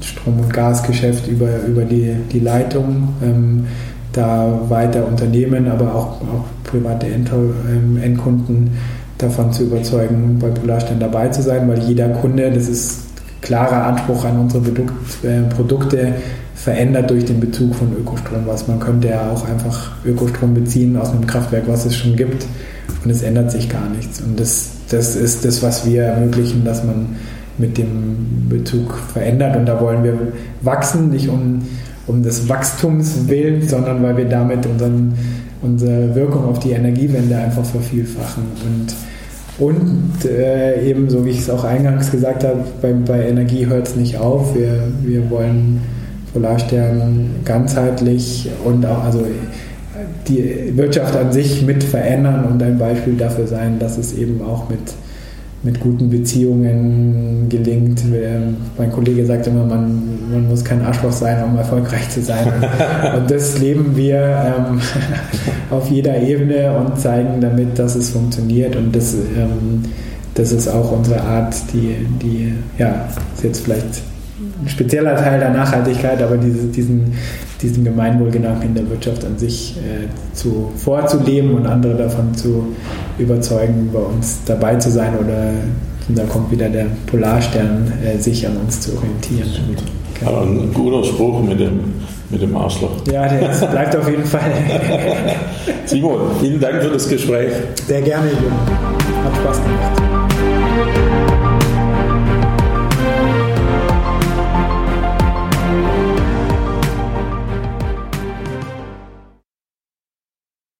Strom- 0.02 0.40
und 0.40 0.52
Gasgeschäft 0.52 1.28
über, 1.28 1.48
über 1.68 1.84
die, 1.84 2.16
die 2.32 2.40
Leitung, 2.40 3.10
ähm, 3.24 3.66
da 4.14 4.60
weiter 4.68 5.08
Unternehmen, 5.08 5.70
aber 5.70 5.96
auch, 5.96 6.22
auch 6.22 6.46
private 6.64 7.08
ähm, 7.08 8.00
Endkunden 8.02 8.72
davon 9.18 9.54
zu 9.54 9.64
überzeugen, 9.64 10.38
bei 10.40 10.50
Polarstern 10.50 11.00
dabei 11.00 11.30
zu 11.30 11.42
sein, 11.42 11.68
weil 11.70 11.80
jeder 11.84 12.10
Kunde, 12.10 12.52
das 12.52 12.68
ist 12.68 13.02
klarer 13.42 13.86
Anspruch 13.86 14.26
an 14.26 14.40
unsere 14.40 14.64
äh, 14.64 15.42
Produkte, 15.56 16.14
verändert 16.64 17.10
durch 17.10 17.26
den 17.26 17.40
Bezug 17.40 17.74
von 17.74 17.92
Ökostrom 18.00 18.44
was. 18.46 18.68
Man 18.68 18.80
könnte 18.80 19.08
ja 19.08 19.32
auch 19.32 19.48
einfach 19.50 19.92
Ökostrom 20.06 20.54
beziehen 20.54 20.96
aus 20.96 21.10
einem 21.10 21.26
Kraftwerk, 21.26 21.64
was 21.68 21.86
es 21.86 21.96
schon 21.96 22.16
gibt 22.16 22.46
und 23.04 23.10
es 23.10 23.24
ändert 23.24 23.50
sich 23.50 23.68
gar 23.68 23.90
nichts. 23.90 24.22
Und 24.22 24.40
das, 24.40 24.70
das 24.90 25.16
ist 25.16 25.44
das, 25.44 25.64
was 25.64 25.88
wir 25.88 26.04
ermöglichen, 26.04 26.64
dass 26.64 26.84
man 26.84 27.16
mit 27.58 27.80
dem 27.80 28.48
Bezug 28.48 28.96
verändert 29.12 29.56
und 29.56 29.66
da 29.66 29.82
wollen 29.82 30.04
wir 30.04 30.16
wachsen, 30.62 31.10
nicht 31.10 31.30
um, 31.30 31.64
um 32.06 32.22
des 32.22 32.48
Wachstums 32.48 33.28
willen, 33.28 33.68
sondern 33.68 34.04
weil 34.04 34.18
wir 34.18 34.26
damit 34.26 34.66
unseren, 34.68 35.14
unsere 35.64 36.14
Wirkung 36.14 36.46
auf 36.46 36.60
die 36.60 36.72
Energiewende 36.72 37.38
einfach 37.38 37.66
vervielfachen 37.66 38.44
und 38.66 38.94
und 39.58 40.26
äh, 40.26 40.90
eben, 40.90 41.10
so 41.10 41.24
wie 41.24 41.32
ich 41.32 41.40
es 41.40 41.50
auch 41.50 41.64
eingangs 41.64 42.10
gesagt 42.10 42.44
habe, 42.44 42.64
bei, 42.82 42.94
bei 42.94 43.28
Energie 43.28 43.68
hört 43.68 43.90
es 43.90 43.96
nicht 43.96 44.18
auf. 44.18 44.56
Wir, 44.56 44.82
wir 45.04 45.30
wollen 45.30 45.82
Polarstern 46.34 47.42
ganzheitlich 47.44 48.50
und 48.64 48.86
auch 48.86 49.04
also 49.04 49.26
die 50.28 50.76
Wirtschaft 50.76 51.16
an 51.16 51.32
sich 51.32 51.64
mit 51.64 51.84
verändern 51.84 52.46
und 52.46 52.64
ein 52.64 52.78
Beispiel 52.78 53.16
dafür 53.16 53.48
sein, 53.48 53.80
dass 53.80 53.98
es 53.98 54.14
eben 54.14 54.42
auch 54.42 54.70
mit, 54.70 54.80
mit 55.64 55.80
guten 55.80 56.10
Beziehungen 56.10 57.48
gelingt. 57.50 58.04
Mein 58.78 58.92
Kollege 58.92 59.26
sagt 59.26 59.48
immer, 59.48 59.66
man, 59.66 60.02
man 60.32 60.48
muss 60.48 60.64
kein 60.64 60.82
Arschloch 60.82 61.12
sein, 61.12 61.44
um 61.44 61.58
erfolgreich 61.58 62.10
zu 62.10 62.22
sein. 62.22 62.48
Und 63.18 63.30
das 63.30 63.60
leben 63.60 63.96
wir 63.96 64.18
ähm, 64.20 64.80
auf 65.70 65.90
jeder 65.90 66.22
Ebene 66.22 66.76
und 66.78 67.00
zeigen 67.00 67.42
damit, 67.42 67.78
dass 67.78 67.96
es 67.96 68.10
funktioniert. 68.10 68.76
Und 68.76 68.96
das, 68.96 69.14
ähm, 69.14 69.84
das 70.34 70.52
ist 70.52 70.68
auch 70.68 70.92
unsere 70.92 71.22
Art, 71.22 71.56
die, 71.74 71.96
die 72.22 72.54
ja, 72.78 73.08
ist 73.36 73.44
jetzt 73.44 73.64
vielleicht 73.64 74.02
ein 74.62 74.70
spezieller 74.70 75.16
Teil 75.16 75.40
der 75.40 75.50
Nachhaltigkeit, 75.50 76.22
aber 76.22 76.38
diese, 76.38 76.68
diesen, 76.68 77.14
diesen 77.62 77.84
Gemeinwohlgedanken 77.84 78.70
in 78.70 78.76
der 78.76 78.90
Wirtschaft 78.90 79.26
an 79.26 79.38
sich 79.38 79.78
äh, 79.78 80.08
zu, 80.36 80.72
vorzuleben 80.76 81.56
und 81.56 81.66
andere 81.66 81.96
davon 81.96 82.34
zu 82.36 82.68
überzeugen, 83.18 83.90
bei 83.92 84.00
uns 84.00 84.40
dabei 84.46 84.76
zu 84.76 84.92
sein 84.92 85.14
oder 85.18 85.54
da 86.10 86.24
kommt 86.26 86.52
wieder 86.52 86.70
der 86.70 86.88
Polarstern, 87.08 87.92
äh, 88.04 88.18
sich 88.18 88.46
an 88.46 88.58
uns 88.58 88.82
zu 88.82 88.92
orientieren. 88.98 89.50
Genau. 90.20 90.32
Aber 90.32 90.42
ein 90.44 90.72
guter 90.74 91.04
Spruch 91.04 91.42
mit 91.42 91.60
dem, 91.60 91.80
mit 92.30 92.42
dem 92.42 92.56
Arschloch. 92.56 92.92
Ja, 93.12 93.28
der 93.28 93.48
bleibt 93.68 93.96
auf 93.96 94.10
jeden 94.10 94.26
Fall. 94.26 94.52
Simon, 95.86 96.20
vielen 96.40 96.60
Dank 96.60 96.82
für 96.84 96.90
das 96.90 97.08
Gespräch. 97.08 97.52
Sehr 97.88 98.02
gerne, 98.02 98.28
Jürgen. 98.28 98.56
Hat 99.24 99.36
Spaß 99.36 99.62
gemacht. 99.64 100.21